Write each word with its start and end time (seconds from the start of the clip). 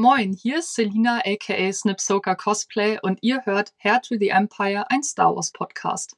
Moin, 0.00 0.32
hier 0.32 0.60
ist 0.60 0.76
Selina 0.76 1.22
aka 1.26 1.72
Snipsoka 1.72 2.36
Cosplay 2.36 3.00
und 3.02 3.18
ihr 3.20 3.44
hört 3.46 3.72
Hair 3.78 4.00
to 4.00 4.14
the 4.16 4.28
Empire, 4.28 4.88
ein 4.90 5.02
Star 5.02 5.34
Wars 5.34 5.50
Podcast. 5.50 6.14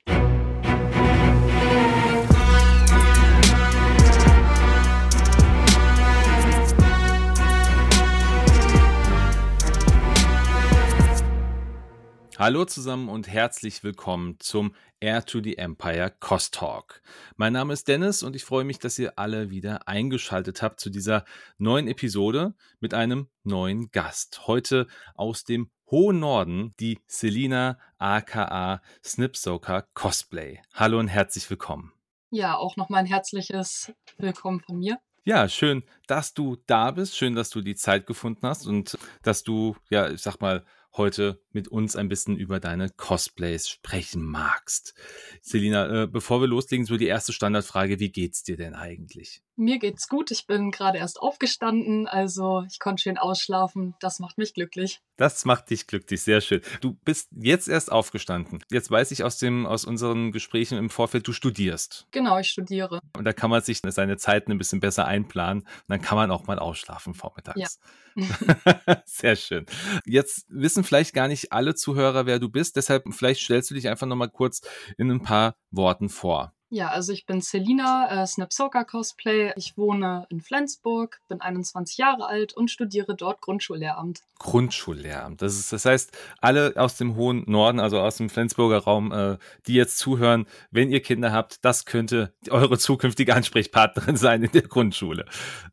Hallo 12.41 12.65
zusammen 12.65 13.11
und 13.11 13.29
herzlich 13.29 13.85
willkommen 13.85 14.41
zum 14.41 14.75
Air 14.99 15.27
to 15.27 15.43
the 15.43 15.59
Empire 15.59 16.11
Cost 16.21 16.55
Talk. 16.55 17.03
Mein 17.37 17.53
Name 17.53 17.75
ist 17.75 17.87
Dennis 17.87 18.23
und 18.23 18.35
ich 18.35 18.47
freue 18.47 18.65
mich, 18.65 18.79
dass 18.79 18.99
ihr 18.99 19.19
alle 19.19 19.51
wieder 19.51 19.87
eingeschaltet 19.87 20.63
habt 20.63 20.81
zu 20.81 20.89
dieser 20.89 21.27
neuen 21.59 21.87
Episode 21.87 22.55
mit 22.81 22.95
einem 22.95 23.29
neuen 23.45 23.91
Gast. 23.91 24.47
Heute 24.47 24.87
aus 25.17 25.45
dem 25.45 25.71
hohen 25.91 26.21
Norden, 26.21 26.73
die 26.81 26.99
Selina 27.07 27.79
aka 27.99 28.81
Snipsoker 29.05 29.83
Cosplay. 29.93 30.63
Hallo 30.73 30.99
und 30.99 31.09
herzlich 31.09 31.51
willkommen. 31.51 31.93
Ja, 32.31 32.57
auch 32.57 32.79
nochmal 32.79 33.01
ein 33.01 33.07
herzliches 33.07 33.93
Willkommen 34.17 34.61
von 34.61 34.79
mir. 34.79 34.99
Ja, 35.25 35.47
schön, 35.51 35.85
dass 36.07 36.33
du 36.33 36.57
da 36.67 36.91
bist. 36.91 37.19
Schön, 37.19 37.35
dass 37.35 37.51
du 37.51 37.61
die 37.61 37.75
Zeit 37.75 38.07
gefunden 38.07 38.47
hast 38.47 38.67
und 38.67 38.97
dass 39.23 39.43
du, 39.43 39.77
ja, 39.91 40.09
ich 40.09 40.23
sag 40.23 40.41
mal, 40.41 40.65
heute 40.97 41.41
mit 41.53 41.69
uns 41.69 41.97
ein 41.97 42.09
bisschen 42.09 42.37
über 42.37 42.61
deine 42.61 42.91
Cosplays 42.91 43.69
sprechen 43.69 44.25
magst. 44.25 44.95
Selina, 45.43 46.03
äh, 46.03 46.07
bevor 46.07 46.41
wir 46.41 46.49
loslegen, 46.49 46.87
so 46.87 46.97
die 46.97 47.07
erste 47.07 47.33
Standardfrage, 47.33 48.01
wie 48.01 48.11
geht's 48.11 48.43
dir 48.43 48.57
denn 48.57 48.75
eigentlich? 48.75 49.43
Mir 49.57 49.79
geht's 49.79 50.09
gut. 50.09 50.31
Ich 50.31 50.47
bin 50.47 50.71
gerade 50.71 50.97
erst 50.97 51.21
aufgestanden, 51.21 52.07
also 52.07 52.65
ich 52.71 52.79
konnte 52.79 53.03
schön 53.03 53.19
ausschlafen. 53.19 53.95
Das 54.01 54.19
macht 54.19 54.39
mich 54.39 54.55
glücklich. 54.55 55.01
Das 55.19 55.45
macht 55.45 55.69
dich 55.69 55.87
glücklich, 55.87 56.23
sehr 56.23 56.41
schön. 56.41 56.63
Du 56.81 56.95
bist 57.05 57.29
jetzt 57.37 57.69
erst 57.69 57.93
aufgestanden. 57.93 58.65
Jetzt 58.71 58.91
weiß 58.91 59.11
ich 59.11 59.23
aus 59.23 59.37
dem 59.37 59.67
aus 59.67 59.85
unseren 59.85 60.33
Gesprächen 60.33 60.79
im 60.79 60.89
Vorfeld, 60.89 61.29
du 61.29 61.33
studierst. 61.33 62.07
Genau, 62.11 62.39
ich 62.39 62.49
studiere. 62.49 63.01
Und 63.15 63.25
da 63.25 63.35
kann 63.35 63.51
man 63.51 63.61
sich 63.61 63.83
seine 63.85 64.17
Zeiten 64.17 64.51
ein 64.51 64.57
bisschen 64.57 64.81
besser 64.81 65.05
einplanen 65.07 65.63
und 65.63 65.85
dann 65.89 66.01
kann 66.01 66.17
man 66.17 66.31
auch 66.31 66.47
mal 66.47 66.59
ausschlafen 66.59 67.13
vormittags. 67.13 67.59
Ja. 67.59 67.69
sehr 69.05 69.37
schön. 69.37 69.67
Jetzt 70.05 70.47
wissen 70.49 70.85
vielleicht 70.85 71.15
gar 71.15 71.29
nicht 71.29 71.40
alle 71.53 71.75
Zuhörer, 71.75 72.27
wer 72.27 72.39
du 72.39 72.49
bist, 72.49 72.77
deshalb 72.77 73.05
vielleicht 73.13 73.41
stellst 73.41 73.71
du 73.71 73.75
dich 73.75 73.89
einfach 73.89 74.07
noch 74.07 74.17
mal 74.17 74.29
kurz 74.29 74.61
in 74.99 75.11
ein 75.11 75.23
paar 75.23 75.57
Worten 75.71 76.09
vor. 76.09 76.53
Ja, 76.73 76.91
also 76.91 77.13
ich 77.13 77.27
bin 77.27 77.41
Selina, 77.41 78.23
äh, 78.23 78.27
Snapsoka 78.29 78.85
Cosplay. 78.85 79.53
Ich 79.57 79.77
wohne 79.77 80.27
in 80.31 80.41
Flensburg, 80.41 81.21
bin 81.27 81.41
21 81.41 81.99
Jahre 81.99 82.27
alt 82.27 82.53
und 82.57 82.71
studiere 82.71 83.17
dort 83.17 83.41
Grundschullehramt. 83.41 84.21
Grundschullehramt. 84.39 85.43
Das, 85.43 85.59
ist, 85.59 85.73
das 85.73 85.85
heißt, 85.85 86.17
alle 86.41 86.75
aus 86.77 86.97
dem 86.97 87.17
hohen 87.17 87.43
Norden, 87.51 87.81
also 87.81 87.99
aus 88.01 88.19
dem 88.19 88.31
Flensburger 88.31 88.79
Raum, 88.79 89.11
äh, 89.11 89.39
die 89.67 89.75
jetzt 89.75 89.99
zuhören, 89.99 90.47
wenn 90.71 90.91
ihr 90.93 91.03
Kinder 91.03 91.33
habt, 91.33 91.65
das 91.65 91.87
könnte 91.87 92.33
eure 92.51 92.79
zukünftige 92.79 93.35
Ansprechpartnerin 93.35 94.17
sein 94.17 94.45
in 94.45 94.53
der 94.53 94.63
Grundschule. 94.63 95.27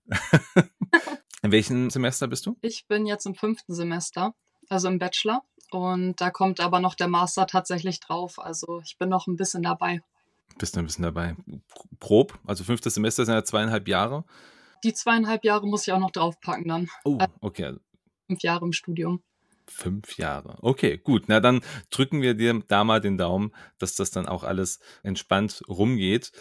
in 1.44 1.52
welchem 1.52 1.92
Semester 1.92 2.28
bist 2.28 2.48
du? 2.48 2.58
Ich 2.62 2.88
bin 2.88 3.06
jetzt 3.06 3.28
im 3.28 3.36
fünften 3.36 3.76
Semester, 3.76 4.34
also 4.68 4.88
im 4.88 4.98
Bachelor. 4.98 5.44
Und 5.72 6.22
da 6.22 6.30
kommt 6.30 6.60
aber 6.60 6.80
noch 6.80 6.96
der 6.96 7.08
Master 7.08 7.48
tatsächlich 7.48 8.00
drauf. 8.00 8.40
Also 8.40 8.82
ich 8.86 8.98
bin 8.98 9.10
noch 9.10 9.28
ein 9.28 9.36
bisschen 9.36 9.64
dabei. 9.64 10.02
Bist 10.58 10.76
du 10.76 10.80
ein 10.80 10.86
bisschen 10.86 11.04
dabei? 11.04 11.36
Grob, 12.00 12.40
also 12.46 12.64
fünftes 12.64 12.96
Semester 12.96 13.26
sind 13.26 13.36
ja 13.36 13.44
zweieinhalb 13.44 13.88
Jahre. 13.88 14.24
Die 14.84 14.94
zweieinhalb 14.94 15.44
Jahre 15.44 15.68
muss 15.68 15.88
ich 15.88 15.94
auch 15.94 16.00
noch 16.00 16.12
draufpacken 16.12 16.68
dann. 16.68 16.90
Oh, 17.04 17.18
okay. 17.42 17.76
Fünf 18.28 18.42
Jahre 18.42 18.66
im 18.66 18.74
Studium. 18.74 19.22
Fünf 19.70 20.18
Jahre. 20.18 20.58
Okay, 20.62 20.98
gut. 20.98 21.26
Na, 21.28 21.40
dann 21.40 21.62
drücken 21.90 22.22
wir 22.22 22.34
dir 22.34 22.64
da 22.68 22.84
mal 22.84 23.02
den 23.02 23.18
Daumen, 23.18 23.54
dass 23.78 23.96
das 23.96 24.12
dann 24.12 24.28
auch 24.28 24.44
alles 24.44 24.80
entspannt 25.04 25.62
rumgeht. 25.68 26.32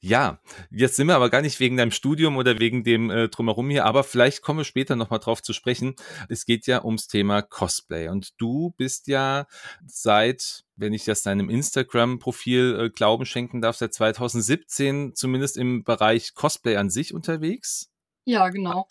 Ja, 0.00 0.38
jetzt 0.70 0.96
sind 0.96 1.06
wir 1.06 1.16
aber 1.16 1.30
gar 1.30 1.40
nicht 1.40 1.60
wegen 1.60 1.78
deinem 1.78 1.90
Studium 1.90 2.36
oder 2.36 2.58
wegen 2.58 2.84
dem 2.84 3.10
äh, 3.10 3.28
Drumherum 3.30 3.70
hier, 3.70 3.86
aber 3.86 4.04
vielleicht 4.04 4.42
kommen 4.42 4.58
wir 4.58 4.64
später 4.64 4.96
nochmal 4.96 5.18
drauf 5.18 5.42
zu 5.42 5.54
sprechen. 5.54 5.94
Es 6.28 6.44
geht 6.44 6.66
ja 6.66 6.84
ums 6.84 7.08
Thema 7.08 7.40
Cosplay 7.40 8.08
und 8.08 8.38
du 8.38 8.74
bist 8.76 9.06
ja 9.06 9.46
seit, 9.86 10.64
wenn 10.76 10.92
ich 10.92 11.04
das 11.04 11.22
deinem 11.22 11.48
Instagram-Profil 11.48 12.78
äh, 12.78 12.90
Glauben 12.90 13.24
schenken 13.24 13.62
darf, 13.62 13.76
seit 13.76 13.94
2017 13.94 15.14
zumindest 15.14 15.56
im 15.56 15.84
Bereich 15.84 16.34
Cosplay 16.34 16.76
an 16.76 16.90
sich 16.90 17.14
unterwegs. 17.14 17.93
Ja, 18.24 18.48
genau 18.48 18.86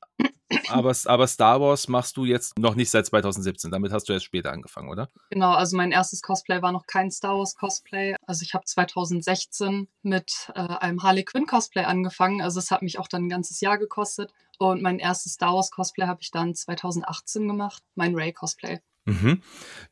aber, 0.69 0.94
aber 1.05 1.27
Star 1.27 1.61
Wars 1.61 1.88
machst 1.88 2.17
du 2.17 2.25
jetzt 2.25 2.57
noch 2.59 2.75
nicht 2.75 2.89
seit 2.89 3.05
2017. 3.05 3.71
Damit 3.71 3.91
hast 3.91 4.09
du 4.09 4.13
erst 4.13 4.25
später 4.25 4.51
angefangen, 4.51 4.89
oder? 4.89 5.09
Genau, 5.29 5.51
also 5.53 5.77
mein 5.77 5.91
erstes 5.91 6.21
Cosplay 6.21 6.61
war 6.61 6.71
noch 6.71 6.85
kein 6.88 7.11
Star 7.11 7.38
Wars 7.38 7.55
Cosplay. 7.55 8.16
Also 8.25 8.44
ich 8.44 8.53
habe 8.53 8.66
2016 8.66 9.88
mit 10.01 10.51
äh, 10.55 10.59
einem 10.59 11.03
Harley 11.03 11.23
Quinn 11.23 11.45
Cosplay 11.45 11.83
angefangen. 11.83 12.41
Also 12.41 12.59
es 12.59 12.71
hat 12.71 12.81
mich 12.81 12.99
auch 12.99 13.07
dann 13.07 13.25
ein 13.25 13.29
ganzes 13.29 13.61
Jahr 13.61 13.77
gekostet. 13.77 14.33
Und 14.59 14.81
mein 14.81 14.99
erstes 14.99 15.33
Star 15.33 15.53
Wars 15.53 15.71
Cosplay 15.71 16.05
habe 16.05 16.21
ich 16.21 16.31
dann 16.31 16.55
2018 16.55 17.47
gemacht, 17.47 17.83
mein 17.95 18.15
Ray 18.15 18.33
Cosplay. 18.33 18.79
Mhm. 19.06 19.41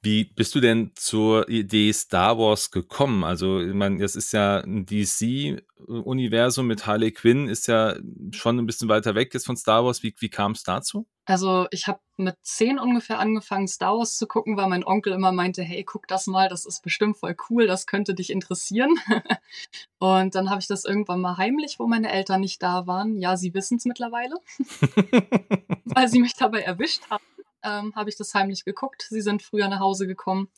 Wie 0.01 0.23
bist 0.23 0.55
du 0.55 0.61
denn 0.61 0.91
zur 0.95 1.49
Idee 1.49 1.91
Star 1.91 2.37
Wars 2.37 2.71
gekommen? 2.71 3.23
Also, 3.25 3.59
ich 3.59 3.73
meine, 3.73 3.99
das 3.99 4.15
ist 4.15 4.31
ja 4.31 4.59
ein 4.59 4.85
DC-Universum 4.85 6.65
mit 6.65 6.87
Harley 6.87 7.11
Quinn, 7.11 7.49
ist 7.49 7.67
ja 7.67 7.95
schon 8.31 8.57
ein 8.57 8.65
bisschen 8.65 8.87
weiter 8.87 9.13
weg 9.13 9.33
jetzt 9.33 9.45
von 9.45 9.57
Star 9.57 9.83
Wars. 9.83 10.01
Wie, 10.01 10.15
wie 10.19 10.29
kam 10.29 10.53
es 10.53 10.63
dazu? 10.63 11.07
Also, 11.25 11.67
ich 11.71 11.87
habe 11.87 11.99
mit 12.15 12.35
zehn 12.41 12.79
ungefähr 12.79 13.19
angefangen, 13.19 13.67
Star 13.67 13.97
Wars 13.97 14.15
zu 14.15 14.27
gucken, 14.27 14.55
weil 14.55 14.69
mein 14.69 14.85
Onkel 14.85 15.11
immer 15.13 15.33
meinte, 15.33 15.61
hey, 15.61 15.83
guck 15.83 16.07
das 16.07 16.27
mal, 16.27 16.47
das 16.47 16.65
ist 16.65 16.81
bestimmt 16.81 17.17
voll 17.17 17.35
cool, 17.49 17.67
das 17.67 17.87
könnte 17.87 18.13
dich 18.13 18.29
interessieren. 18.29 18.95
Und 19.99 20.35
dann 20.35 20.49
habe 20.49 20.61
ich 20.61 20.67
das 20.67 20.85
irgendwann 20.85 21.19
mal 21.19 21.37
heimlich, 21.37 21.79
wo 21.79 21.87
meine 21.87 22.11
Eltern 22.11 22.41
nicht 22.41 22.63
da 22.63 22.87
waren. 22.87 23.17
Ja, 23.17 23.35
sie 23.35 23.53
wissen 23.53 23.77
es 23.77 23.85
mittlerweile, 23.85 24.35
weil 25.85 26.07
sie 26.07 26.21
mich 26.21 26.35
dabei 26.35 26.61
erwischt 26.61 27.03
haben 27.09 27.23
ähm, 27.63 27.93
habe 27.95 28.09
ich 28.09 28.17
das 28.17 28.33
heimlich 28.33 28.65
geguckt. 28.65 29.07
Sie 29.09 29.21
sind 29.21 29.41
früher 29.41 29.67
nach 29.67 29.79
Hause 29.79 30.07
gekommen 30.07 30.49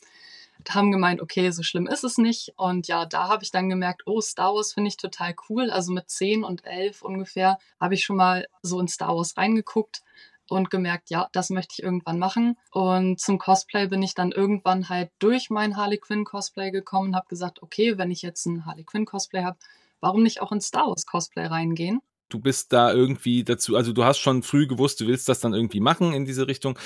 und 0.58 0.74
haben 0.74 0.92
gemeint, 0.92 1.20
okay, 1.20 1.50
so 1.50 1.62
schlimm 1.62 1.86
ist 1.86 2.04
es 2.04 2.18
nicht. 2.18 2.52
Und 2.56 2.88
ja, 2.88 3.06
da 3.06 3.28
habe 3.28 3.42
ich 3.44 3.50
dann 3.50 3.68
gemerkt, 3.68 4.02
oh, 4.06 4.20
Star 4.20 4.54
Wars 4.54 4.72
finde 4.72 4.88
ich 4.88 4.96
total 4.96 5.34
cool. 5.48 5.70
Also 5.70 5.92
mit 5.92 6.10
10 6.10 6.44
und 6.44 6.64
11 6.64 7.02
ungefähr 7.02 7.58
habe 7.80 7.94
ich 7.94 8.04
schon 8.04 8.16
mal 8.16 8.46
so 8.62 8.80
in 8.80 8.88
Star 8.88 9.16
Wars 9.16 9.36
reingeguckt 9.36 10.02
und 10.48 10.70
gemerkt, 10.70 11.10
ja, 11.10 11.28
das 11.32 11.50
möchte 11.50 11.74
ich 11.76 11.82
irgendwann 11.82 12.18
machen. 12.18 12.56
Und 12.70 13.20
zum 13.20 13.38
Cosplay 13.38 13.88
bin 13.88 14.02
ich 14.02 14.14
dann 14.14 14.32
irgendwann 14.32 14.88
halt 14.88 15.10
durch 15.18 15.50
mein 15.50 15.76
Harley 15.76 15.98
Quinn 15.98 16.24
Cosplay 16.24 16.70
gekommen 16.70 17.08
und 17.08 17.16
habe 17.16 17.28
gesagt, 17.28 17.62
okay, 17.62 17.98
wenn 17.98 18.10
ich 18.10 18.22
jetzt 18.22 18.46
ein 18.46 18.66
Harley 18.66 18.84
Quinn 18.84 19.06
Cosplay 19.06 19.42
habe, 19.42 19.58
warum 20.00 20.22
nicht 20.22 20.42
auch 20.42 20.52
in 20.52 20.60
Star 20.60 20.88
Wars 20.88 21.06
Cosplay 21.06 21.46
reingehen? 21.46 22.00
Du 22.28 22.40
bist 22.40 22.72
da 22.72 22.92
irgendwie 22.92 23.44
dazu, 23.44 23.76
also 23.76 23.92
du 23.92 24.04
hast 24.04 24.18
schon 24.18 24.42
früh 24.42 24.66
gewusst, 24.66 25.00
du 25.00 25.06
willst 25.06 25.28
das 25.28 25.40
dann 25.40 25.54
irgendwie 25.54 25.80
machen 25.80 26.12
in 26.12 26.24
diese 26.24 26.46
Richtung. 26.46 26.78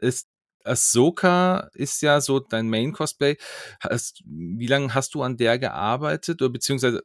ist 0.00 0.28
Ahsoka 0.64 1.70
ist 1.74 2.02
ja 2.02 2.20
so 2.20 2.40
dein 2.40 2.68
Main-Cosplay. 2.68 3.36
Wie 4.24 4.66
lange 4.66 4.94
hast 4.94 5.14
du 5.14 5.22
an 5.22 5.36
der 5.36 5.58
gearbeitet? 5.58 6.42
Oder 6.42 6.50
beziehungsweise 6.50 7.02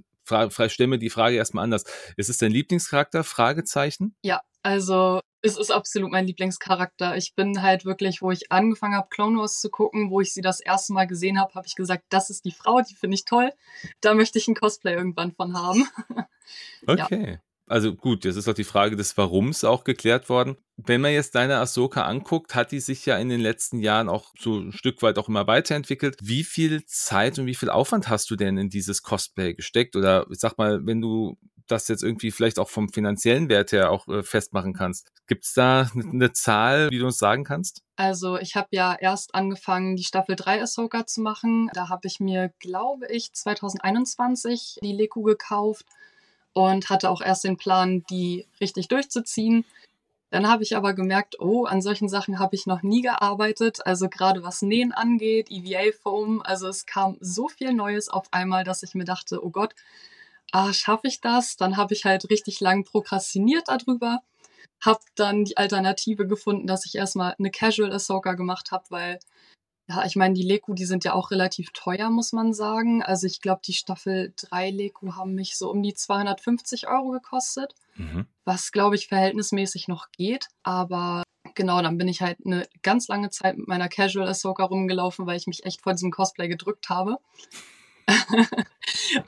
stell 0.67 0.87
mir 0.87 0.99
die 0.99 1.09
Frage 1.09 1.35
erstmal 1.35 1.63
anders. 1.63 1.83
Ist 2.17 2.29
es 2.29 2.37
dein 2.37 2.51
Lieblingscharakter? 2.51 3.23
Fragezeichen? 3.23 4.15
Ja, 4.21 4.41
also 4.61 5.21
es 5.41 5.57
ist 5.57 5.71
absolut 5.71 6.11
mein 6.11 6.25
Lieblingscharakter. 6.25 7.17
Ich 7.17 7.35
bin 7.35 7.61
halt 7.61 7.85
wirklich, 7.85 8.21
wo 8.21 8.31
ich 8.31 8.51
angefangen 8.51 8.95
habe, 8.95 9.09
Clone 9.09 9.37
Wars 9.39 9.59
zu 9.59 9.69
gucken, 9.69 10.09
wo 10.09 10.21
ich 10.21 10.33
sie 10.33 10.41
das 10.41 10.59
erste 10.59 10.93
Mal 10.93 11.05
gesehen 11.05 11.39
habe, 11.39 11.53
habe 11.53 11.67
ich 11.67 11.75
gesagt, 11.75 12.05
das 12.09 12.29
ist 12.29 12.45
die 12.45 12.51
Frau, 12.51 12.81
die 12.81 12.95
finde 12.95 13.15
ich 13.15 13.25
toll. 13.25 13.51
Da 14.01 14.13
möchte 14.13 14.39
ich 14.39 14.47
ein 14.47 14.55
Cosplay 14.55 14.93
irgendwann 14.93 15.33
von 15.33 15.57
haben. 15.57 15.87
Okay. 16.85 17.31
Ja 17.31 17.52
also 17.67 17.95
gut, 17.95 18.25
jetzt 18.25 18.35
ist 18.35 18.47
auch 18.47 18.53
die 18.53 18.63
Frage 18.63 18.95
des 18.95 19.17
Warums 19.17 19.63
auch 19.63 19.83
geklärt 19.83 20.29
worden. 20.29 20.57
Wenn 20.75 21.01
man 21.01 21.11
jetzt 21.11 21.35
deine 21.35 21.57
Ahsoka 21.57 22.03
anguckt, 22.03 22.55
hat 22.55 22.71
die 22.71 22.79
sich 22.79 23.05
ja 23.05 23.17
in 23.17 23.29
den 23.29 23.39
letzten 23.39 23.79
Jahren 23.79 24.09
auch 24.09 24.33
so 24.37 24.57
ein 24.59 24.71
Stück 24.73 25.01
weit 25.01 25.17
auch 25.17 25.29
immer 25.29 25.47
weiterentwickelt. 25.47 26.17
Wie 26.21 26.43
viel 26.43 26.85
Zeit 26.85 27.39
und 27.39 27.45
wie 27.45 27.55
viel 27.55 27.69
Aufwand 27.69 28.09
hast 28.09 28.29
du 28.31 28.35
denn 28.35 28.57
in 28.57 28.69
dieses 28.69 29.01
Cosplay 29.01 29.53
gesteckt? 29.53 29.95
Oder 29.95 30.25
ich 30.29 30.39
sag 30.39 30.57
mal, 30.57 30.85
wenn 30.85 30.99
du 30.99 31.37
das 31.67 31.87
jetzt 31.87 32.03
irgendwie 32.03 32.31
vielleicht 32.31 32.59
auch 32.59 32.69
vom 32.69 32.89
finanziellen 32.89 33.47
Wert 33.47 33.71
her 33.71 33.89
auch 33.89 34.07
äh, 34.09 34.21
festmachen 34.21 34.73
kannst. 34.73 35.11
Gibt 35.27 35.45
es 35.45 35.53
da 35.53 35.89
eine 35.95 36.33
Zahl, 36.33 36.89
wie 36.91 36.99
du 36.99 37.05
uns 37.05 37.17
sagen 37.17 37.45
kannst? 37.45 37.81
Also 37.95 38.37
ich 38.37 38.55
habe 38.55 38.67
ja 38.71 38.93
erst 38.99 39.33
angefangen, 39.33 39.95
die 39.95 40.03
Staffel 40.03 40.35
3 40.35 40.61
Ahsoka 40.61 41.05
zu 41.05 41.21
machen. 41.21 41.69
Da 41.73 41.87
habe 41.87 42.07
ich 42.07 42.19
mir, 42.19 42.51
glaube 42.59 43.07
ich, 43.07 43.31
2021 43.31 44.79
die 44.83 44.91
Leku 44.91 45.21
gekauft 45.21 45.85
und 46.53 46.89
hatte 46.89 47.09
auch 47.09 47.21
erst 47.21 47.43
den 47.43 47.57
Plan, 47.57 48.03
die 48.09 48.45
richtig 48.61 48.87
durchzuziehen. 48.87 49.65
Dann 50.29 50.49
habe 50.49 50.63
ich 50.63 50.75
aber 50.75 50.93
gemerkt, 50.93 51.39
oh, 51.39 51.65
an 51.65 51.81
solchen 51.81 52.09
Sachen 52.09 52.39
habe 52.39 52.55
ich 52.55 52.65
noch 52.65 52.81
nie 52.81 53.01
gearbeitet. 53.03 53.85
Also 53.85 54.09
gerade 54.09 54.43
was 54.43 54.63
Nähen 54.63 54.91
angeht, 54.91 55.51
EVA-Foam, 55.51 56.41
also 56.41 56.67
es 56.67 56.87
kam 56.87 57.17
so 57.19 57.47
viel 57.49 57.73
Neues 57.73 58.09
auf 58.09 58.25
einmal, 58.31 58.63
dass 58.63 58.81
ich 58.81 58.95
mir 58.95 59.05
dachte, 59.05 59.45
oh 59.45 59.51
Gott, 59.51 59.75
ah, 60.51 60.73
schaffe 60.73 61.07
ich 61.07 61.21
das? 61.21 61.57
Dann 61.57 61.77
habe 61.77 61.93
ich 61.93 62.05
halt 62.05 62.29
richtig 62.29 62.59
lang 62.61 62.83
prokrastiniert 62.83 63.67
darüber, 63.67 64.21
Hab 64.81 65.01
dann 65.15 65.45
die 65.45 65.57
Alternative 65.57 66.27
gefunden, 66.27 66.67
dass 66.67 66.85
ich 66.85 66.95
erstmal 66.95 67.35
eine 67.39 67.51
Casual 67.51 67.93
Ahsoka 67.93 68.33
gemacht 68.33 68.71
habe, 68.71 68.85
weil 68.89 69.19
ja, 69.87 70.05
ich 70.05 70.15
meine, 70.15 70.33
die 70.33 70.43
Leku, 70.43 70.73
die 70.73 70.85
sind 70.85 71.03
ja 71.03 71.13
auch 71.13 71.31
relativ 71.31 71.71
teuer, 71.73 72.09
muss 72.09 72.31
man 72.31 72.53
sagen. 72.53 73.03
Also 73.03 73.27
ich 73.27 73.41
glaube, 73.41 73.61
die 73.65 73.73
Staffel 73.73 74.33
3 74.37 74.69
Leku 74.69 75.13
haben 75.15 75.35
mich 75.35 75.57
so 75.57 75.69
um 75.69 75.83
die 75.83 75.93
250 75.93 76.87
Euro 76.87 77.11
gekostet, 77.11 77.75
mhm. 77.95 78.25
was, 78.45 78.71
glaube 78.71 78.95
ich, 78.95 79.07
verhältnismäßig 79.07 79.89
noch 79.89 80.09
geht. 80.11 80.47
Aber 80.63 81.23
genau, 81.53 81.81
dann 81.81 81.97
bin 81.97 82.07
ich 82.07 82.21
halt 82.21 82.37
eine 82.45 82.65
ganz 82.81 83.09
lange 83.09 83.29
Zeit 83.29 83.57
mit 83.57 83.67
meiner 83.67 83.89
Casual 83.89 84.27
Ahsoka 84.27 84.63
rumgelaufen, 84.63 85.25
weil 85.25 85.37
ich 85.37 85.47
mich 85.47 85.65
echt 85.65 85.81
vor 85.81 85.91
diesem 85.91 86.11
Cosplay 86.11 86.47
gedrückt 86.47 86.87
habe. 86.89 87.17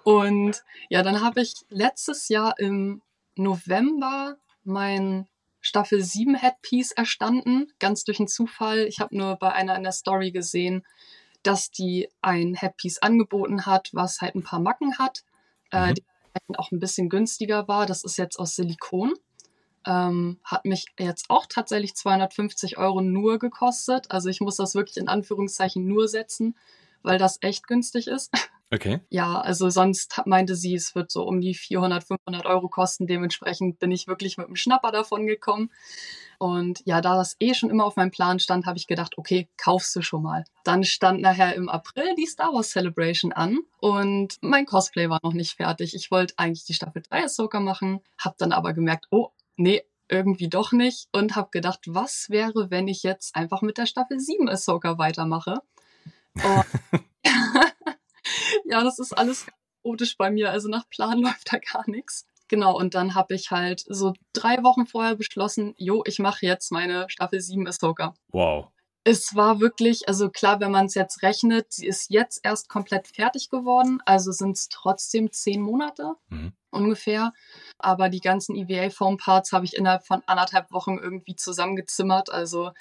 und 0.04 0.64
ja, 0.90 1.04
dann 1.04 1.22
habe 1.22 1.42
ich 1.42 1.66
letztes 1.70 2.30
Jahr 2.30 2.58
im 2.60 3.02
November 3.36 4.38
mein 4.64 5.28
Staffel 5.66 6.00
7 6.04 6.36
Headpiece 6.36 6.92
erstanden, 6.92 7.74
ganz 7.80 8.04
durch 8.04 8.20
einen 8.20 8.28
Zufall. 8.28 8.86
Ich 8.86 9.00
habe 9.00 9.18
nur 9.18 9.36
bei 9.38 9.52
einer 9.52 9.76
in 9.76 9.82
der 9.82 9.94
Story 9.94 10.32
gesehen, 10.32 10.86
dass 11.42 11.72
die 11.72 12.08
ein 12.22 12.54
Headpiece 12.54 13.00
angeboten 13.00 13.66
hat, 13.66 13.90
was 13.92 14.22
halt 14.22 14.36
ein 14.36 14.44
paar 14.44 14.60
Macken 14.60 15.00
hat, 15.00 15.24
äh, 15.72 15.88
mhm. 15.88 15.90
äh, 15.90 15.94
die 15.96 16.60
auch 16.60 16.72
ein 16.72 16.80
bisschen 16.80 17.10
günstiger 17.10 17.68
war. 17.68 17.88
Das 17.88 18.04
ist 18.04 18.18
jetzt 18.18 18.38
aus 18.38 18.56
Silikon. 18.56 19.14
Ähm, 19.88 20.40
hat 20.44 20.66
mich 20.66 20.86
jetzt 21.00 21.32
auch 21.32 21.48
tatsächlich 21.50 21.96
250 21.96 22.78
Euro 22.78 23.02
nur 23.02 23.40
gekostet. 23.40 24.12
Also 24.12 24.30
ich 24.30 24.42
muss 24.42 24.58
das 24.58 24.76
wirklich 24.76 24.98
in 24.98 25.08
Anführungszeichen 25.08 25.88
nur 25.88 26.08
setzen, 26.08 26.56
weil 27.02 27.18
das 27.18 27.40
echt 27.42 27.66
günstig 27.66 28.06
ist. 28.06 28.32
Okay. 28.76 29.00
Ja, 29.10 29.40
also 29.40 29.70
sonst 29.70 30.22
meinte 30.26 30.56
sie, 30.56 30.76
es 30.76 30.96
wird 30.96 31.10
so 31.10 31.24
um 31.24 31.40
die 31.40 31.54
400, 31.54 32.04
500 32.04 32.46
Euro 32.46 32.68
kosten. 32.68 33.08
Dementsprechend 33.08 33.80
bin 33.80 33.92
ich 33.92 34.08
wirklich 34.08 34.38
mit 34.38 34.48
dem 34.48 34.58
Schnapper 34.58 34.92
davon 34.92 35.26
gekommen. 35.28 35.72
Und 36.40 36.82
ja, 36.84 37.00
da 37.00 37.16
das 37.16 37.38
eh 37.40 37.54
schon 37.54 37.70
immer 37.70 37.86
auf 37.86 37.96
meinem 37.96 38.12
Plan 38.12 38.40
stand, 38.40 38.66
habe 38.66 38.78
ich 38.78 38.88
gedacht, 38.88 39.18
okay, 39.18 39.48
kaufst 39.56 39.96
du 39.96 40.02
schon 40.02 40.24
mal. 40.24 40.44
Dann 40.66 40.84
stand 40.84 41.22
nachher 41.22 41.56
im 41.56 41.70
April 41.70 42.16
die 42.18 42.26
Star 42.26 42.54
Wars 42.54 42.72
Celebration 42.72 43.32
an 43.32 43.60
und 43.80 44.36
mein 44.42 44.66
Cosplay 44.66 45.10
war 45.10 45.20
noch 45.24 45.32
nicht 45.32 45.54
fertig. 45.54 45.96
Ich 45.96 46.12
wollte 46.12 46.34
eigentlich 46.36 46.66
die 46.66 46.74
Staffel 46.74 47.02
3 47.02 47.24
Ahsoka 47.24 47.62
machen, 47.62 48.02
habe 48.20 48.36
dann 48.38 48.52
aber 48.52 48.74
gemerkt, 48.74 49.08
oh, 49.12 49.30
nee, 49.56 49.84
irgendwie 50.10 50.50
doch 50.50 50.74
nicht 50.74 51.08
und 51.14 51.38
habe 51.38 51.48
gedacht, 51.52 51.80
was 51.88 52.30
wäre, 52.30 52.70
wenn 52.70 52.90
ich 52.90 53.04
jetzt 53.04 53.34
einfach 53.38 53.62
mit 53.62 53.78
der 53.78 53.86
Staffel 53.86 54.20
7 54.20 54.50
Ahsoka 54.50 54.98
weitermache? 54.98 55.62
Und 56.44 57.75
ja, 58.66 58.84
das 58.84 59.00
ist 59.00 59.18
alles 59.18 59.46
chaotisch 59.84 60.18
bei 60.18 60.30
mir. 60.32 60.52
Also 60.52 60.70
nach 60.70 60.90
Plan 60.90 61.20
läuft 61.22 61.52
da 61.52 61.58
gar 61.58 61.90
nichts. 61.90 62.26
Genau, 62.48 62.78
und 62.78 62.94
dann 62.94 63.16
habe 63.16 63.34
ich 63.34 63.50
halt 63.50 63.84
so 63.88 64.14
drei 64.34 64.62
Wochen 64.64 64.86
vorher 64.86 65.16
beschlossen, 65.16 65.74
jo, 65.78 66.04
ich 66.06 66.20
mache 66.20 66.46
jetzt 66.46 66.72
meine 66.72 67.10
Staffel 67.10 67.42
7 67.42 67.68
Ahsoka. 67.68 68.14
Wow. 68.28 68.68
Es 69.04 69.36
war 69.36 69.60
wirklich, 69.60 70.08
also 70.08 70.30
klar, 70.30 70.60
wenn 70.60 70.72
man 70.72 70.88
es 70.88 70.96
jetzt 70.96 71.22
rechnet, 71.22 71.72
sie 71.72 71.86
ist 71.88 72.10
jetzt 72.10 72.40
erst 72.44 72.70
komplett 72.70 73.08
fertig 73.08 73.50
geworden, 73.50 74.00
also 74.06 74.32
sind 74.32 74.58
es 74.58 74.68
trotzdem 74.68 75.32
zehn 75.32 75.62
Monate 75.62 76.14
mhm. 76.30 76.54
ungefähr. 76.72 77.32
Aber 77.78 78.10
die 78.10 78.20
ganzen 78.20 78.56
EVA-Foam-Parts 78.56 79.52
habe 79.52 79.66
ich 79.66 79.76
innerhalb 79.76 80.06
von 80.06 80.24
anderthalb 80.26 80.72
Wochen 80.72 80.98
irgendwie 80.98 81.36
zusammengezimmert. 81.36 82.32
Also 82.32 82.72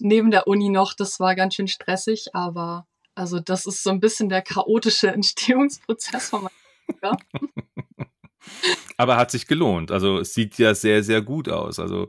neben 0.00 0.30
der 0.30 0.48
Uni 0.48 0.70
noch, 0.70 0.94
das 0.94 1.20
war 1.20 1.36
ganz 1.36 1.54
schön 1.54 1.68
stressig, 1.68 2.34
aber 2.34 2.86
also 3.14 3.40
das 3.40 3.66
ist 3.66 3.82
so 3.82 3.90
ein 3.90 4.00
bisschen 4.00 4.28
der 4.28 4.42
chaotische 4.42 5.08
Entstehungsprozess 5.12 6.30
von 6.30 6.42
meinem 6.42 7.16
Aber 8.96 9.16
hat 9.16 9.30
sich 9.30 9.46
gelohnt. 9.46 9.90
Also 9.90 10.18
es 10.18 10.34
sieht 10.34 10.58
ja 10.58 10.74
sehr, 10.74 11.02
sehr 11.02 11.22
gut 11.22 11.48
aus. 11.48 11.78
Also 11.78 12.08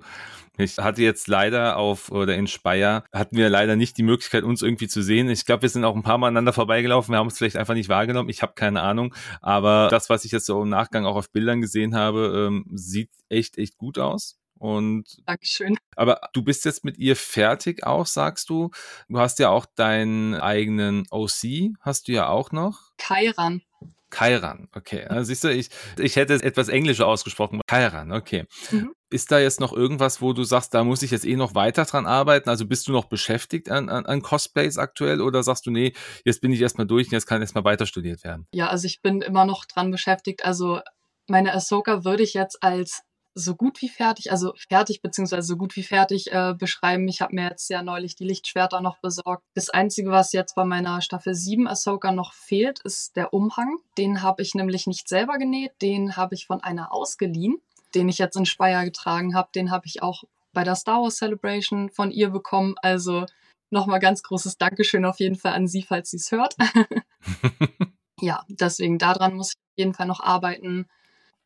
ich 0.57 0.77
hatte 0.77 1.01
jetzt 1.01 1.27
leider 1.27 1.77
auf 1.77 2.11
oder 2.11 2.35
in 2.35 2.47
Speyer 2.47 3.03
hatten 3.13 3.37
wir 3.37 3.49
leider 3.49 3.75
nicht 3.75 3.97
die 3.97 4.03
Möglichkeit, 4.03 4.43
uns 4.43 4.61
irgendwie 4.61 4.87
zu 4.87 5.01
sehen. 5.01 5.29
Ich 5.29 5.45
glaube, 5.45 5.61
wir 5.63 5.69
sind 5.69 5.85
auch 5.85 5.95
ein 5.95 6.03
paar 6.03 6.17
Mal 6.17 6.27
aneinander 6.27 6.53
vorbeigelaufen. 6.53 7.13
Wir 7.13 7.19
haben 7.19 7.27
es 7.27 7.37
vielleicht 7.37 7.55
einfach 7.55 7.73
nicht 7.73 7.89
wahrgenommen. 7.89 8.29
Ich 8.29 8.41
habe 8.41 8.53
keine 8.53 8.81
Ahnung. 8.81 9.15
Aber 9.41 9.87
das, 9.89 10.09
was 10.09 10.25
ich 10.25 10.31
jetzt 10.31 10.45
so 10.45 10.61
im 10.61 10.69
Nachgang 10.69 11.05
auch 11.05 11.15
auf 11.15 11.31
Bildern 11.31 11.61
gesehen 11.61 11.95
habe, 11.95 12.47
ähm, 12.47 12.65
sieht 12.73 13.09
echt, 13.29 13.57
echt 13.57 13.77
gut 13.77 13.97
aus. 13.97 14.40
Und 14.61 15.23
Dankeschön. 15.25 15.75
Aber 15.95 16.21
du 16.33 16.43
bist 16.43 16.65
jetzt 16.65 16.85
mit 16.85 16.99
ihr 16.99 17.15
fertig 17.15 17.83
auch, 17.83 18.05
sagst 18.05 18.47
du. 18.51 18.69
Du 19.09 19.17
hast 19.17 19.39
ja 19.39 19.49
auch 19.49 19.65
deinen 19.65 20.35
eigenen 20.35 21.07
OC, 21.09 21.73
hast 21.79 22.07
du 22.07 22.11
ja 22.11 22.27
auch 22.27 22.51
noch. 22.51 22.91
Kairan. 22.99 23.63
Kairan, 24.11 24.67
okay. 24.75 25.05
Also 25.05 25.29
siehst 25.29 25.43
du, 25.45 25.51
ich, 25.51 25.69
ich 25.97 26.15
hätte 26.15 26.35
es 26.35 26.43
etwas 26.43 26.69
englischer 26.69 27.07
ausgesprochen. 27.07 27.61
Kairan, 27.65 28.11
okay. 28.11 28.45
Mhm. 28.69 28.93
Ist 29.09 29.31
da 29.31 29.39
jetzt 29.39 29.59
noch 29.59 29.73
irgendwas, 29.73 30.21
wo 30.21 30.31
du 30.31 30.43
sagst, 30.43 30.75
da 30.75 30.83
muss 30.83 31.01
ich 31.01 31.09
jetzt 31.09 31.25
eh 31.25 31.35
noch 31.35 31.55
weiter 31.55 31.85
dran 31.85 32.05
arbeiten? 32.05 32.47
Also 32.47 32.67
bist 32.67 32.87
du 32.87 32.91
noch 32.91 33.05
beschäftigt 33.05 33.71
an, 33.71 33.89
an, 33.89 34.05
an 34.05 34.21
Cosplays 34.21 34.77
aktuell 34.77 35.21
oder 35.21 35.41
sagst 35.41 35.65
du, 35.65 35.71
nee, 35.71 35.93
jetzt 36.23 36.41
bin 36.41 36.53
ich 36.53 36.61
erstmal 36.61 36.85
durch 36.85 37.07
und 37.07 37.13
jetzt 37.13 37.25
kann 37.25 37.41
erstmal 37.41 37.63
weiter 37.63 37.87
studiert 37.87 38.23
werden? 38.23 38.45
Ja, 38.53 38.67
also 38.67 38.85
ich 38.85 39.01
bin 39.01 39.21
immer 39.21 39.45
noch 39.45 39.65
dran 39.65 39.89
beschäftigt. 39.89 40.45
Also 40.45 40.81
meine 41.27 41.51
Ahsoka 41.55 42.03
würde 42.05 42.21
ich 42.21 42.35
jetzt 42.35 42.61
als 42.61 43.01
so 43.33 43.55
gut 43.55 43.81
wie 43.81 43.89
fertig, 43.89 44.31
also 44.31 44.53
fertig 44.69 45.01
beziehungsweise 45.01 45.47
so 45.47 45.57
gut 45.57 45.75
wie 45.75 45.83
fertig 45.83 46.31
äh, 46.31 46.53
beschreiben. 46.53 47.07
Ich 47.07 47.21
habe 47.21 47.35
mir 47.35 47.49
jetzt 47.49 47.69
ja 47.69 47.81
neulich 47.81 48.15
die 48.15 48.25
Lichtschwerter 48.25 48.81
noch 48.81 48.99
besorgt. 48.99 49.43
Das 49.53 49.69
Einzige, 49.69 50.11
was 50.11 50.33
jetzt 50.33 50.55
bei 50.55 50.65
meiner 50.65 51.01
Staffel 51.01 51.33
7 51.33 51.67
Ahsoka 51.67 52.11
noch 52.11 52.33
fehlt, 52.33 52.79
ist 52.83 53.15
der 53.15 53.33
Umhang. 53.33 53.77
Den 53.97 54.21
habe 54.21 54.41
ich 54.41 54.53
nämlich 54.53 54.87
nicht 54.87 55.07
selber 55.07 55.37
genäht, 55.37 55.71
den 55.81 56.17
habe 56.17 56.35
ich 56.35 56.45
von 56.45 56.61
einer 56.61 56.93
ausgeliehen, 56.93 57.57
den 57.95 58.09
ich 58.09 58.17
jetzt 58.17 58.35
in 58.35 58.45
Speyer 58.45 58.83
getragen 58.83 59.35
habe. 59.35 59.49
Den 59.55 59.71
habe 59.71 59.85
ich 59.85 60.03
auch 60.03 60.23
bei 60.53 60.63
der 60.63 60.75
Star 60.75 61.01
Wars 61.01 61.17
Celebration 61.17 61.89
von 61.89 62.11
ihr 62.11 62.29
bekommen. 62.29 62.75
Also 62.81 63.25
nochmal 63.69 63.99
ganz 63.99 64.23
großes 64.23 64.57
Dankeschön 64.57 65.05
auf 65.05 65.19
jeden 65.19 65.37
Fall 65.37 65.53
an 65.53 65.67
sie, 65.67 65.83
falls 65.83 66.11
sie 66.11 66.17
es 66.17 66.31
hört. 66.31 66.55
ja, 68.19 68.43
deswegen 68.49 68.97
daran 68.97 69.35
muss 69.35 69.53
ich 69.53 69.57
auf 69.57 69.77
jeden 69.77 69.93
Fall 69.93 70.07
noch 70.07 70.19
arbeiten 70.19 70.87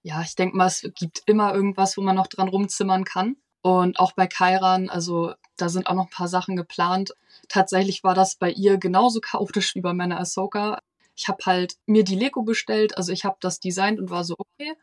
ja, 0.06 0.22
ich 0.22 0.36
denke 0.36 0.56
mal, 0.56 0.68
es 0.68 0.88
gibt 0.94 1.24
immer 1.26 1.56
irgendwas, 1.56 1.98
wo 1.98 2.02
man 2.02 2.16
noch 2.16 2.28
dran 2.28 2.48
rumzimmern 2.48 3.06
kann. 3.06 3.38
Und 3.64 4.00
auch 4.00 4.12
bei 4.12 4.28
Kairan, 4.28 4.88
also 4.88 5.34
da 5.58 5.68
sind 5.68 5.88
auch 5.88 5.96
noch 5.96 6.06
ein 6.06 6.12
paar 6.12 6.28
Sachen 6.28 6.56
geplant. 6.56 7.16
Tatsächlich 7.50 8.04
war 8.04 8.14
das 8.14 8.36
bei 8.36 8.52
ihr 8.52 8.78
genauso 8.78 9.20
chaotisch 9.20 9.74
wie 9.74 9.82
bei 9.82 9.94
meiner 9.94 10.20
Ahsoka. 10.20 10.78
Ich 11.16 11.28
habe 11.28 11.40
halt 11.48 11.78
mir 11.88 12.04
die 12.04 12.16
Lego 12.16 12.44
bestellt, 12.44 12.96
also 12.96 13.12
ich 13.12 13.26
habe 13.26 13.38
das 13.40 13.60
designt 13.60 14.00
und 14.00 14.12
war 14.12 14.24
so, 14.24 14.36
okay, 14.38 14.74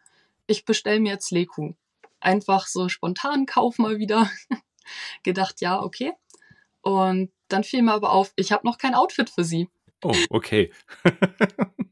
ich 0.48 0.64
bestelle 0.64 0.98
mir 0.98 1.12
jetzt 1.12 1.30
Lego. 1.30 1.76
Einfach 2.18 2.66
so 2.66 2.88
spontan 2.88 3.46
Kauf 3.46 3.78
mal 3.78 3.98
wieder. 3.98 4.28
Gedacht, 5.22 5.60
ja, 5.60 5.80
okay. 5.80 6.14
Und 6.80 7.30
dann 7.46 7.62
fiel 7.62 7.82
mir 7.82 7.92
aber 7.92 8.10
auf, 8.10 8.32
ich 8.34 8.50
habe 8.50 8.66
noch 8.66 8.76
kein 8.76 8.96
Outfit 8.96 9.30
für 9.30 9.44
sie. 9.44 9.68
Oh, 10.02 10.16
okay. 10.30 10.72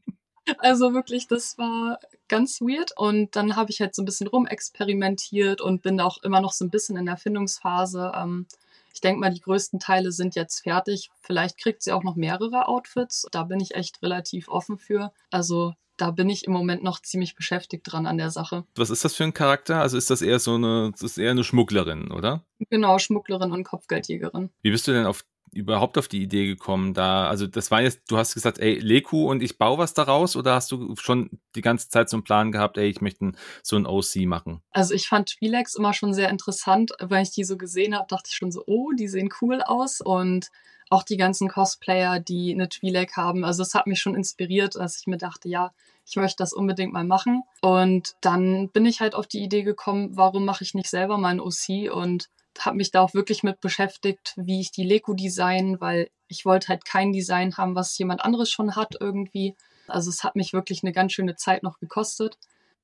Also 0.57 0.93
wirklich, 0.93 1.27
das 1.27 1.57
war 1.57 1.99
ganz 2.27 2.61
weird. 2.61 2.91
Und 2.95 3.35
dann 3.35 3.55
habe 3.55 3.71
ich 3.71 3.81
halt 3.81 3.95
so 3.95 4.01
ein 4.01 4.05
bisschen 4.05 4.27
rumexperimentiert 4.27 5.61
und 5.61 5.81
bin 5.81 5.99
auch 5.99 6.21
immer 6.23 6.41
noch 6.41 6.53
so 6.53 6.65
ein 6.65 6.69
bisschen 6.69 6.97
in 6.97 7.05
der 7.05 7.17
Findungsphase. 7.17 8.11
Ähm, 8.15 8.47
ich 8.93 9.01
denke 9.01 9.19
mal, 9.19 9.33
die 9.33 9.41
größten 9.41 9.79
Teile 9.79 10.11
sind 10.11 10.35
jetzt 10.35 10.61
fertig. 10.61 11.09
Vielleicht 11.21 11.57
kriegt 11.57 11.81
sie 11.81 11.91
auch 11.91 12.03
noch 12.03 12.15
mehrere 12.15 12.67
Outfits. 12.67 13.25
Da 13.31 13.43
bin 13.43 13.59
ich 13.59 13.75
echt 13.75 14.01
relativ 14.01 14.49
offen 14.49 14.77
für. 14.77 15.11
Also 15.29 15.73
da 15.97 16.09
bin 16.09 16.29
ich 16.29 16.45
im 16.45 16.53
Moment 16.53 16.83
noch 16.83 16.99
ziemlich 16.99 17.35
beschäftigt 17.35 17.83
dran 17.85 18.07
an 18.07 18.17
der 18.17 18.31
Sache. 18.31 18.65
Was 18.75 18.89
ist 18.89 19.05
das 19.05 19.15
für 19.15 19.23
ein 19.23 19.33
Charakter? 19.33 19.81
Also 19.81 19.97
ist 19.97 20.09
das 20.09 20.21
eher 20.21 20.39
so 20.39 20.55
eine, 20.55 20.91
das 20.91 21.03
ist 21.03 21.17
eher 21.17 21.31
eine 21.31 21.43
Schmugglerin, 21.43 22.11
oder? 22.11 22.43
Genau, 22.69 22.97
Schmugglerin 22.97 23.51
und 23.51 23.63
Kopfgeldjägerin. 23.63 24.49
Wie 24.63 24.71
bist 24.71 24.87
du 24.87 24.93
denn 24.93 25.05
auf 25.05 25.23
überhaupt 25.53 25.97
auf 25.97 26.07
die 26.07 26.21
Idee 26.21 26.47
gekommen, 26.47 26.93
da, 26.93 27.27
also 27.27 27.45
das 27.45 27.71
war 27.71 27.81
jetzt, 27.81 28.09
du 28.09 28.17
hast 28.17 28.33
gesagt, 28.33 28.59
ey, 28.59 28.79
Leku 28.79 29.29
und 29.29 29.43
ich 29.43 29.57
baue 29.57 29.77
was 29.77 29.93
daraus 29.93 30.35
oder 30.35 30.55
hast 30.55 30.71
du 30.71 30.95
schon 30.95 31.29
die 31.55 31.61
ganze 31.61 31.89
Zeit 31.89 32.09
so 32.09 32.17
einen 32.17 32.23
Plan 32.23 32.51
gehabt, 32.51 32.77
ey, 32.77 32.87
ich 32.87 33.01
möchte 33.01 33.33
so 33.61 33.75
ein 33.75 33.85
OC 33.85 34.27
machen? 34.27 34.61
Also 34.71 34.93
ich 34.93 35.07
fand 35.07 35.29
Twi'leks 35.29 35.77
immer 35.77 35.93
schon 35.93 36.13
sehr 36.13 36.29
interessant, 36.29 36.91
weil 36.99 37.23
ich 37.23 37.31
die 37.31 37.43
so 37.43 37.57
gesehen 37.57 37.95
habe, 37.95 38.07
dachte 38.07 38.29
ich 38.29 38.35
schon 38.35 38.51
so, 38.51 38.63
oh, 38.65 38.91
die 38.97 39.07
sehen 39.07 39.29
cool 39.41 39.61
aus 39.61 39.99
und 39.99 40.47
auch 40.89 41.03
die 41.03 41.17
ganzen 41.17 41.47
Cosplayer, 41.47 42.19
die 42.19 42.53
eine 42.53 42.67
Twi'lek 42.67 43.15
haben, 43.15 43.43
also 43.45 43.63
es 43.63 43.73
hat 43.73 43.87
mich 43.87 44.01
schon 44.01 44.15
inspiriert, 44.15 44.75
dass 44.75 44.99
ich 44.99 45.07
mir 45.07 45.17
dachte, 45.17 45.49
ja, 45.49 45.71
ich 46.05 46.15
möchte 46.15 46.37
das 46.37 46.51
unbedingt 46.51 46.91
mal 46.91 47.05
machen. 47.05 47.43
Und 47.61 48.15
dann 48.21 48.69
bin 48.69 48.85
ich 48.85 48.99
halt 48.99 49.15
auf 49.15 49.27
die 49.27 49.41
Idee 49.41 49.63
gekommen, 49.63 50.17
warum 50.17 50.43
mache 50.43 50.63
ich 50.63 50.73
nicht 50.73 50.89
selber 50.89 51.17
ein 51.17 51.39
OC 51.39 51.91
und 51.93 52.29
habe 52.59 52.77
mich 52.77 52.91
da 52.91 53.01
auch 53.01 53.13
wirklich 53.13 53.43
mit 53.43 53.59
beschäftigt, 53.61 54.33
wie 54.35 54.61
ich 54.61 54.71
die 54.71 54.83
Lego 54.83 55.13
design, 55.13 55.79
weil 55.79 56.09
ich 56.27 56.45
wollte 56.45 56.69
halt 56.69 56.85
kein 56.85 57.11
Design 57.11 57.57
haben, 57.57 57.75
was 57.75 57.97
jemand 57.97 58.23
anderes 58.23 58.51
schon 58.51 58.75
hat 58.75 58.95
irgendwie. 58.99 59.55
Also 59.87 60.09
es 60.09 60.23
hat 60.23 60.35
mich 60.35 60.53
wirklich 60.53 60.83
eine 60.83 60.91
ganz 60.91 61.13
schöne 61.13 61.35
Zeit 61.35 61.63
noch 61.63 61.79
gekostet. 61.79 62.37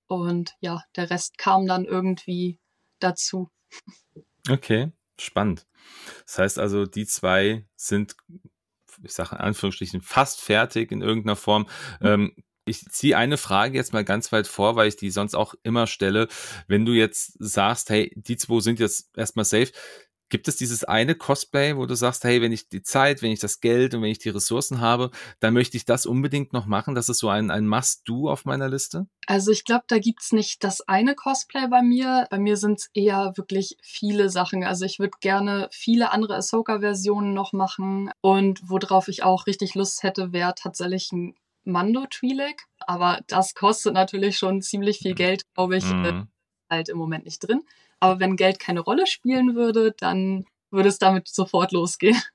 Und 0.08 0.56
ja, 0.60 0.84
der 0.96 1.10
Rest 1.10 1.38
kam 1.38 1.68
dann 1.68 1.86
irgendwie 1.86 2.60
dazu. 3.00 3.50
Okay, 4.50 4.92
spannend. 5.20 5.66
Das 6.26 6.40
heißt 6.40 6.60
also, 6.60 6.86
die 6.86 7.06
zwei 7.06 7.66
sind, 7.76 8.16
ich 9.04 9.14
sage 9.14 9.36
in 9.36 9.42
Anführungsstrichen, 9.42 10.02
fast 10.02 10.42
fertig 10.42 10.92
in 10.92 11.02
irgendeiner 11.02 11.36
Form. 11.36 11.68
Mhm. 12.00 12.08
Ähm, 12.08 12.36
Ich 12.68 12.86
ziehe 12.90 13.18
eine 13.18 13.38
Frage 13.38 13.78
jetzt 13.78 13.94
mal 13.94 14.04
ganz 14.04 14.32
weit 14.32 14.48
vor, 14.48 14.76
weil 14.76 14.88
ich 14.88 14.96
die 14.96 15.10
sonst 15.10 15.36
auch 15.36 15.56
immer 15.64 15.88
stelle. 15.88 16.28
Wenn 16.68 16.86
du 16.86 16.94
jetzt 16.94 17.34
sagst, 17.40 17.90
hey, 17.90 18.12
die 18.16 18.38
zwei 18.38 18.60
sind 18.60 18.80
jetzt 18.80 19.10
erstmal 19.16 19.46
safe, 19.46 19.72
Gibt 20.30 20.50
es 20.50 20.58
dieses 20.58 20.84
eine 20.84 21.16
Cosplay, 21.16 21.78
wo 21.78 21.86
du 21.86 21.96
sagst, 21.96 22.26
hey, 22.26 22.42
wenn 22.42 22.52
ich 22.52 22.68
die 22.68 22.84
Zeit, 22.84 23.22
wenn 23.22 23.32
ich 23.32 23.40
das 23.40 23.62
Geld 23.62 23.94
und 23.94 24.02
wenn 24.02 24.12
ich 24.12 24.20
die 24.20 24.30
Ressourcen 24.30 24.82
habe, 24.82 25.12
dann 25.40 25.54
möchte 25.54 25.78
ich 25.78 25.86
das 25.86 26.06
unbedingt 26.06 26.52
noch 26.52 26.66
machen? 26.66 26.96
Das 26.96 27.08
ist 27.08 27.20
so 27.20 27.30
ein, 27.30 27.50
ein 27.50 27.66
Must-Do 27.66 28.30
auf 28.30 28.44
meiner 28.44 28.68
Liste? 28.68 29.08
Also 29.26 29.52
ich 29.52 29.64
glaube, 29.64 29.86
da 29.88 30.00
gibt's 30.00 30.34
nicht 30.34 30.66
das 30.66 30.82
eine 30.82 31.16
Cosplay 31.16 31.68
bei 31.68 31.82
mir. 31.82 32.28
Bei 32.30 32.40
mir 32.40 32.58
sind's 32.58 32.90
eher 32.94 33.34
wirklich 33.38 33.78
viele 33.82 34.30
Sachen. 34.30 34.66
Also 34.66 34.84
ich 34.84 35.00
würde 35.00 35.18
gerne 35.22 35.70
viele 35.72 36.12
andere 36.12 36.36
Ahsoka-Versionen 36.36 37.34
noch 37.34 37.54
machen. 37.54 38.12
Und 38.20 38.60
worauf 38.68 39.08
ich 39.08 39.24
auch 39.24 39.48
richtig 39.48 39.76
Lust 39.76 40.04
hätte, 40.04 40.34
wäre 40.34 40.56
tatsächlich 40.56 41.14
ein 41.14 41.36
Mando 41.68 42.02
Twi'lek. 42.02 42.62
Aber 42.80 43.22
das 43.28 43.54
kostet 43.54 43.94
natürlich 43.94 44.38
schon 44.38 44.62
ziemlich 44.62 45.00
viel 45.00 45.14
Geld, 45.14 45.44
glaube 45.54 45.78
ich. 45.78 45.86
Mhm. 45.86 46.28
Halt 46.70 46.90
im 46.90 46.98
Moment 46.98 47.26
nicht 47.26 47.40
drin. 47.40 47.62
Aber 48.00 48.20
wenn 48.20 48.36
Geld 48.36 48.60
keine 48.60 48.80
Rolle 48.80 49.08
spielen 49.08 49.56
würde, 49.56 49.94
dann 49.98 50.46
würde 50.72 50.90
es 50.90 51.00
damit 51.00 51.28
sofort 51.28 51.72
losgehen. 51.72 52.18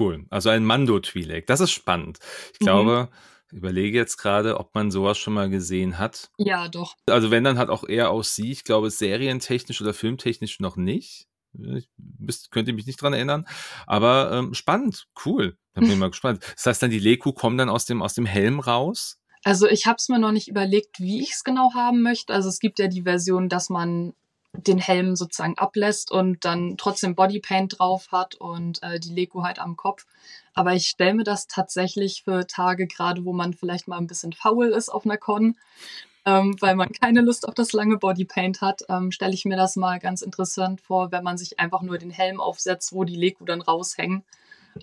Cool. 0.00 0.26
Also 0.30 0.50
ein 0.50 0.64
Mando 0.64 0.96
Twi'lek. 0.96 1.46
Das 1.46 1.60
ist 1.60 1.70
spannend. 1.70 2.18
Ich 2.52 2.58
glaube, 2.58 3.08
mhm. 3.52 3.58
überlege 3.58 3.96
jetzt 3.96 4.16
gerade, 4.16 4.58
ob 4.58 4.74
man 4.74 4.90
sowas 4.90 5.16
schon 5.16 5.32
mal 5.32 5.48
gesehen 5.48 6.00
hat. 6.00 6.28
Ja, 6.38 6.66
doch. 6.66 6.96
Also 7.08 7.30
wenn 7.30 7.44
dann 7.44 7.56
hat 7.56 7.68
auch 7.68 7.84
eher 7.88 8.10
aus 8.10 8.34
sie. 8.34 8.50
Ich 8.50 8.64
glaube, 8.64 8.90
serientechnisch 8.90 9.80
oder 9.80 9.94
filmtechnisch 9.94 10.58
noch 10.58 10.76
nicht. 10.76 11.28
Ich 11.76 11.88
müsst, 11.96 12.50
könnte 12.50 12.72
mich 12.72 12.86
nicht 12.86 13.00
dran 13.00 13.12
erinnern. 13.12 13.46
Aber 13.86 14.32
ähm, 14.32 14.54
spannend, 14.54 15.06
cool. 15.24 15.56
Da 15.74 15.80
bin 15.80 15.90
ich 15.90 15.96
mal 15.96 16.10
gespannt. 16.10 16.42
Das 16.54 16.66
heißt 16.66 16.82
dann, 16.82 16.90
die 16.90 16.98
Leku 16.98 17.32
kommen 17.32 17.58
dann 17.58 17.68
aus 17.68 17.84
dem, 17.84 18.02
aus 18.02 18.14
dem 18.14 18.26
Helm 18.26 18.60
raus? 18.60 19.18
Also 19.44 19.68
ich 19.68 19.86
habe 19.86 19.96
es 19.98 20.08
mir 20.08 20.18
noch 20.18 20.32
nicht 20.32 20.48
überlegt, 20.48 20.98
wie 20.98 21.22
ich 21.22 21.32
es 21.32 21.44
genau 21.44 21.72
haben 21.74 22.02
möchte. 22.02 22.32
Also 22.32 22.48
es 22.48 22.58
gibt 22.58 22.78
ja 22.78 22.88
die 22.88 23.02
Version, 23.02 23.48
dass 23.48 23.70
man 23.70 24.14
den 24.52 24.78
Helm 24.78 25.16
sozusagen 25.16 25.58
ablässt 25.58 26.10
und 26.10 26.44
dann 26.44 26.76
trotzdem 26.78 27.14
Bodypaint 27.14 27.78
drauf 27.78 28.08
hat 28.10 28.34
und 28.36 28.82
äh, 28.82 28.98
die 28.98 29.12
Lego 29.12 29.44
halt 29.44 29.58
am 29.58 29.76
Kopf. 29.76 30.06
Aber 30.54 30.72
ich 30.74 30.86
stelle 30.86 31.14
mir 31.14 31.24
das 31.24 31.46
tatsächlich 31.46 32.22
für 32.24 32.46
Tage 32.46 32.86
gerade, 32.86 33.24
wo 33.24 33.32
man 33.32 33.52
vielleicht 33.52 33.88
mal 33.88 33.98
ein 33.98 34.06
bisschen 34.06 34.32
faul 34.32 34.68
ist 34.68 34.88
auf 34.88 35.04
einer 35.04 35.18
Con, 35.18 35.56
ähm, 36.26 36.56
weil 36.60 36.74
man 36.74 36.90
keine 36.90 37.22
Lust 37.22 37.48
auf 37.48 37.54
das 37.54 37.72
lange 37.72 37.96
Bodypaint 37.96 38.60
hat, 38.60 38.82
ähm, 38.88 39.12
stelle 39.12 39.32
ich 39.32 39.44
mir 39.44 39.56
das 39.56 39.76
mal 39.76 39.98
ganz 40.00 40.22
interessant 40.22 40.80
vor, 40.80 41.12
wenn 41.12 41.24
man 41.24 41.38
sich 41.38 41.58
einfach 41.60 41.82
nur 41.82 41.98
den 41.98 42.10
Helm 42.10 42.40
aufsetzt, 42.40 42.92
wo 42.92 43.04
die 43.04 43.16
Lego 43.16 43.44
dann 43.44 43.62
raushängen 43.62 44.24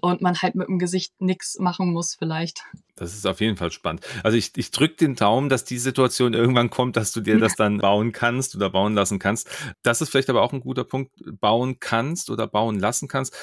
und 0.02 0.22
man 0.22 0.42
halt 0.42 0.56
mit 0.56 0.68
dem 0.68 0.80
Gesicht 0.80 1.14
nichts 1.20 1.60
machen 1.60 1.92
muss 1.92 2.16
vielleicht. 2.16 2.64
Das 2.96 3.14
ist 3.14 3.28
auf 3.28 3.42
jeden 3.42 3.58
Fall 3.58 3.72
spannend. 3.72 4.06
Also 4.24 4.38
ich, 4.38 4.52
ich 4.56 4.72
drücke 4.72 4.96
den 4.96 5.16
Daumen, 5.16 5.50
dass 5.50 5.66
die 5.66 5.78
Situation 5.78 6.34
irgendwann 6.34 6.70
kommt, 6.70 6.96
dass 6.96 7.12
du 7.12 7.22
dir 7.22 7.40
das 7.40 7.56
dann 7.56 7.80
bauen 7.80 8.12
kannst 8.12 8.56
oder 8.56 8.70
bauen 8.70 8.94
lassen 8.94 9.20
kannst. 9.20 9.50
Das 9.82 10.02
ist 10.02 10.10
vielleicht 10.10 10.30
aber 10.30 10.42
auch 10.42 10.54
ein 10.54 10.62
guter 10.62 10.84
Punkt, 10.84 11.12
bauen 11.40 11.80
kannst 11.80 12.30
oder 12.30 12.48
bauen 12.48 12.80
lassen 12.80 13.08
kannst. 13.08 13.36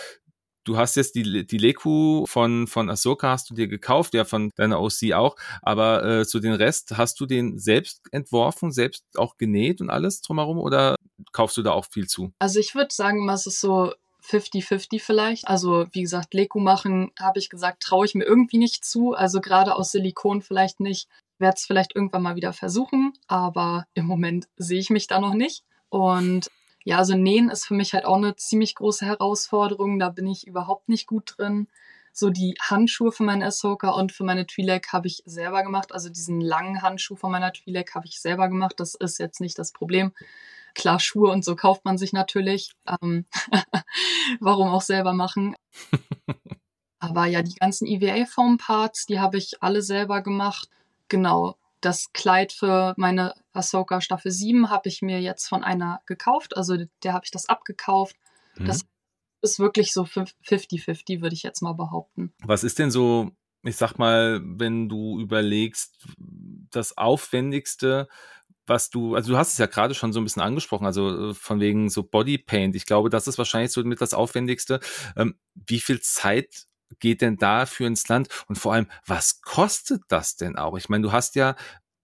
Du 0.65 0.77
hast 0.77 0.97
jetzt 0.97 1.15
die, 1.15 1.47
die 1.47 1.59
Leku 1.59 2.27
von, 2.27 2.67
von 2.67 2.91
Ahsoka 2.91 3.31
hast 3.31 3.49
du 3.51 3.55
dir 3.55 3.67
gekauft, 3.67 4.15
ja, 4.15 4.25
von 4.25 4.51
deiner 4.57 4.81
OC 4.81 5.13
auch, 5.15 5.37
aber 5.63 6.05
äh, 6.05 6.27
zu 6.27 6.39
den 6.39 6.53
Rest, 6.53 6.97
hast 6.97 7.19
du 7.21 7.27
den 7.27 7.59
selbst 7.59 8.03
entworfen, 8.13 8.71
selbst 8.71 9.05
auch 9.17 9.37
genäht 9.37 9.81
und 9.81 9.91
alles 9.91 10.21
drumherum 10.21 10.59
oder 10.59 10.97
kaufst 11.33 11.57
du 11.57 11.63
da 11.63 11.73
auch 11.73 11.87
viel 11.87 12.07
zu? 12.07 12.33
Also 12.39 12.61
ich 12.61 12.75
würde 12.75 12.93
sagen, 12.93 13.29
es 13.29 13.47
ist 13.47 13.61
so 13.61 13.93
50-50 14.23 15.01
vielleicht. 15.01 15.49
Also 15.49 15.87
wie 15.93 16.03
gesagt, 16.03 16.35
Lego 16.35 16.59
machen, 16.59 17.11
habe 17.19 17.39
ich 17.39 17.49
gesagt, 17.49 17.83
traue 17.83 18.07
ich 18.07 18.15
mir 18.15 18.25
irgendwie 18.25 18.59
nicht 18.59 18.85
zu. 18.85 19.15
Also 19.15 19.41
gerade 19.41 19.75
aus 19.75 19.93
Silikon 19.93 20.43
vielleicht 20.43 20.81
nicht. 20.81 21.09
Werde 21.39 21.57
es 21.57 21.65
vielleicht 21.65 21.95
irgendwann 21.95 22.23
mal 22.23 22.37
wieder 22.37 22.53
versuchen, 22.53 23.15
aber 23.27 23.87
im 23.95 24.05
Moment 24.05 24.49
sehe 24.57 24.79
ich 24.79 24.91
mich 24.91 25.07
da 25.07 25.21
noch 25.21 25.33
nicht. 25.33 25.65
Und 25.89 26.51
ja, 26.91 26.99
also 26.99 27.15
Nähen 27.15 27.51
ist 27.51 27.67
für 27.67 27.75
mich 27.75 27.95
halt 27.95 28.05
auch 28.05 28.17
eine 28.17 28.35
ziemlich 28.35 28.75
große 28.75 29.07
Herausforderung. 29.07 30.01
Da 30.01 30.09
bin 30.09 30.27
ich 30.27 30.49
überhaupt 30.49 30.89
nicht 30.89 31.07
gut 31.07 31.35
drin. 31.39 31.69
So 32.13 32.31
die 32.31 32.57
Handschuhe 32.61 33.13
für 33.13 33.23
meine 33.23 33.47
Ahsoka 33.47 33.91
und 33.91 34.11
für 34.11 34.25
meine 34.25 34.43
Twi'lek 34.43 34.89
habe 34.89 35.07
ich 35.07 35.23
selber 35.25 35.63
gemacht. 35.63 35.93
Also 35.93 36.09
diesen 36.09 36.41
langen 36.41 36.83
Handschuh 36.83 37.15
von 37.15 37.31
meiner 37.31 37.53
Twi'lek 37.53 37.95
habe 37.95 38.07
ich 38.09 38.21
selber 38.21 38.49
gemacht. 38.49 38.81
Das 38.81 38.97
ist 38.97 39.21
jetzt 39.21 39.41
nicht 39.41 39.57
das 39.57 39.71
Problem. 39.71 40.11
Klar, 40.75 40.99
Schuhe 40.99 41.31
und 41.31 41.45
so 41.45 41.55
kauft 41.55 41.85
man 41.85 41.97
sich 41.97 42.13
natürlich. 42.13 42.73
Ähm, 43.01 43.25
warum 44.41 44.67
auch 44.71 44.83
selber 44.83 45.13
machen? 45.13 45.55
Aber 46.99 47.27
ja, 47.27 47.43
die 47.43 47.55
ganzen 47.55 47.87
EVA-Foam-Parts, 47.87 49.07
die 49.07 49.21
habe 49.21 49.39
ich 49.39 49.63
alle 49.63 49.83
selber 49.83 50.23
gemacht. 50.23 50.69
Genau. 51.07 51.55
Das 51.81 52.13
Kleid 52.13 52.53
für 52.53 52.95
meine 52.97 53.35
Ahsoka 53.53 54.01
Staffel 54.01 54.31
7 54.31 54.71
habe 54.71 54.89
ich 54.89 55.03
mir 55.03 55.21
jetzt 55.21 55.49
von 55.49 55.65
einer 55.65 56.01
gekauft. 56.07 56.57
Also 56.57 56.77
der 57.03 57.13
habe 57.13 57.25
ich 57.25 57.31
das 57.31 57.49
abgekauft. 57.49 58.17
Mhm. 58.57 58.67
Das 58.67 58.83
ist 59.43 59.59
wirklich 59.59 59.93
so 59.93 60.03
50-50, 60.03 61.23
würde 61.23 61.35
ich 61.35 61.43
jetzt 61.43 61.63
mal 61.63 61.73
behaupten. 61.73 62.33
Was 62.45 62.65
ist 62.65 62.79
denn 62.79 62.91
so, 62.91 63.31
ich 63.63 63.77
sag 63.77 63.99
mal, 63.99 64.41
wenn 64.45 64.89
du 64.89 65.21
überlegst, 65.21 66.07
das 66.71 66.97
Aufwendigste, 66.97 68.09
was 68.67 68.91
du, 68.91 69.15
also 69.15 69.33
du 69.33 69.39
hast 69.39 69.53
es 69.53 69.59
ja 69.59 69.67
gerade 69.67 69.95
schon 69.95 70.13
so 70.13 70.21
ein 70.21 70.25
bisschen 70.25 70.43
angesprochen, 70.43 70.87
also 70.87 71.31
äh, 71.31 71.35
von 71.35 71.61
wegen 71.61 71.91
so 71.91 72.03
Bodypaint. 72.03 72.77
Ich 72.77 72.87
glaube, 72.87 73.11
das 73.11 73.27
ist 73.27 73.39
wahrscheinlich 73.39 73.73
so 73.73 73.83
mit 73.83 74.01
das 74.01 74.15
Aufwendigste. 74.15 74.81
Ähm, 75.17 75.35
wie 75.55 75.81
viel 75.81 76.01
Zeit 76.01 76.67
geht 76.99 77.21
denn 77.21 77.37
dafür 77.37 77.87
ins 77.87 78.09
Land? 78.09 78.29
Und 78.49 78.57
vor 78.57 78.73
allem, 78.73 78.87
was 79.07 79.41
kostet 79.43 80.03
das 80.09 80.37
denn 80.37 80.57
auch? 80.57 80.77
Ich 80.77 80.89
meine, 80.89 81.03
du 81.03 81.13
hast 81.13 81.37
ja 81.37 81.57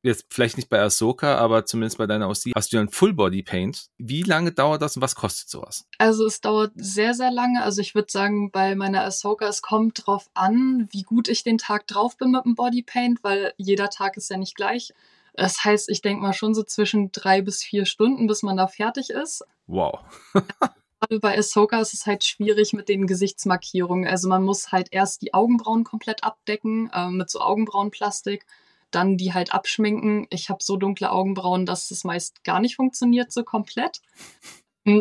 jetzt 0.07 0.27
vielleicht 0.31 0.57
nicht 0.57 0.69
bei 0.69 0.81
Ahsoka, 0.81 1.37
aber 1.37 1.67
zumindest 1.67 1.99
bei 1.99 2.07
deiner 2.07 2.29
Aussie, 2.29 2.53
hast 2.55 2.73
du 2.73 2.77
ja 2.77 2.83
ein 2.83 2.89
Full 2.89 3.13
Body 3.13 3.43
Paint. 3.43 3.89
Wie 3.99 4.23
lange 4.23 4.53
dauert 4.53 4.81
das 4.81 4.97
und 4.97 5.03
was 5.03 5.15
kostet 5.15 5.49
sowas? 5.51 5.85
Also 5.99 6.25
es 6.27 6.41
dauert 6.41 6.73
sehr, 6.77 7.13
sehr 7.13 7.31
lange. 7.31 7.63
Also 7.63 7.81
ich 7.81 7.95
würde 7.95 8.11
sagen, 8.11 8.51
bei 8.51 8.75
meiner 8.75 9.03
Ahsoka, 9.03 9.47
es 9.49 9.63
kommt 9.63 10.07
drauf 10.07 10.31
an, 10.35 10.89
wie 10.93 11.03
gut 11.03 11.29
ich 11.29 11.43
den 11.43 11.59
Tag 11.59 11.87
drauf 11.87 12.17
bin 12.17 12.31
mit 12.31 12.45
dem 12.45 12.55
Body 12.55 12.83
Paint, 12.83 13.23
weil 13.23 13.53
jeder 13.57 13.91
Tag 13.91 14.17
ist 14.17 14.31
ja 14.31 14.37
nicht 14.37 14.55
gleich. 14.55 14.95
Das 15.35 15.65
heißt, 15.65 15.91
ich 15.91 16.01
denke 16.01 16.23
mal 16.23 16.33
schon 16.33 16.55
so 16.55 16.63
zwischen 16.63 17.13
drei 17.13 17.43
bis 17.43 17.63
vier 17.63 17.85
Stunden, 17.85 18.27
bis 18.27 18.43
man 18.43 18.57
da 18.57 18.69
fertig 18.69 19.11
ist. 19.11 19.45
Wow. 19.67 20.01
Gerade 21.01 21.21
bei 21.21 21.37
Ahsoka 21.37 21.81
ist 21.81 21.95
es 21.95 22.07
halt 22.07 22.25
schwierig 22.25 22.73
mit 22.73 22.89
den 22.89 23.07
Gesichtsmarkierungen. 23.07 24.09
Also 24.09 24.29
man 24.29 24.43
muss 24.43 24.73
halt 24.73 24.89
erst 24.93 25.23
die 25.23 25.35
Augenbrauen 25.35 25.85
komplett 25.85 26.25
abdecken 26.25 26.91
äh, 26.93 27.09
mit 27.11 27.31
so 27.31 27.41
Augenbrauenplastik, 27.41 28.47
dann 28.91 29.17
die 29.17 29.35
halt 29.35 29.53
abschminken. 29.53 30.27
Ich 30.31 30.49
habe 30.49 30.63
so 30.63 30.77
dunkle 30.77 31.11
Augenbrauen, 31.11 31.67
dass 31.67 31.91
es 31.91 32.05
meist 32.05 32.45
gar 32.45 32.61
nicht 32.61 32.77
funktioniert 32.77 33.33
so 33.33 33.45
komplett. 33.45 34.01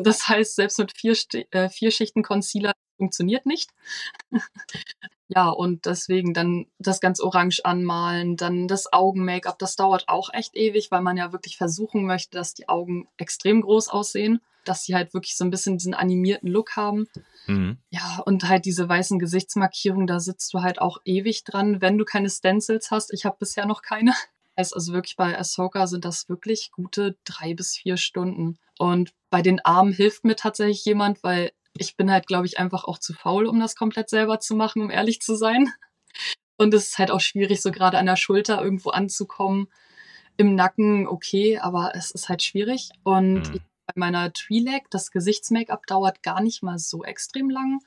Das 0.03 0.27
heißt, 0.27 0.55
selbst 0.55 0.79
mit 0.79 0.91
vier, 0.97 1.15
äh, 1.51 1.69
vier 1.69 1.91
Schichten 1.91 2.23
Concealer 2.23 2.73
funktioniert 2.97 3.45
nicht. 3.45 3.69
Ja, 5.27 5.49
und 5.49 5.85
deswegen 5.85 6.33
dann 6.33 6.67
das 6.77 6.99
ganz 6.99 7.19
orange 7.19 7.61
anmalen, 7.63 8.37
dann 8.37 8.67
das 8.67 8.93
Augen-Make-up, 8.93 9.57
das 9.57 9.75
dauert 9.75 10.07
auch 10.07 10.29
echt 10.31 10.55
ewig, 10.55 10.91
weil 10.91 11.01
man 11.01 11.17
ja 11.17 11.31
wirklich 11.31 11.57
versuchen 11.57 12.05
möchte, 12.05 12.37
dass 12.37 12.53
die 12.53 12.69
Augen 12.69 13.07
extrem 13.17 13.61
groß 13.61 13.89
aussehen, 13.89 14.39
dass 14.65 14.83
sie 14.83 14.93
halt 14.93 15.13
wirklich 15.13 15.35
so 15.35 15.43
ein 15.43 15.49
bisschen 15.49 15.77
diesen 15.77 15.95
animierten 15.95 16.49
Look 16.49 16.75
haben. 16.75 17.07
Mhm. 17.47 17.77
Ja, 17.89 18.21
und 18.25 18.47
halt 18.47 18.65
diese 18.65 18.87
weißen 18.87 19.17
Gesichtsmarkierungen, 19.17 20.07
da 20.07 20.19
sitzt 20.19 20.53
du 20.53 20.61
halt 20.61 20.79
auch 20.79 20.99
ewig 21.05 21.43
dran, 21.43 21.81
wenn 21.81 21.97
du 21.97 22.05
keine 22.05 22.29
Stencils 22.29 22.91
hast. 22.91 23.11
Ich 23.11 23.25
habe 23.25 23.37
bisher 23.39 23.65
noch 23.65 23.81
keine. 23.81 24.13
Heißt 24.57 24.73
also 24.73 24.93
wirklich 24.93 25.17
bei 25.17 25.37
Ahsoka 25.37 25.85
sind 25.85 26.05
das 26.05 26.29
wirklich 26.29 26.71
gute 26.71 27.17
drei 27.25 27.53
bis 27.53 27.75
vier 27.75 27.97
Stunden. 27.97 28.57
Und 28.77 29.13
bei 29.29 29.41
den 29.41 29.59
Armen 29.65 29.91
hilft 29.91 30.23
mir 30.23 30.35
tatsächlich 30.35 30.85
jemand, 30.85 31.23
weil 31.23 31.51
ich 31.77 31.97
bin 31.97 32.11
halt, 32.11 32.27
glaube 32.27 32.45
ich, 32.45 32.57
einfach 32.57 32.85
auch 32.85 32.99
zu 32.99 33.13
faul, 33.13 33.45
um 33.47 33.59
das 33.59 33.75
komplett 33.75 34.09
selber 34.09 34.39
zu 34.39 34.55
machen, 34.55 34.81
um 34.81 34.89
ehrlich 34.89 35.21
zu 35.21 35.35
sein. 35.35 35.71
Und 36.57 36.73
es 36.73 36.89
ist 36.89 36.97
halt 36.97 37.11
auch 37.11 37.19
schwierig, 37.19 37.61
so 37.61 37.71
gerade 37.71 37.97
an 37.97 38.05
der 38.05 38.15
Schulter 38.15 38.61
irgendwo 38.61 38.91
anzukommen. 38.91 39.67
Im 40.37 40.55
Nacken 40.55 41.07
okay, 41.07 41.59
aber 41.59 41.93
es 41.95 42.11
ist 42.11 42.29
halt 42.29 42.43
schwierig. 42.43 42.89
Und 43.03 43.53
mhm. 43.53 43.59
bei 43.87 43.93
meiner 43.95 44.27
Twi'lek, 44.29 44.83
das 44.89 45.11
Gesichtsmake-up 45.11 45.85
dauert 45.85 46.23
gar 46.23 46.41
nicht 46.41 46.63
mal 46.63 46.77
so 46.77 47.03
extrem 47.03 47.49
lang. 47.49 47.79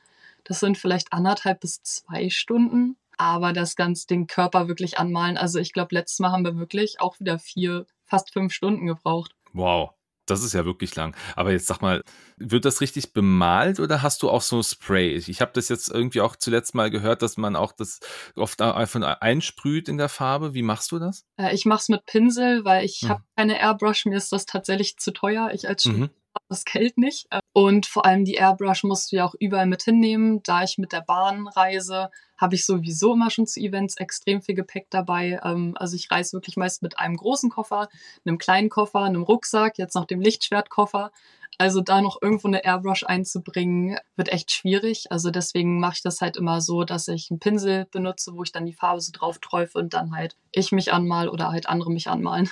Das 0.45 0.61
sind 0.61 0.79
vielleicht 0.79 1.13
anderthalb 1.13 1.61
bis 1.61 1.83
zwei 1.83 2.31
Stunden. 2.31 2.97
Aber 3.17 3.53
das 3.53 3.75
ganz 3.75 4.07
den 4.07 4.27
Körper 4.27 4.69
wirklich 4.69 4.99
anmalen. 4.99 5.37
Also 5.37 5.59
ich 5.59 5.73
glaube, 5.73 5.95
letztes 5.95 6.21
Mal 6.21 6.31
haben 6.31 6.45
wir 6.45 6.57
wirklich 6.57 7.01
auch 7.01 7.19
wieder 7.19 7.39
vier, 7.39 7.87
fast 8.05 8.33
fünf 8.33 8.53
Stunden 8.53 8.87
gebraucht. 8.87 9.35
Wow. 9.53 9.91
Das 10.31 10.43
ist 10.43 10.53
ja 10.53 10.65
wirklich 10.65 10.95
lang. 10.95 11.17
Aber 11.37 11.53
jetzt 11.53 11.67
sag 11.67 11.81
mal, 11.81 12.03
wird 12.37 12.65
das 12.65 12.81
richtig 12.81 13.13
bemalt 13.13 13.81
oder 13.81 14.03
hast 14.03 14.23
du 14.23 14.31
auch 14.31 14.43
so 14.43 14.63
Spray? 14.63 15.15
Ich 15.15 15.41
habe 15.41 15.53
das 15.55 15.69
jetzt 15.69 15.89
irgendwie 15.91 16.21
auch 16.21 16.37
zuletzt 16.37 16.75
mal 16.75 16.91
gehört, 16.91 17.23
dass 17.23 17.37
man 17.37 17.57
auch 17.57 17.73
das 17.73 18.01
oft 18.37 18.61
einfach 18.61 19.01
einsprüht 19.21 19.89
in 19.89 19.99
der 19.99 20.09
Farbe. 20.09 20.55
Wie 20.55 20.63
machst 20.63 20.93
du 20.93 20.99
das? 20.99 21.25
Äh, 21.37 21.55
ich 21.55 21.65
mache 21.67 21.81
es 21.81 21.89
mit 21.89 22.07
Pinsel, 22.07 22.65
weil 22.65 22.85
ich 22.85 23.01
hm. 23.03 23.09
habe 23.09 23.23
keine 23.37 23.59
Airbrush. 23.59 24.07
Mir 24.07 24.17
ist 24.17 24.33
das 24.33 24.47
tatsächlich 24.47 24.99
zu 24.99 25.13
teuer. 25.13 25.51
Ich 25.53 25.69
als 25.69 25.85
mhm. 25.87 26.11
das 26.49 26.65
Geld 26.65 26.99
nicht. 26.99 27.27
Und 27.53 27.87
vor 27.87 28.05
allem 28.05 28.25
die 28.25 28.35
Airbrush 28.35 28.85
musst 28.85 29.13
du 29.13 29.17
ja 29.17 29.25
auch 29.25 29.35
überall 29.39 29.67
mit 29.67 29.83
hinnehmen. 29.83 30.43
Da 30.43 30.63
ich 30.63 30.79
mit 30.79 30.93
der 30.93 31.03
Bahn 31.03 31.49
reise, 31.49 32.11
habe 32.39 32.55
ich 32.55 32.65
sowieso 32.65 33.13
immer 33.15 33.31
schon 33.31 33.47
zu 33.47 33.61
Events 33.61 33.97
extrem 33.97 34.41
viel 34.41 34.55
Gepäck 34.55 34.87
dabei. 34.91 35.41
Ähm, 35.45 35.75
also 35.77 35.97
ich 35.97 36.11
reise 36.11 36.33
wirklich 36.33 36.57
meist 36.57 36.83
mit 36.83 36.99
einem 36.99 37.17
großen 37.17 37.51
Koffer, 37.51 37.89
einem 38.25 38.39
kleinen 38.39 38.71
Koffer, 38.71 39.01
einem 39.03 39.23
Rucksack, 39.23 39.79
jetzt 39.79 39.95
noch 39.95 40.07
dem 40.07 40.21
Lichtschwertkoffer. 40.21 41.13
Also 41.61 41.81
da 41.81 42.01
noch 42.01 42.23
irgendwo 42.23 42.47
eine 42.47 42.65
Airbrush 42.65 43.03
einzubringen, 43.03 43.99
wird 44.15 44.29
echt 44.29 44.53
schwierig. 44.53 45.11
Also 45.11 45.33
deswegen 45.33 45.81
mache 45.81 45.95
ich 45.97 46.03
das 46.03 46.21
halt 46.21 46.37
immer 46.37 46.61
so, 46.61 46.85
dass 46.85 47.09
ich 47.09 47.31
einen 47.31 47.41
Pinsel 47.41 47.87
benutze, 47.87 48.35
wo 48.35 48.45
ich 48.45 48.53
dann 48.53 48.65
die 48.65 48.73
Farbe 48.73 49.01
so 49.01 49.11
drauf 49.13 49.41
träufe 49.41 49.77
und 49.77 49.93
dann 49.93 50.15
halt 50.15 50.37
ich 50.53 50.71
mich 50.71 50.93
anmal 50.93 51.29
oder 51.29 51.51
halt 51.51 51.69
andere 51.69 51.91
mich 51.91 52.09
anmalen. 52.09 52.49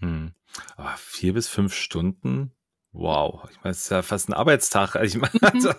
Hm. 0.00 0.32
Aber 0.76 0.94
vier 0.96 1.34
bis 1.34 1.46
fünf 1.46 1.72
Stunden 1.74 2.52
Wow, 2.92 3.48
ich 3.50 3.56
meine, 3.62 3.72
es 3.72 3.82
ist 3.82 3.90
ja 3.90 4.02
fast 4.02 4.28
ein 4.28 4.32
Arbeitstag. 4.32 4.94
Ich 4.96 5.16
meine, 5.18 5.32
mhm. 5.34 5.48
also, 5.52 5.72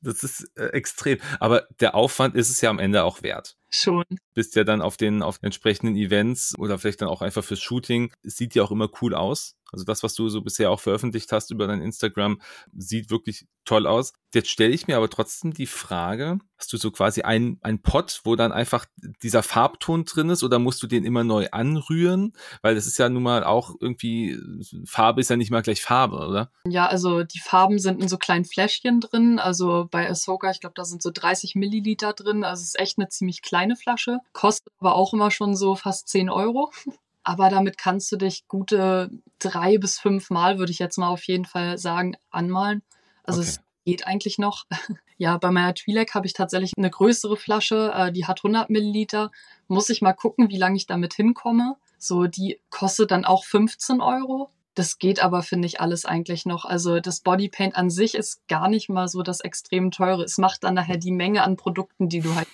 das 0.00 0.22
ist 0.24 0.50
äh, 0.56 0.66
extrem. 0.68 1.18
Aber 1.38 1.66
der 1.80 1.94
Aufwand 1.94 2.34
ist 2.34 2.50
es 2.50 2.60
ja 2.60 2.70
am 2.70 2.78
Ende 2.78 3.04
auch 3.04 3.22
wert. 3.22 3.56
Schon. 3.68 4.04
Bist 4.34 4.54
ja 4.56 4.64
dann 4.64 4.80
auf 4.80 4.96
den 4.96 5.22
auf 5.22 5.38
entsprechenden 5.42 5.96
Events 5.96 6.54
oder 6.58 6.78
vielleicht 6.78 7.02
dann 7.02 7.08
auch 7.08 7.22
einfach 7.22 7.44
fürs 7.44 7.60
Shooting. 7.60 8.12
Es 8.22 8.36
sieht 8.36 8.54
ja 8.54 8.62
auch 8.62 8.70
immer 8.70 8.88
cool 9.00 9.14
aus. 9.14 9.56
Also 9.72 9.84
das, 9.84 10.02
was 10.02 10.14
du 10.14 10.28
so 10.28 10.42
bisher 10.42 10.70
auch 10.70 10.80
veröffentlicht 10.80 11.32
hast 11.32 11.50
über 11.50 11.66
dein 11.66 11.82
Instagram, 11.82 12.40
sieht 12.72 13.10
wirklich 13.10 13.46
toll 13.64 13.86
aus. 13.86 14.12
Jetzt 14.32 14.50
stelle 14.50 14.72
ich 14.72 14.86
mir 14.86 14.96
aber 14.96 15.10
trotzdem 15.10 15.54
die 15.54 15.66
Frage, 15.66 16.38
hast 16.58 16.72
du 16.72 16.76
so 16.76 16.90
quasi 16.90 17.22
ein, 17.22 17.58
ein 17.62 17.82
Pot, 17.82 18.20
wo 18.24 18.36
dann 18.36 18.52
einfach 18.52 18.86
dieser 19.22 19.42
Farbton 19.42 20.04
drin 20.04 20.30
ist 20.30 20.44
oder 20.44 20.58
musst 20.58 20.82
du 20.82 20.86
den 20.86 21.04
immer 21.04 21.24
neu 21.24 21.48
anrühren? 21.50 22.32
Weil 22.62 22.74
das 22.74 22.86
ist 22.86 22.98
ja 22.98 23.08
nun 23.08 23.22
mal 23.24 23.44
auch 23.44 23.74
irgendwie, 23.80 24.38
Farbe 24.84 25.20
ist 25.20 25.30
ja 25.30 25.36
nicht 25.36 25.50
mal 25.50 25.62
gleich 25.62 25.82
Farbe, 25.82 26.28
oder? 26.28 26.52
Ja, 26.66 26.86
also 26.86 27.24
die 27.24 27.40
Farben 27.40 27.78
sind 27.78 28.00
in 28.00 28.08
so 28.08 28.18
kleinen 28.18 28.44
Fläschchen 28.44 29.00
drin. 29.00 29.38
Also 29.38 29.88
bei 29.90 30.08
Ahsoka, 30.08 30.50
ich 30.50 30.60
glaube, 30.60 30.74
da 30.76 30.84
sind 30.84 31.02
so 31.02 31.10
30 31.12 31.56
Milliliter 31.56 32.12
drin. 32.12 32.44
Also 32.44 32.62
es 32.62 32.68
ist 32.68 32.78
echt 32.78 32.98
eine 32.98 33.08
ziemlich 33.08 33.42
kleine 33.42 33.55
Flasche. 33.76 34.18
Kostet 34.32 34.72
aber 34.78 34.94
auch 34.94 35.12
immer 35.12 35.30
schon 35.30 35.56
so 35.56 35.74
fast 35.74 36.08
10 36.08 36.30
Euro. 36.30 36.70
Aber 37.22 37.48
damit 37.48 37.76
kannst 37.76 38.12
du 38.12 38.16
dich 38.16 38.46
gute 38.46 39.10
drei 39.40 39.78
bis 39.78 39.98
fünf 39.98 40.30
Mal, 40.30 40.60
würde 40.60 40.70
ich 40.70 40.78
jetzt 40.78 40.96
mal 40.96 41.08
auf 41.08 41.24
jeden 41.24 41.44
Fall 41.44 41.76
sagen, 41.76 42.16
anmalen. 42.30 42.82
Also 43.24 43.40
okay. 43.40 43.48
es 43.48 43.60
geht 43.84 44.06
eigentlich 44.06 44.38
noch. 44.38 44.64
ja, 45.18 45.36
bei 45.36 45.50
meiner 45.50 45.72
Twi'lek 45.72 46.14
habe 46.14 46.26
ich 46.28 46.34
tatsächlich 46.34 46.74
eine 46.76 46.88
größere 46.88 47.36
Flasche, 47.36 47.92
äh, 47.92 48.12
die 48.12 48.26
hat 48.26 48.44
100 48.44 48.70
Milliliter. 48.70 49.32
Muss 49.66 49.90
ich 49.90 50.02
mal 50.02 50.12
gucken, 50.12 50.50
wie 50.50 50.56
lange 50.56 50.76
ich 50.76 50.86
damit 50.86 51.14
hinkomme. 51.14 51.74
So, 51.98 52.28
die 52.28 52.60
kostet 52.70 53.10
dann 53.10 53.24
auch 53.24 53.44
15 53.44 54.00
Euro. 54.00 54.50
Das 54.76 54.98
geht 54.98 55.20
aber, 55.20 55.42
finde 55.42 55.66
ich, 55.66 55.80
alles 55.80 56.04
eigentlich 56.04 56.44
noch. 56.44 56.64
Also 56.66 57.00
das 57.00 57.20
Bodypaint 57.20 57.74
an 57.74 57.88
sich 57.88 58.14
ist 58.14 58.46
gar 58.46 58.68
nicht 58.68 58.90
mal 58.90 59.08
so 59.08 59.22
das 59.22 59.40
extrem 59.40 59.90
teure. 59.90 60.22
Es 60.22 60.36
macht 60.36 60.64
dann 60.64 60.74
nachher 60.74 60.98
die 60.98 61.12
Menge 61.12 61.42
an 61.42 61.56
Produkten, 61.56 62.08
die 62.08 62.20
du 62.20 62.34
halt 62.34 62.46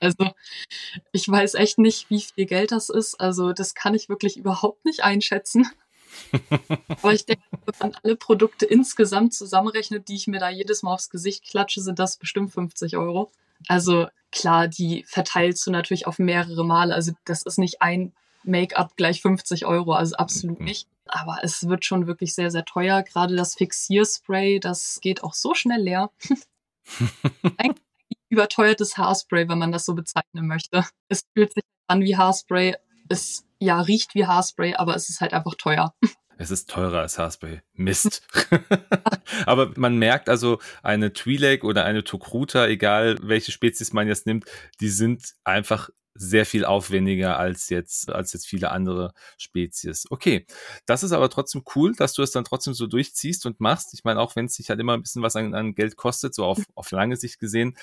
also 0.00 0.30
ich 1.12 1.28
weiß 1.28 1.54
echt 1.54 1.78
nicht, 1.78 2.10
wie 2.10 2.20
viel 2.20 2.46
Geld 2.46 2.72
das 2.72 2.88
ist. 2.88 3.20
Also 3.20 3.52
das 3.52 3.74
kann 3.74 3.94
ich 3.94 4.08
wirklich 4.08 4.36
überhaupt 4.36 4.84
nicht 4.84 5.02
einschätzen. 5.02 5.68
Aber 6.88 7.12
ich 7.12 7.24
denke, 7.26 7.42
wenn 7.50 7.74
man 7.78 7.96
alle 8.02 8.16
Produkte 8.16 8.66
insgesamt 8.66 9.34
zusammenrechnet, 9.34 10.08
die 10.08 10.16
ich 10.16 10.26
mir 10.26 10.40
da 10.40 10.50
jedes 10.50 10.82
Mal 10.82 10.94
aufs 10.94 11.10
Gesicht 11.10 11.44
klatsche, 11.44 11.80
sind 11.80 11.98
das 11.98 12.16
bestimmt 12.16 12.52
50 12.52 12.96
Euro. 12.96 13.30
Also 13.68 14.08
klar, 14.32 14.68
die 14.68 15.04
verteilst 15.06 15.66
du 15.66 15.70
natürlich 15.70 16.06
auf 16.06 16.18
mehrere 16.18 16.64
Male. 16.64 16.94
Also 16.94 17.12
das 17.24 17.42
ist 17.42 17.58
nicht 17.58 17.82
ein 17.82 18.12
Make-up 18.42 18.96
gleich 18.96 19.20
50 19.20 19.66
Euro, 19.66 19.92
also 19.92 20.16
absolut 20.16 20.60
mhm. 20.60 20.66
nicht. 20.66 20.88
Aber 21.06 21.38
es 21.42 21.68
wird 21.68 21.84
schon 21.84 22.06
wirklich 22.06 22.34
sehr, 22.34 22.50
sehr 22.50 22.64
teuer. 22.64 23.02
Gerade 23.02 23.36
das 23.36 23.54
Fixierspray, 23.54 24.60
das 24.60 25.00
geht 25.00 25.24
auch 25.24 25.34
so 25.34 25.54
schnell 25.54 25.82
leer. 25.82 26.10
Eigentlich 27.58 27.89
überteuertes 28.30 28.96
Haarspray, 28.96 29.48
wenn 29.48 29.58
man 29.58 29.72
das 29.72 29.84
so 29.84 29.94
bezeichnen 29.94 30.46
möchte. 30.46 30.84
Es 31.08 31.22
fühlt 31.34 31.52
sich 31.52 31.64
an 31.88 32.00
wie 32.02 32.16
Haarspray. 32.16 32.76
Es 33.08 33.44
ja 33.58 33.80
riecht 33.80 34.14
wie 34.14 34.26
Haarspray, 34.26 34.74
aber 34.74 34.94
es 34.94 35.10
ist 35.10 35.20
halt 35.20 35.34
einfach 35.34 35.54
teuer. 35.56 35.94
Es 36.42 36.50
ist 36.50 36.70
teurer 36.70 37.00
als 37.00 37.18
Haarspray. 37.18 37.60
Mist. 37.74 38.26
Aber 39.44 39.72
man 39.76 39.98
merkt 39.98 40.30
also, 40.30 40.58
eine 40.82 41.10
Twi'lek 41.10 41.64
oder 41.64 41.84
eine 41.84 42.02
Tokruta, 42.02 42.66
egal 42.66 43.18
welche 43.20 43.52
Spezies 43.52 43.92
man 43.92 44.08
jetzt 44.08 44.24
nimmt, 44.24 44.46
die 44.80 44.88
sind 44.88 45.34
einfach 45.44 45.90
sehr 46.14 46.44
viel 46.44 46.64
aufwendiger 46.64 47.38
als 47.38 47.68
jetzt, 47.68 48.10
als 48.10 48.32
jetzt 48.32 48.46
viele 48.46 48.70
andere 48.70 49.12
Spezies. 49.38 50.06
Okay, 50.10 50.46
das 50.86 51.02
ist 51.02 51.12
aber 51.12 51.30
trotzdem 51.30 51.62
cool, 51.74 51.94
dass 51.94 52.12
du 52.14 52.22
es 52.22 52.32
dann 52.32 52.44
trotzdem 52.44 52.74
so 52.74 52.86
durchziehst 52.86 53.46
und 53.46 53.60
machst. 53.60 53.94
Ich 53.94 54.04
meine, 54.04 54.20
auch 54.20 54.36
wenn 54.36 54.46
es 54.46 54.54
sich 54.54 54.70
halt 54.70 54.80
immer 54.80 54.94
ein 54.94 55.02
bisschen 55.02 55.22
was 55.22 55.36
an, 55.36 55.54
an 55.54 55.74
Geld 55.74 55.96
kostet, 55.96 56.34
so 56.34 56.44
auf, 56.44 56.58
auf 56.74 56.90
lange 56.90 57.16
Sicht 57.16 57.38
gesehen. 57.38 57.76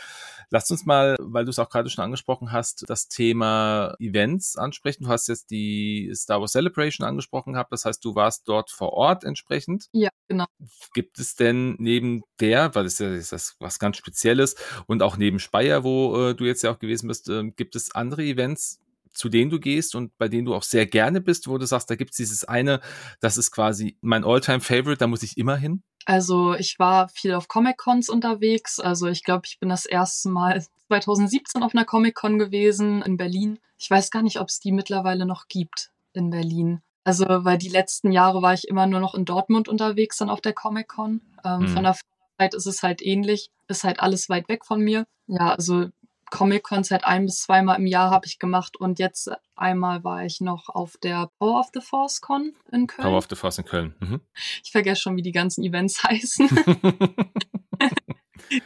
Lass 0.49 0.69
uns 0.71 0.85
mal, 0.85 1.15
weil 1.19 1.45
du 1.45 1.51
es 1.51 1.59
auch 1.59 1.69
gerade 1.69 1.89
schon 1.89 2.03
angesprochen 2.03 2.51
hast, 2.51 2.85
das 2.87 3.07
Thema 3.07 3.95
Events 3.99 4.57
ansprechen. 4.57 5.05
Du 5.05 5.09
hast 5.09 5.27
jetzt 5.27 5.49
die 5.51 6.11
Star 6.15 6.41
Wars 6.41 6.51
Celebration 6.51 7.07
angesprochen 7.07 7.53
gehabt, 7.53 7.71
das 7.71 7.85
heißt, 7.85 8.03
du 8.03 8.15
warst 8.15 8.47
dort 8.47 8.71
vor 8.71 8.93
Ort 8.93 9.23
entsprechend. 9.23 9.87
Ja, 9.91 10.09
genau. 10.27 10.45
Gibt 10.93 11.19
es 11.19 11.35
denn 11.35 11.75
neben 11.79 12.23
der, 12.39 12.75
weil 12.75 12.83
das 12.83 12.99
ist 12.99 13.31
ja 13.31 13.37
was 13.59 13.79
ganz 13.79 13.97
Spezielles 13.97 14.55
und 14.85 15.01
auch 15.01 15.17
neben 15.17 15.39
Speyer, 15.39 15.83
wo 15.83 16.29
äh, 16.29 16.35
du 16.35 16.45
jetzt 16.45 16.63
ja 16.63 16.71
auch 16.71 16.79
gewesen 16.79 17.07
bist, 17.07 17.29
äh, 17.29 17.43
gibt 17.51 17.75
es 17.75 17.93
andere 17.95 18.16
andere 18.17 18.25
Events, 18.25 18.79
zu 19.13 19.29
denen 19.29 19.49
du 19.49 19.59
gehst 19.59 19.95
und 19.95 20.17
bei 20.17 20.27
denen 20.27 20.45
du 20.45 20.53
auch 20.53 20.63
sehr 20.63 20.85
gerne 20.85 21.21
bist, 21.21 21.47
wo 21.47 21.57
du 21.57 21.65
sagst, 21.65 21.89
da 21.89 21.95
gibt 21.95 22.11
es 22.11 22.17
dieses 22.17 22.43
eine, 22.43 22.81
das 23.19 23.37
ist 23.37 23.51
quasi 23.51 23.97
mein 24.01 24.23
Alltime 24.23 24.59
favorite 24.59 24.97
da 24.97 25.07
muss 25.07 25.23
ich 25.23 25.37
immer 25.37 25.55
hin? 25.55 25.83
Also 26.05 26.53
ich 26.53 26.79
war 26.79 27.09
viel 27.09 27.33
auf 27.33 27.47
Comic-Cons 27.47 28.09
unterwegs. 28.09 28.79
Also 28.79 29.07
ich 29.07 29.23
glaube, 29.23 29.43
ich 29.45 29.59
bin 29.59 29.69
das 29.69 29.85
erste 29.85 30.29
Mal 30.29 30.63
2017 30.87 31.63
auf 31.63 31.73
einer 31.73 31.85
Comic-Con 31.85 32.39
gewesen 32.39 33.01
in 33.01 33.17
Berlin. 33.17 33.59
Ich 33.77 33.89
weiß 33.89 34.11
gar 34.11 34.23
nicht, 34.23 34.39
ob 34.39 34.47
es 34.47 34.59
die 34.59 34.71
mittlerweile 34.71 35.25
noch 35.25 35.47
gibt 35.47 35.91
in 36.13 36.29
Berlin. 36.29 36.81
Also, 37.03 37.25
weil 37.25 37.57
die 37.57 37.69
letzten 37.69 38.11
Jahre 38.11 38.41
war 38.41 38.53
ich 38.53 38.67
immer 38.67 38.85
nur 38.85 38.99
noch 38.99 39.15
in 39.15 39.23
Dortmund 39.23 39.69
unterwegs, 39.69 40.17
dann 40.17 40.29
auf 40.29 40.41
der 40.41 40.53
Comic-Con. 40.53 41.21
Ähm, 41.45 41.61
mhm. 41.61 41.67
Von 41.69 41.83
der 41.83 41.95
Zeit 42.37 42.53
ist 42.53 42.65
es 42.65 42.83
halt 42.83 43.01
ähnlich, 43.01 43.49
ist 43.67 43.83
halt 43.85 44.01
alles 44.01 44.27
weit 44.29 44.49
weg 44.49 44.65
von 44.65 44.81
mir. 44.81 45.05
Ja, 45.27 45.53
also 45.53 45.87
Comic-Cons 46.31 46.91
halt 46.91 47.03
ein 47.03 47.25
bis 47.25 47.41
zweimal 47.41 47.77
im 47.77 47.87
Jahr 47.87 48.11
habe 48.11 48.25
ich 48.25 48.39
gemacht 48.39 48.77
und 48.77 48.99
jetzt 48.99 49.31
einmal 49.55 50.03
war 50.03 50.25
ich 50.25 50.41
noch 50.41 50.69
auf 50.69 50.97
der 50.97 51.29
Power 51.39 51.59
of 51.59 51.69
the 51.73 51.81
Force 51.81 52.21
Con 52.21 52.53
in 52.71 52.87
Köln. 52.87 53.07
Power 53.07 53.17
of 53.17 53.27
the 53.29 53.35
Force 53.35 53.57
in 53.57 53.65
Köln. 53.65 53.95
Mhm. 53.99 54.21
Ich 54.63 54.71
vergesse 54.71 55.01
schon, 55.01 55.15
wie 55.15 55.21
die 55.21 55.31
ganzen 55.31 55.63
Events 55.63 56.03
heißen. 56.03 56.49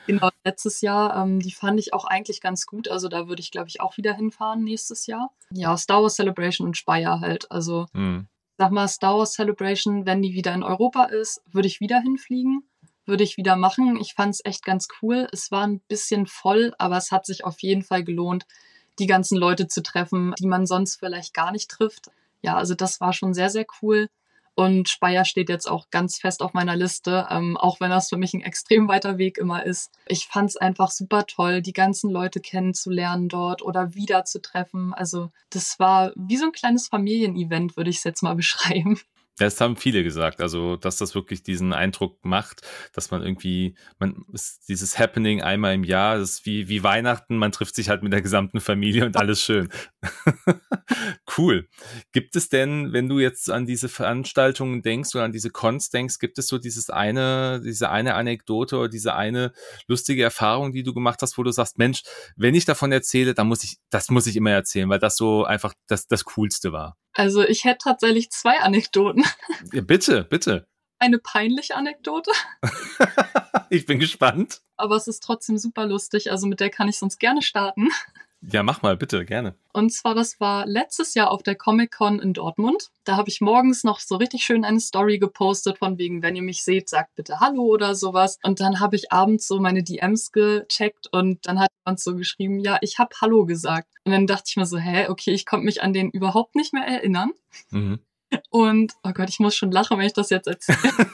genau, 0.07 0.29
letztes 0.43 0.81
Jahr. 0.81 1.21
Ähm, 1.21 1.39
die 1.39 1.51
fand 1.51 1.79
ich 1.79 1.93
auch 1.93 2.05
eigentlich 2.05 2.41
ganz 2.41 2.65
gut. 2.65 2.89
Also 2.89 3.07
da 3.07 3.27
würde 3.27 3.41
ich, 3.41 3.51
glaube 3.51 3.69
ich, 3.69 3.81
auch 3.81 3.97
wieder 3.97 4.13
hinfahren 4.13 4.63
nächstes 4.63 5.07
Jahr. 5.07 5.31
Ja, 5.51 5.77
Star 5.77 6.01
Wars 6.01 6.15
Celebration 6.15 6.67
und 6.67 6.77
Speyer 6.77 7.19
halt. 7.19 7.51
Also 7.51 7.87
mhm. 7.93 8.27
sag 8.57 8.71
mal, 8.71 8.87
Star 8.87 9.17
Wars 9.17 9.33
Celebration, 9.33 10.05
wenn 10.05 10.21
die 10.21 10.33
wieder 10.33 10.53
in 10.53 10.63
Europa 10.63 11.05
ist, 11.05 11.41
würde 11.51 11.67
ich 11.67 11.79
wieder 11.79 11.99
hinfliegen 11.99 12.63
würde 13.05 13.23
ich 13.23 13.37
wieder 13.37 13.55
machen. 13.55 13.97
Ich 13.99 14.13
fand 14.13 14.35
es 14.35 14.45
echt 14.45 14.63
ganz 14.63 14.87
cool. 15.01 15.27
Es 15.31 15.51
war 15.51 15.65
ein 15.65 15.81
bisschen 15.87 16.27
voll, 16.27 16.73
aber 16.77 16.97
es 16.97 17.11
hat 17.11 17.25
sich 17.25 17.43
auf 17.43 17.61
jeden 17.61 17.83
Fall 17.83 18.03
gelohnt, 18.03 18.45
die 18.99 19.07
ganzen 19.07 19.37
Leute 19.37 19.67
zu 19.67 19.81
treffen, 19.81 20.33
die 20.39 20.47
man 20.47 20.65
sonst 20.65 20.97
vielleicht 20.97 21.33
gar 21.33 21.51
nicht 21.51 21.69
trifft. 21.69 22.11
Ja, 22.41 22.57
also 22.57 22.75
das 22.75 22.99
war 23.01 23.13
schon 23.13 23.33
sehr, 23.33 23.49
sehr 23.49 23.65
cool. 23.81 24.07
Und 24.53 24.89
Speyer 24.89 25.23
steht 25.23 25.49
jetzt 25.49 25.69
auch 25.69 25.89
ganz 25.91 26.17
fest 26.17 26.41
auf 26.41 26.53
meiner 26.53 26.75
Liste, 26.75 27.27
ähm, 27.29 27.55
auch 27.55 27.79
wenn 27.79 27.89
das 27.89 28.09
für 28.09 28.17
mich 28.17 28.33
ein 28.33 28.41
extrem 28.41 28.89
weiter 28.89 29.17
Weg 29.17 29.37
immer 29.37 29.65
ist. 29.65 29.91
Ich 30.07 30.27
fand 30.27 30.49
es 30.49 30.57
einfach 30.57 30.91
super 30.91 31.25
toll, 31.25 31.61
die 31.61 31.73
ganzen 31.73 32.11
Leute 32.11 32.41
kennenzulernen 32.41 33.29
dort 33.29 33.61
oder 33.61 33.95
wiederzutreffen. 33.95 34.93
Also 34.93 35.31
das 35.49 35.79
war 35.79 36.11
wie 36.15 36.37
so 36.37 36.45
ein 36.45 36.51
kleines 36.51 36.89
Familienevent, 36.89 37.77
würde 37.77 37.89
ich 37.89 37.97
es 37.97 38.03
jetzt 38.03 38.23
mal 38.23 38.35
beschreiben. 38.35 38.99
Das 39.37 39.59
haben 39.61 39.75
viele 39.75 40.03
gesagt, 40.03 40.41
also 40.41 40.75
dass 40.75 40.97
das 40.97 41.15
wirklich 41.15 41.41
diesen 41.41 41.73
Eindruck 41.73 42.23
macht, 42.23 42.61
dass 42.93 43.11
man 43.11 43.23
irgendwie, 43.23 43.75
man 43.97 44.25
ist 44.33 44.67
dieses 44.67 44.99
Happening 44.99 45.41
einmal 45.41 45.73
im 45.73 45.83
Jahr, 45.83 46.17
das 46.17 46.31
ist 46.31 46.45
wie, 46.45 46.67
wie 46.67 46.83
Weihnachten, 46.83 47.37
man 47.37 47.51
trifft 47.51 47.75
sich 47.75 47.89
halt 47.89 48.03
mit 48.03 48.13
der 48.13 48.21
gesamten 48.21 48.59
Familie 48.59 49.05
und 49.05 49.17
alles 49.17 49.41
schön. 49.41 49.69
cool. 51.37 51.67
Gibt 52.11 52.35
es 52.35 52.49
denn, 52.49 52.93
wenn 52.93 53.07
du 53.07 53.19
jetzt 53.19 53.49
an 53.49 53.65
diese 53.65 53.89
Veranstaltungen 53.89 54.81
denkst 54.81 55.15
oder 55.15 55.23
an 55.23 55.31
diese 55.31 55.49
Cons 55.49 55.89
denkst, 55.89 56.19
gibt 56.19 56.37
es 56.37 56.47
so 56.47 56.57
dieses 56.57 56.89
eine, 56.89 57.61
diese 57.63 57.89
eine 57.89 58.15
Anekdote 58.15 58.77
oder 58.77 58.89
diese 58.89 59.15
eine 59.15 59.53
lustige 59.87 60.23
Erfahrung, 60.23 60.71
die 60.73 60.83
du 60.83 60.93
gemacht 60.93 61.21
hast, 61.21 61.37
wo 61.37 61.43
du 61.43 61.51
sagst, 61.51 61.77
Mensch, 61.77 62.03
wenn 62.35 62.53
ich 62.53 62.65
davon 62.65 62.91
erzähle, 62.91 63.33
dann 63.33 63.47
muss 63.47 63.63
ich, 63.63 63.77
das 63.89 64.09
muss 64.09 64.27
ich 64.27 64.35
immer 64.35 64.51
erzählen, 64.51 64.89
weil 64.89 64.99
das 64.99 65.17
so 65.17 65.45
einfach 65.45 65.73
das, 65.87 66.07
das 66.07 66.25
Coolste 66.25 66.71
war. 66.71 66.97
Also 67.13 67.43
ich 67.43 67.65
hätte 67.65 67.79
tatsächlich 67.83 68.31
zwei 68.31 68.59
Anekdoten. 68.59 69.23
Ja, 69.73 69.81
bitte, 69.81 70.23
bitte. 70.23 70.67
Eine 70.99 71.17
peinliche 71.17 71.75
Anekdote. 71.75 72.31
ich 73.69 73.85
bin 73.85 73.99
gespannt. 73.99 74.61
Aber 74.77 74.95
es 74.95 75.07
ist 75.07 75.23
trotzdem 75.23 75.57
super 75.57 75.85
lustig, 75.85 76.31
also 76.31 76.47
mit 76.47 76.59
der 76.59 76.69
kann 76.69 76.87
ich 76.87 76.97
sonst 76.97 77.19
gerne 77.19 77.41
starten. 77.41 77.89
Ja, 78.43 78.63
mach 78.63 78.81
mal, 78.81 78.97
bitte, 78.97 79.23
gerne. 79.23 79.55
Und 79.71 79.93
zwar, 79.93 80.15
das 80.15 80.39
war 80.39 80.65
letztes 80.65 81.13
Jahr 81.13 81.29
auf 81.29 81.43
der 81.43 81.55
Comic-Con 81.55 82.19
in 82.19 82.33
Dortmund. 82.33 82.89
Da 83.03 83.15
habe 83.15 83.29
ich 83.29 83.39
morgens 83.39 83.83
noch 83.83 83.99
so 83.99 84.15
richtig 84.15 84.43
schön 84.43 84.65
eine 84.65 84.79
Story 84.79 85.19
gepostet, 85.19 85.77
von 85.77 85.99
wegen, 85.99 86.23
wenn 86.23 86.35
ihr 86.35 86.41
mich 86.41 86.63
seht, 86.63 86.89
sagt 86.89 87.13
bitte 87.15 87.39
Hallo 87.39 87.63
oder 87.63 87.93
sowas. 87.93 88.39
Und 88.43 88.59
dann 88.59 88.79
habe 88.79 88.95
ich 88.95 89.11
abends 89.11 89.47
so 89.47 89.59
meine 89.59 89.83
DMs 89.83 90.31
gecheckt 90.31 91.07
und 91.11 91.45
dann 91.45 91.59
hat 91.59 91.69
jemand 91.85 91.99
so 91.99 92.15
geschrieben, 92.15 92.59
ja, 92.59 92.79
ich 92.81 92.97
habe 92.97 93.15
Hallo 93.21 93.45
gesagt. 93.45 93.89
Und 94.05 94.11
dann 94.11 94.25
dachte 94.25 94.45
ich 94.47 94.57
mir 94.57 94.65
so, 94.65 94.79
hä, 94.79 95.07
okay, 95.09 95.31
ich 95.31 95.45
konnte 95.45 95.65
mich 95.65 95.83
an 95.83 95.93
den 95.93 96.09
überhaupt 96.09 96.55
nicht 96.55 96.73
mehr 96.73 96.85
erinnern. 96.85 97.33
Mhm. 97.69 97.99
Und, 98.49 98.93
oh 99.03 99.11
Gott, 99.11 99.29
ich 99.29 99.39
muss 99.39 99.55
schon 99.55 99.71
lachen, 99.71 99.99
wenn 99.99 100.07
ich 100.07 100.13
das 100.13 100.31
jetzt 100.31 100.47
erzähle. 100.47 100.77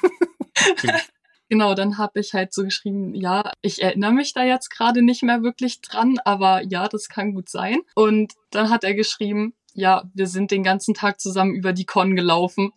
Genau, 1.50 1.76
dann 1.76 1.98
habe 1.98 2.20
ich 2.20 2.34
halt 2.34 2.54
so 2.54 2.64
geschrieben, 2.64 3.16
ja, 3.16 3.52
ich 3.62 3.82
erinnere 3.82 4.12
mich 4.12 4.34
da 4.34 4.44
jetzt 4.44 4.70
gerade 4.70 5.02
nicht 5.02 5.24
mehr 5.24 5.44
wirklich 5.44 5.82
dran, 5.82 6.20
aber 6.26 6.62
ja, 6.64 6.88
das 6.88 7.08
kann 7.08 7.34
gut 7.34 7.50
sein. 7.50 7.80
Und 7.96 8.34
dann 8.52 8.70
hat 8.70 8.84
er 8.84 8.94
geschrieben, 8.94 9.54
ja, 9.74 10.04
wir 10.14 10.28
sind 10.28 10.52
den 10.52 10.64
ganzen 10.64 10.94
Tag 10.94 11.22
zusammen 11.22 11.56
über 11.56 11.72
die 11.72 11.86
Con 11.86 12.16
gelaufen. 12.16 12.72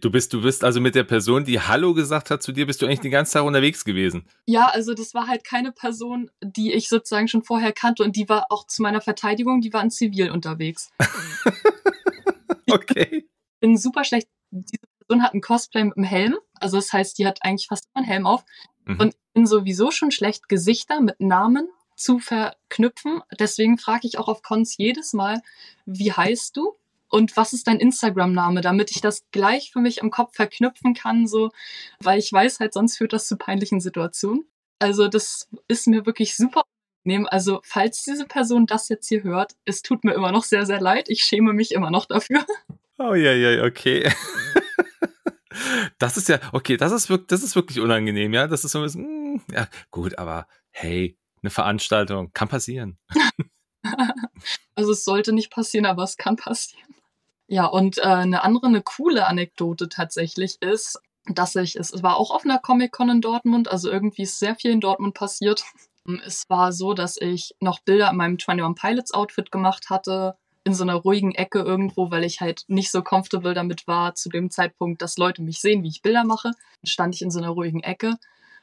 Du 0.00 0.10
bist, 0.10 0.32
du 0.32 0.42
bist 0.42 0.62
also 0.62 0.80
mit 0.80 0.94
der 0.94 1.02
Person, 1.02 1.44
die 1.44 1.60
Hallo 1.60 1.92
gesagt 1.92 2.30
hat 2.30 2.42
zu 2.42 2.52
dir, 2.52 2.66
bist 2.66 2.80
du 2.80 2.86
eigentlich 2.86 3.00
den 3.00 3.10
ganzen 3.10 3.32
Tag 3.32 3.44
unterwegs 3.44 3.84
gewesen? 3.84 4.28
Ja, 4.46 4.66
also 4.66 4.94
das 4.94 5.12
war 5.12 5.26
halt 5.26 5.42
keine 5.44 5.72
Person, 5.72 6.30
die 6.40 6.72
ich 6.72 6.88
sozusagen 6.88 7.26
schon 7.26 7.42
vorher 7.42 7.72
kannte 7.72 8.04
und 8.04 8.14
die 8.14 8.28
war 8.28 8.46
auch 8.50 8.66
zu 8.68 8.82
meiner 8.82 9.00
Verteidigung, 9.00 9.60
die 9.60 9.72
war 9.72 9.82
in 9.82 9.90
Zivil 9.90 10.30
unterwegs. 10.30 10.92
okay. 12.70 13.24
Ich 13.24 13.60
bin 13.60 13.76
super 13.76 14.04
schlecht. 14.04 14.28
Diese 14.52 14.76
Person 15.06 15.22
hat 15.22 15.34
ein 15.34 15.40
Cosplay 15.40 15.84
mit 15.84 15.96
einem 15.96 16.04
Helm. 16.04 16.36
Also 16.60 16.76
das 16.76 16.92
heißt, 16.92 17.18
die 17.18 17.26
hat 17.26 17.38
eigentlich 17.42 17.68
fast 17.68 17.86
immer 17.86 18.02
einen 18.02 18.10
Helm 18.10 18.26
auf. 18.26 18.44
Mhm. 18.84 19.00
Und 19.00 19.14
ich 19.14 19.32
bin 19.34 19.46
sowieso 19.46 19.90
schon 19.90 20.10
schlecht, 20.10 20.48
Gesichter 20.48 21.00
mit 21.00 21.20
Namen 21.20 21.68
zu 21.96 22.18
verknüpfen. 22.18 23.22
Deswegen 23.38 23.78
frage 23.78 24.06
ich 24.06 24.18
auch 24.18 24.28
auf 24.28 24.42
Cons 24.42 24.76
jedes 24.76 25.12
Mal, 25.12 25.42
wie 25.86 26.12
heißt 26.12 26.56
du? 26.56 26.74
Und 27.08 27.36
was 27.36 27.52
ist 27.52 27.68
dein 27.68 27.78
Instagram-Name, 27.78 28.60
damit 28.60 28.90
ich 28.90 29.00
das 29.00 29.24
gleich 29.30 29.70
für 29.70 29.78
mich 29.78 29.98
im 29.98 30.10
Kopf 30.10 30.34
verknüpfen 30.34 30.92
kann, 30.92 31.26
so, 31.26 31.50
weil 32.00 32.18
ich 32.18 32.32
weiß 32.32 32.58
halt, 32.58 32.74
sonst 32.74 32.98
führt 32.98 33.12
das 33.12 33.28
zu 33.28 33.36
peinlichen 33.36 33.80
Situationen. 33.80 34.46
Also 34.80 35.06
das 35.08 35.48
ist 35.68 35.86
mir 35.86 36.04
wirklich 36.04 36.36
super 36.36 36.64
angenehm. 37.04 37.28
Also 37.30 37.60
falls 37.62 38.02
diese 38.02 38.26
Person 38.26 38.66
das 38.66 38.88
jetzt 38.88 39.08
hier 39.08 39.22
hört, 39.22 39.52
es 39.64 39.82
tut 39.82 40.04
mir 40.04 40.14
immer 40.14 40.32
noch 40.32 40.42
sehr, 40.42 40.66
sehr 40.66 40.80
leid. 40.80 41.08
Ich 41.08 41.22
schäme 41.22 41.52
mich 41.52 41.72
immer 41.72 41.90
noch 41.90 42.06
dafür. 42.06 42.44
Oh 42.98 43.14
ja, 43.14 43.32
ja, 43.32 43.62
okay. 43.62 44.10
Das 45.98 46.16
ist 46.16 46.28
ja, 46.28 46.38
okay, 46.52 46.76
das 46.76 46.92
ist 46.92 47.08
wirklich, 47.08 47.28
das 47.28 47.42
ist 47.42 47.56
wirklich 47.56 47.80
unangenehm, 47.80 48.32
ja. 48.32 48.46
Das 48.46 48.64
ist 48.64 48.72
so 48.72 48.78
ein 48.78 48.84
bisschen, 48.84 49.34
mm, 49.34 49.42
ja, 49.52 49.68
gut, 49.90 50.18
aber 50.18 50.46
hey, 50.70 51.18
eine 51.42 51.50
Veranstaltung, 51.50 52.32
kann 52.32 52.48
passieren. 52.48 52.98
also 54.74 54.92
es 54.92 55.04
sollte 55.04 55.32
nicht 55.32 55.50
passieren, 55.50 55.86
aber 55.86 56.02
es 56.02 56.16
kann 56.16 56.36
passieren. 56.36 56.94
Ja, 57.48 57.66
und 57.66 57.98
äh, 57.98 58.02
eine 58.02 58.42
andere, 58.42 58.66
eine 58.66 58.82
coole 58.82 59.26
Anekdote 59.26 59.88
tatsächlich 59.88 60.60
ist, 60.60 61.00
dass 61.26 61.54
ich, 61.56 61.76
es 61.76 62.02
war 62.02 62.16
auch 62.16 62.30
auf 62.30 62.44
einer 62.44 62.58
Comic-Con 62.58 63.08
in 63.10 63.20
Dortmund, 63.20 63.68
also 63.68 63.90
irgendwie 63.90 64.22
ist 64.22 64.38
sehr 64.38 64.56
viel 64.56 64.72
in 64.72 64.80
Dortmund 64.80 65.14
passiert. 65.14 65.64
Es 66.24 66.48
war 66.48 66.72
so, 66.72 66.94
dass 66.94 67.16
ich 67.16 67.54
noch 67.60 67.80
Bilder 67.80 68.10
in 68.10 68.16
meinem 68.16 68.38
21 68.44 68.80
Pilots 68.80 69.12
Outfit 69.12 69.50
gemacht 69.50 69.90
hatte, 69.90 70.36
in 70.66 70.74
so 70.74 70.82
einer 70.82 70.96
ruhigen 70.96 71.32
Ecke 71.32 71.60
irgendwo, 71.60 72.10
weil 72.10 72.24
ich 72.24 72.40
halt 72.40 72.64
nicht 72.66 72.90
so 72.90 73.00
comfortable 73.00 73.54
damit 73.54 73.86
war 73.86 74.16
zu 74.16 74.28
dem 74.28 74.50
Zeitpunkt, 74.50 75.00
dass 75.00 75.16
Leute 75.16 75.40
mich 75.40 75.60
sehen, 75.60 75.84
wie 75.84 75.88
ich 75.88 76.02
Bilder 76.02 76.24
mache. 76.24 76.50
Stand 76.82 77.14
ich 77.14 77.22
in 77.22 77.30
so 77.30 77.38
einer 77.38 77.50
ruhigen 77.50 77.84
Ecke 77.84 78.16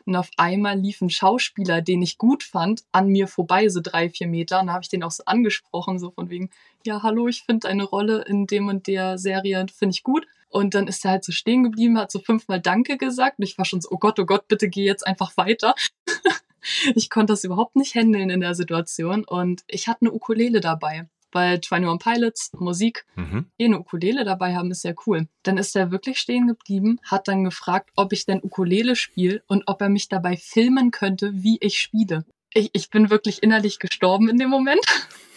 und 0.06 0.18
auf 0.18 0.30
einmal 0.36 0.78
lief 0.78 1.02
ein 1.02 1.10
Schauspieler, 1.10 1.82
den 1.82 2.02
ich 2.02 2.18
gut 2.18 2.44
fand, 2.44 2.84
an 2.92 3.08
mir 3.08 3.30
vorbei, 3.30 3.70
so 3.70 3.80
drei, 3.82 4.10
vier 4.10 4.28
Meter. 4.28 4.60
Und 4.60 4.68
da 4.68 4.74
habe 4.74 4.84
ich 4.84 4.90
den 4.90 5.02
auch 5.02 5.12
so 5.12 5.24
angesprochen, 5.26 5.98
so 5.98 6.12
von 6.12 6.30
wegen, 6.30 6.50
ja, 6.86 7.04
hallo, 7.04 7.30
ich 7.30 7.44
finde 7.44 7.70
eine 7.70 7.86
Rolle 7.86 8.26
in 8.28 8.48
dem 8.48 8.68
und 8.68 8.88
der 8.88 9.18
Serie, 9.18 9.66
finde 9.74 9.94
ich 9.94 10.04
gut. 10.04 10.28
Und 10.50 10.76
dann 10.76 10.88
ist 10.88 11.06
er 11.06 11.12
halt 11.12 11.24
so 11.24 11.32
stehen 11.32 11.64
geblieben, 11.64 11.98
hat 11.98 12.12
so 12.12 12.20
fünfmal 12.20 12.60
Danke 12.60 12.98
gesagt. 12.98 13.40
Und 13.40 13.46
ich 13.46 13.58
war 13.58 13.64
schon 13.64 13.80
so, 13.80 13.90
oh 13.92 13.98
Gott, 13.98 14.20
oh 14.20 14.26
Gott, 14.26 14.50
bitte 14.50 14.68
geh 14.68 14.84
jetzt 14.84 15.08
einfach 15.08 15.38
weiter. 15.38 15.74
ich 16.96 17.10
konnte 17.10 17.32
das 17.32 17.46
überhaupt 17.46 17.78
nicht 17.78 17.96
handeln 17.96 18.30
in 18.30 18.42
der 18.42 18.56
Situation. 18.56 19.24
Und 19.24 19.64
ich 19.68 19.88
hatte 19.88 20.02
eine 20.02 20.12
Ukulele 20.12 20.60
dabei 20.60 21.08
bei 21.34 21.60
21 21.60 22.00
Pilots, 22.00 22.52
Musik, 22.54 23.06
mhm. 23.16 23.48
eine 23.60 23.80
Ukulele 23.80 24.24
dabei 24.24 24.56
haben, 24.56 24.72
ist 24.72 24.84
ja 24.84 24.94
cool. 25.06 25.28
Dann 25.44 25.58
ist 25.58 25.76
er 25.76 25.92
wirklich 25.92 26.20
stehen 26.20 26.48
geblieben, 26.48 27.00
hat 27.04 27.28
dann 27.28 27.44
gefragt, 27.44 27.90
ob 27.96 28.14
ich 28.14 28.26
denn 28.26 28.42
Ukulele 28.42 28.96
spiele 28.96 29.44
und 29.48 29.64
ob 29.68 29.82
er 29.82 29.90
mich 29.90 30.08
dabei 30.08 30.38
filmen 30.38 30.92
könnte, 30.92 31.32
wie 31.34 31.58
ich 31.60 31.80
spiele. 31.80 32.26
Ich, 32.54 32.70
ich 32.74 32.90
bin 32.90 33.10
wirklich 33.10 33.44
innerlich 33.44 33.80
gestorben 33.80 34.30
in 34.30 34.38
dem 34.38 34.50
Moment. 34.50 34.86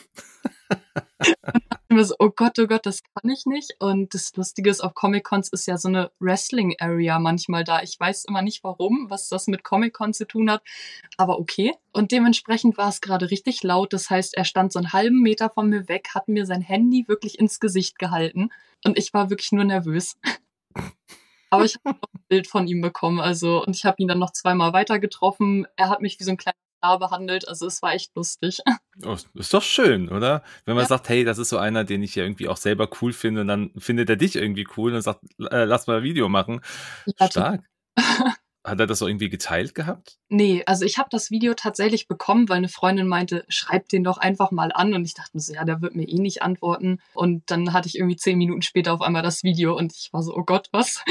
mir 1.97 2.05
so, 2.05 2.15
oh 2.19 2.31
Gott, 2.31 2.59
oh 2.59 2.67
Gott, 2.67 2.87
das 2.87 3.03
kann 3.03 3.31
ich 3.31 3.47
nicht. 3.47 3.75
Und 3.81 4.15
das 4.15 4.35
Lustige 4.37 4.71
ist, 4.71 4.83
auf 4.83 4.95
Comic-Cons 4.95 5.49
ist 5.49 5.67
ja 5.67 5.77
so 5.79 5.89
eine 5.89 6.11
Wrestling-Area 6.21 7.19
manchmal 7.19 7.65
da. 7.65 7.83
Ich 7.83 7.99
weiß 7.99 8.27
immer 8.27 8.43
nicht 8.43 8.63
warum, 8.63 9.07
was 9.09 9.29
das 9.29 9.47
mit 9.49 9.65
Comic-Con 9.65 10.13
zu 10.13 10.27
tun 10.27 10.51
hat, 10.51 10.63
aber 11.17 11.39
okay. 11.39 11.73
Und 11.93 12.13
dementsprechend 12.13 12.77
war 12.77 12.89
es 12.89 13.01
gerade 13.01 13.31
richtig 13.31 13.63
laut. 13.63 13.93
Das 13.93 14.11
heißt, 14.11 14.37
er 14.37 14.45
stand 14.45 14.73
so 14.73 14.79
einen 14.79 14.93
halben 14.93 15.23
Meter 15.23 15.51
von 15.51 15.69
mir 15.69 15.89
weg, 15.89 16.11
hat 16.15 16.29
mir 16.29 16.47
sein 16.47 16.61
Handy 16.61 17.09
wirklich 17.09 17.39
ins 17.39 17.61
Gesicht 17.61 17.99
gehalten 17.99 18.51
und 18.85 18.99
ich 18.99 19.13
war 19.15 19.31
wirklich 19.31 19.53
nur 19.53 19.65
nervös. 19.65 20.17
Aber 21.51 21.65
ich 21.65 21.77
habe 21.85 21.99
ein 22.13 22.25
Bild 22.29 22.49
von 22.49 22.67
ihm 22.67 22.81
bekommen, 22.81 23.21
also 23.21 23.65
und 23.65 23.77
ich 23.77 23.85
habe 23.85 23.97
ihn 24.03 24.09
dann 24.09 24.19
noch 24.19 24.33
zweimal 24.33 24.73
weiter 24.73 24.99
getroffen. 24.99 25.67
Er 25.77 25.89
hat 25.89 26.03
mich 26.03 26.19
wie 26.19 26.25
so 26.25 26.33
ein 26.33 26.37
kleiner 26.37 26.57
Behandelt. 26.95 27.49
Also 27.49 27.67
es 27.67 27.83
war 27.83 27.93
echt 27.93 28.15
lustig. 28.15 28.61
Oh, 29.05 29.15
ist 29.35 29.53
doch 29.53 29.63
schön, 29.63 30.09
oder? 30.09 30.43
Wenn 30.65 30.75
man 30.75 30.85
ja. 30.85 30.89
sagt, 30.89 31.11
hey, 31.11 31.23
das 31.23 31.37
ist 31.37 31.51
so 31.51 31.59
einer, 31.59 31.85
den 31.85 32.03
ich 32.03 32.15
ja 32.15 32.23
irgendwie 32.23 32.49
auch 32.49 32.57
selber 32.57 32.89
cool 33.03 33.13
finde 33.13 33.43
und 33.43 33.49
dann 33.49 33.71
findet 33.77 34.09
er 34.09 34.17
dich 34.17 34.37
irgendwie 34.37 34.67
cool 34.79 34.95
und 34.95 35.03
sagt, 35.03 35.21
äh, 35.39 35.65
lass 35.65 35.87
mal 35.87 35.99
ein 35.99 36.03
Video 36.03 36.31
machen. 36.31 36.63
Ja, 37.05 37.31
Stark. 37.31 37.69
Hat 38.67 38.81
er 38.81 38.87
das 38.87 39.03
auch 39.03 39.07
irgendwie 39.07 39.29
geteilt 39.29 39.75
gehabt? 39.75 40.19
Nee, 40.31 40.63
also 40.65 40.87
ich 40.87 40.97
habe 40.97 41.11
das 41.13 41.31
Video 41.31 41.53
tatsächlich 41.53 42.09
bekommen, 42.09 42.49
weil 42.49 42.57
eine 42.57 42.71
Freundin 42.71 43.07
meinte, 43.07 43.45
schreib 43.49 43.91
den 43.91 44.03
doch 44.03 44.17
einfach 44.17 44.51
mal 44.51 44.73
an. 44.73 44.95
Und 44.95 45.05
ich 45.05 45.13
dachte 45.13 45.33
mir 45.35 45.41
so, 45.41 45.53
ja, 45.53 45.65
der 45.65 45.83
wird 45.83 45.95
mir 45.95 46.09
eh 46.09 46.19
nicht 46.19 46.41
antworten. 46.41 46.99
Und 47.13 47.51
dann 47.51 47.75
hatte 47.75 47.89
ich 47.89 47.99
irgendwie 47.99 48.17
zehn 48.17 48.39
Minuten 48.39 48.63
später 48.63 48.95
auf 48.95 49.03
einmal 49.03 49.23
das 49.23 49.45
Video 49.45 49.77
und 49.77 49.93
ich 49.93 50.11
war 50.13 50.23
so, 50.23 50.35
oh 50.35 50.43
Gott, 50.43 50.69
was? 50.73 51.05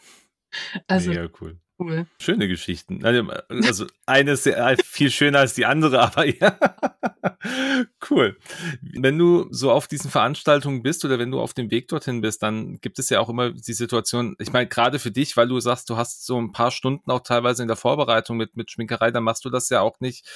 also, 0.86 1.10
Mega 1.10 1.28
cool 1.40 1.58
cool. 1.80 2.06
Schöne 2.20 2.46
Geschichten. 2.46 3.04
Also, 3.04 3.30
also 3.48 3.86
eine 4.06 4.32
ist 4.32 4.44
sehr, 4.44 4.76
viel 4.84 5.10
schöner 5.10 5.40
als 5.40 5.54
die 5.54 5.66
andere, 5.66 6.00
aber 6.02 6.26
ja. 6.26 6.58
cool. 8.10 8.36
Wenn 8.82 9.18
du 9.18 9.46
so 9.50 9.70
auf 9.72 9.88
diesen 9.88 10.10
Veranstaltungen 10.10 10.82
bist 10.82 11.04
oder 11.04 11.18
wenn 11.18 11.30
du 11.30 11.40
auf 11.40 11.54
dem 11.54 11.70
Weg 11.70 11.88
dorthin 11.88 12.20
bist, 12.20 12.42
dann 12.42 12.80
gibt 12.80 12.98
es 12.98 13.08
ja 13.10 13.20
auch 13.20 13.28
immer 13.28 13.50
die 13.50 13.72
Situation, 13.72 14.36
ich 14.38 14.52
meine, 14.52 14.68
gerade 14.68 14.98
für 14.98 15.10
dich, 15.10 15.36
weil 15.36 15.48
du 15.48 15.58
sagst, 15.60 15.90
du 15.90 15.96
hast 15.96 16.26
so 16.26 16.40
ein 16.40 16.52
paar 16.52 16.70
Stunden 16.70 17.10
auch 17.10 17.20
teilweise 17.20 17.62
in 17.62 17.68
der 17.68 17.76
Vorbereitung 17.76 18.36
mit, 18.36 18.56
mit 18.56 18.70
Schminkerei, 18.70 19.10
dann 19.10 19.24
machst 19.24 19.44
du 19.44 19.50
das 19.50 19.68
ja 19.70 19.80
auch 19.80 19.98
nicht 20.00 20.26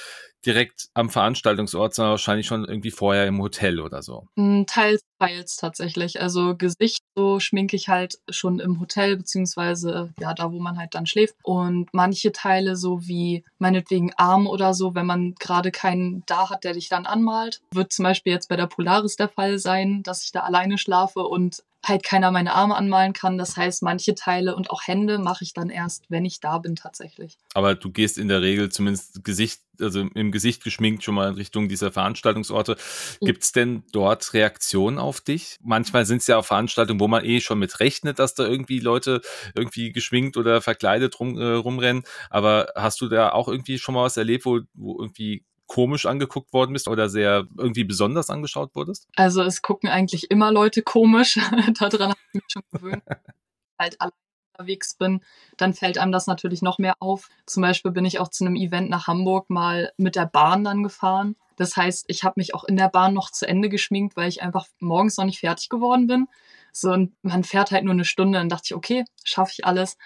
direkt 0.45 0.87
am 0.93 1.09
Veranstaltungsort, 1.09 1.93
sondern 1.93 2.11
wahrscheinlich 2.11 2.47
schon 2.47 2.65
irgendwie 2.65 2.91
vorher 2.91 3.27
im 3.27 3.41
Hotel 3.41 3.79
oder 3.79 4.01
so. 4.01 4.27
Hm, 4.37 4.65
teils, 4.67 5.01
teils 5.19 5.57
tatsächlich. 5.57 6.21
Also 6.21 6.55
Gesicht 6.55 7.03
so 7.15 7.39
schminke 7.39 7.75
ich 7.75 7.87
halt 7.87 8.19
schon 8.29 8.59
im 8.59 8.79
Hotel, 8.79 9.17
beziehungsweise 9.17 10.13
ja, 10.19 10.33
da 10.33 10.51
wo 10.51 10.59
man 10.59 10.77
halt 10.77 10.95
dann 10.95 11.05
schläft. 11.05 11.34
Und 11.43 11.89
manche 11.93 12.31
Teile, 12.31 12.75
so 12.75 13.07
wie 13.07 13.43
meinetwegen 13.59 14.11
Arm 14.17 14.47
oder 14.47 14.73
so, 14.73 14.95
wenn 14.95 15.05
man 15.05 15.35
gerade 15.39 15.71
keinen 15.71 16.23
da 16.25 16.49
hat, 16.49 16.63
der 16.63 16.73
dich 16.73 16.89
dann 16.89 17.05
anmalt, 17.05 17.61
wird 17.71 17.93
zum 17.93 18.03
Beispiel 18.03 18.33
jetzt 18.33 18.49
bei 18.49 18.55
der 18.55 18.67
Polaris 18.67 19.15
der 19.15 19.29
Fall 19.29 19.59
sein, 19.59 20.01
dass 20.01 20.23
ich 20.23 20.31
da 20.31 20.39
alleine 20.41 20.77
schlafe 20.77 21.19
und 21.19 21.63
halt 21.87 22.03
keiner 22.03 22.31
meine 22.31 22.53
Arme 22.53 22.75
anmalen 22.75 23.13
kann. 23.13 23.37
Das 23.37 23.57
heißt, 23.57 23.83
manche 23.83 24.15
Teile 24.15 24.55
und 24.55 24.69
auch 24.69 24.81
Hände 24.85 25.17
mache 25.17 25.43
ich 25.43 25.53
dann 25.53 25.69
erst, 25.69 26.05
wenn 26.09 26.25
ich 26.25 26.39
da 26.39 26.57
bin 26.57 26.75
tatsächlich. 26.75 27.37
Aber 27.53 27.75
du 27.75 27.91
gehst 27.91 28.17
in 28.17 28.27
der 28.27 28.41
Regel 28.41 28.69
zumindest 28.69 29.23
Gesicht, 29.23 29.61
also 29.79 30.01
im 30.01 30.31
Gesicht 30.31 30.63
geschminkt 30.63 31.03
schon 31.03 31.15
mal 31.15 31.29
in 31.29 31.35
Richtung 31.35 31.69
dieser 31.69 31.91
Veranstaltungsorte. 31.91 32.77
Gibt 33.21 33.43
es 33.43 33.51
denn 33.51 33.83
dort 33.91 34.33
Reaktionen 34.33 34.99
auf 34.99 35.21
dich? 35.21 35.57
Manchmal 35.61 36.05
sind 36.05 36.21
es 36.21 36.27
ja 36.27 36.37
auch 36.37 36.45
Veranstaltungen, 36.45 36.99
wo 36.99 37.07
man 37.07 37.23
eh 37.23 37.41
schon 37.41 37.59
mit 37.59 37.79
rechnet, 37.79 38.19
dass 38.19 38.35
da 38.35 38.45
irgendwie 38.45 38.79
Leute 38.79 39.21
irgendwie 39.55 39.91
geschminkt 39.91 40.37
oder 40.37 40.61
verkleidet 40.61 41.19
rum, 41.19 41.37
äh, 41.37 41.43
rumrennen. 41.43 42.03
Aber 42.29 42.67
hast 42.75 43.01
du 43.01 43.07
da 43.07 43.31
auch 43.31 43.47
irgendwie 43.47 43.79
schon 43.79 43.95
mal 43.95 44.03
was 44.03 44.17
erlebt, 44.17 44.45
wo, 44.45 44.61
wo 44.73 44.99
irgendwie 44.99 45.43
komisch 45.67 46.05
angeguckt 46.05 46.53
worden 46.53 46.73
bist 46.73 46.87
oder 46.87 47.09
sehr 47.09 47.47
irgendwie 47.57 47.83
besonders 47.83 48.29
angeschaut 48.29 48.75
wurdest? 48.75 49.07
Also 49.15 49.41
es 49.41 49.61
gucken 49.61 49.89
eigentlich 49.89 50.29
immer 50.31 50.51
Leute 50.51 50.81
komisch. 50.81 51.35
Daran 51.79 52.09
habe 52.09 52.19
ich 52.33 52.33
mich 52.33 52.43
schon 52.47 52.63
gewöhnt. 52.71 53.03
halt 53.79 53.99
allein 53.99 54.11
unterwegs 54.57 54.95
bin, 54.95 55.21
dann 55.57 55.73
fällt 55.73 55.97
einem 55.97 56.11
das 56.11 56.27
natürlich 56.27 56.61
noch 56.61 56.77
mehr 56.77 56.95
auf. 56.99 57.29
Zum 57.45 57.61
Beispiel 57.61 57.91
bin 57.91 58.05
ich 58.05 58.19
auch 58.19 58.29
zu 58.29 58.45
einem 58.45 58.55
Event 58.55 58.89
nach 58.89 59.07
Hamburg 59.07 59.49
mal 59.49 59.91
mit 59.97 60.15
der 60.15 60.25
Bahn 60.25 60.63
dann 60.63 60.83
gefahren. 60.83 61.35
Das 61.57 61.75
heißt, 61.77 62.05
ich 62.07 62.23
habe 62.23 62.35
mich 62.37 62.53
auch 62.53 62.63
in 62.63 62.77
der 62.77 62.89
Bahn 62.89 63.13
noch 63.13 63.31
zu 63.31 63.47
Ende 63.47 63.69
geschminkt, 63.69 64.15
weil 64.15 64.29
ich 64.29 64.41
einfach 64.41 64.67
morgens 64.79 65.17
noch 65.17 65.25
nicht 65.25 65.39
fertig 65.39 65.69
geworden 65.69 66.07
bin. 66.07 66.27
So, 66.71 66.91
und 66.91 67.13
man 67.21 67.43
fährt 67.43 67.71
halt 67.71 67.85
nur 67.85 67.93
eine 67.93 68.05
Stunde. 68.05 68.37
Dann 68.37 68.49
dachte 68.49 68.65
ich, 68.65 68.75
okay, 68.75 69.05
schaffe 69.23 69.51
ich 69.53 69.65
alles. 69.65 69.97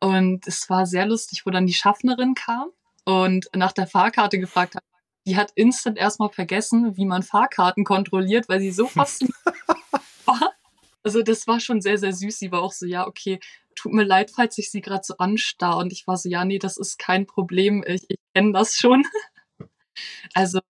Und 0.00 0.46
es 0.46 0.68
war 0.68 0.86
sehr 0.86 1.06
lustig, 1.06 1.46
wo 1.46 1.50
dann 1.50 1.66
die 1.66 1.74
Schaffnerin 1.74 2.34
kam 2.34 2.70
und 3.04 3.48
nach 3.54 3.72
der 3.72 3.86
Fahrkarte 3.86 4.38
gefragt 4.38 4.74
hat, 4.74 4.82
die 5.26 5.36
hat 5.36 5.52
instant 5.54 5.98
erstmal 5.98 6.30
vergessen, 6.30 6.96
wie 6.96 7.04
man 7.04 7.22
Fahrkarten 7.22 7.84
kontrolliert, 7.84 8.48
weil 8.48 8.60
sie 8.60 8.70
so 8.70 8.86
fasziniert 8.86 9.34
war. 10.24 10.52
Also 11.02 11.22
das 11.22 11.46
war 11.46 11.60
schon 11.60 11.80
sehr, 11.80 11.98
sehr 11.98 12.12
süß. 12.12 12.38
Sie 12.38 12.52
war 12.52 12.62
auch 12.62 12.72
so, 12.72 12.86
ja, 12.86 13.06
okay, 13.06 13.38
tut 13.74 13.92
mir 13.92 14.04
leid, 14.04 14.32
falls 14.34 14.58
ich 14.58 14.70
sie 14.70 14.80
gerade 14.80 15.04
so 15.04 15.16
anstarre. 15.18 15.78
Und 15.78 15.92
ich 15.92 16.06
war 16.06 16.16
so, 16.16 16.28
ja, 16.28 16.44
nee, 16.44 16.58
das 16.58 16.76
ist 16.76 16.98
kein 16.98 17.26
Problem. 17.26 17.84
Ich, 17.86 18.04
ich 18.08 18.18
kenne 18.34 18.52
das 18.52 18.76
schon. 18.76 19.04
Also 20.34 20.60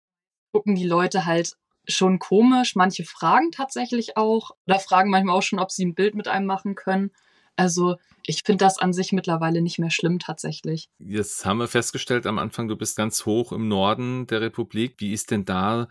gucken 0.52 0.76
die 0.76 0.86
Leute 0.86 1.26
halt 1.26 1.56
schon 1.88 2.20
komisch. 2.20 2.76
Manche 2.76 3.04
fragen 3.04 3.50
tatsächlich 3.50 4.16
auch 4.16 4.52
oder 4.68 4.78
fragen 4.78 5.10
manchmal 5.10 5.36
auch 5.36 5.42
schon, 5.42 5.58
ob 5.58 5.72
sie 5.72 5.84
ein 5.84 5.96
Bild 5.96 6.14
mit 6.14 6.28
einem 6.28 6.46
machen 6.46 6.76
können. 6.76 7.10
Also 7.56 7.96
ich 8.26 8.42
finde 8.44 8.64
das 8.64 8.78
an 8.78 8.92
sich 8.92 9.12
mittlerweile 9.12 9.62
nicht 9.62 9.78
mehr 9.78 9.90
schlimm 9.90 10.18
tatsächlich. 10.18 10.88
Jetzt 10.98 11.46
haben 11.46 11.58
wir 11.58 11.68
festgestellt 11.68 12.26
am 12.26 12.38
Anfang, 12.38 12.66
du 12.66 12.76
bist 12.76 12.96
ganz 12.96 13.24
hoch 13.24 13.52
im 13.52 13.68
Norden 13.68 14.26
der 14.26 14.40
Republik. 14.40 14.96
Wie 14.98 15.12
ist 15.12 15.30
denn 15.30 15.44
da 15.44 15.88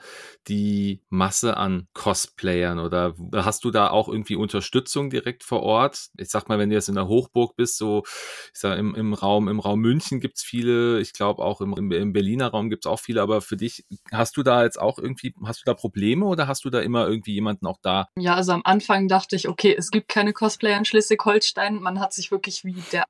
die 0.48 1.02
Masse 1.10 1.56
an 1.56 1.88
Cosplayern 1.94 2.80
oder 2.80 3.16
hast 3.34 3.64
du 3.64 3.72
da 3.72 3.90
auch 3.90 4.10
irgendwie 4.10 4.36
Unterstützung 4.36 5.10
direkt 5.10 5.44
vor 5.44 5.64
Ort? 5.64 6.10
Ich 6.18 6.30
sag 6.30 6.50
mal, 6.50 6.60
wenn 6.60 6.70
du 6.70 6.76
jetzt 6.76 6.90
in 6.90 6.96
der 6.96 7.08
Hochburg 7.08 7.56
bist, 7.56 7.78
so 7.78 8.04
ich 8.54 8.60
sag, 8.60 8.78
im, 8.78 8.96
im 8.96 9.14
Raum 9.14 9.48
im 9.48 9.62
Raum 9.62 9.80
München 9.80 10.20
gibt's 10.20 10.44
viele, 10.44 11.00
ich 11.00 11.14
glaube 11.14 11.42
auch 11.42 11.62
im, 11.62 11.74
im, 11.78 11.92
im 11.92 12.12
Berliner 12.12 12.50
Raum 12.50 12.70
gibt's 12.70 12.86
auch 12.86 13.00
viele, 13.00 13.22
aber 13.22 13.42
für 13.42 13.56
dich 13.56 13.86
hast 14.12 14.36
du 14.36 14.44
da 14.44 14.64
jetzt 14.64 14.80
auch 14.80 15.00
irgendwie, 15.00 15.34
hast 15.46 15.62
du 15.62 15.66
da 15.66 15.74
Probleme 15.74 16.26
oder 16.26 16.48
hast 16.48 16.66
du 16.66 16.70
da 16.70 16.82
immer 16.82 17.08
irgendwie 17.08 17.34
jemanden 17.34 17.66
auch 17.66 17.80
da? 17.82 18.10
Ja, 18.18 18.36
also 18.36 18.52
am 18.52 18.62
Anfang 18.66 19.08
dachte 19.08 19.38
ich, 19.38 19.48
okay, 19.48 19.74
es 19.78 19.90
gibt 19.90 20.10
keine 20.10 20.34
Cosplayer 20.34 20.78
in 20.78 20.86
Schleswig-Holstein, 20.86 21.55
man 21.56 22.00
hat 22.00 22.14
sich 22.14 22.32
wirklich 22.32 22.64
wie 22.64 22.84
der 22.92 23.06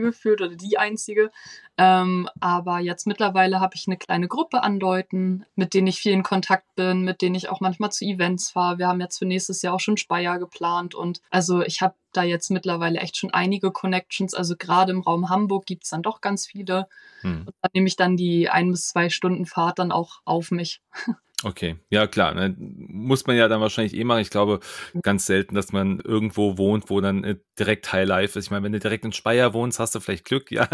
geführt 0.00 0.40
oder 0.40 0.56
die 0.56 0.78
einzige. 0.78 1.30
Ähm, 1.78 2.28
aber 2.40 2.80
jetzt 2.80 3.06
mittlerweile 3.06 3.60
habe 3.60 3.74
ich 3.74 3.86
eine 3.86 3.96
kleine 3.96 4.28
Gruppe 4.28 4.62
an 4.62 4.80
Leuten, 4.80 5.44
mit 5.54 5.74
denen 5.74 5.86
ich 5.86 6.00
viel 6.00 6.12
in 6.12 6.22
Kontakt 6.22 6.74
bin, 6.74 7.02
mit 7.02 7.22
denen 7.22 7.34
ich 7.34 7.48
auch 7.48 7.60
manchmal 7.60 7.92
zu 7.92 8.04
Events 8.04 8.50
fahre. 8.50 8.78
Wir 8.78 8.88
haben 8.88 9.00
jetzt 9.00 9.18
für 9.18 9.26
nächstes 9.26 9.62
Jahr 9.62 9.74
auch 9.74 9.80
schon 9.80 9.96
Speyer 9.96 10.38
geplant 10.38 10.94
und 10.94 11.20
also 11.30 11.62
ich 11.62 11.82
habe 11.82 11.94
da 12.12 12.22
jetzt 12.22 12.50
mittlerweile 12.50 12.98
echt 12.98 13.16
schon 13.16 13.32
einige 13.32 13.70
Connections. 13.70 14.34
Also 14.34 14.56
gerade 14.56 14.92
im 14.92 15.02
Raum 15.02 15.28
Hamburg 15.28 15.66
gibt 15.66 15.84
es 15.84 15.90
dann 15.90 16.02
doch 16.02 16.20
ganz 16.20 16.46
viele. 16.46 16.88
Hm. 17.20 17.44
Und 17.46 17.54
da 17.60 17.68
nehme 17.74 17.88
ich 17.88 17.96
dann 17.96 18.16
die 18.16 18.48
ein 18.48 18.70
bis 18.70 18.88
zwei 18.88 19.10
Stunden 19.10 19.44
Fahrt 19.44 19.78
dann 19.78 19.92
auch 19.92 20.20
auf 20.24 20.50
mich. 20.50 20.80
Okay, 21.44 21.76
ja 21.90 22.06
klar, 22.06 22.32
ne? 22.32 22.56
muss 22.58 23.26
man 23.26 23.36
ja 23.36 23.46
dann 23.46 23.60
wahrscheinlich 23.60 23.94
eh 23.94 24.04
machen. 24.04 24.22
Ich 24.22 24.30
glaube 24.30 24.60
ganz 25.02 25.26
selten, 25.26 25.54
dass 25.54 25.70
man 25.70 26.00
irgendwo 26.00 26.56
wohnt, 26.56 26.88
wo 26.88 27.00
dann 27.02 27.24
äh, 27.24 27.36
direkt 27.58 27.92
High 27.92 28.08
Life 28.08 28.38
ist. 28.38 28.46
Ich 28.46 28.50
meine, 28.50 28.64
wenn 28.64 28.72
du 28.72 28.80
direkt 28.80 29.04
in 29.04 29.12
Speyer 29.12 29.52
wohnst, 29.52 29.78
hast 29.78 29.94
du 29.94 30.00
vielleicht 30.00 30.24
Glück, 30.24 30.50
ja, 30.50 30.66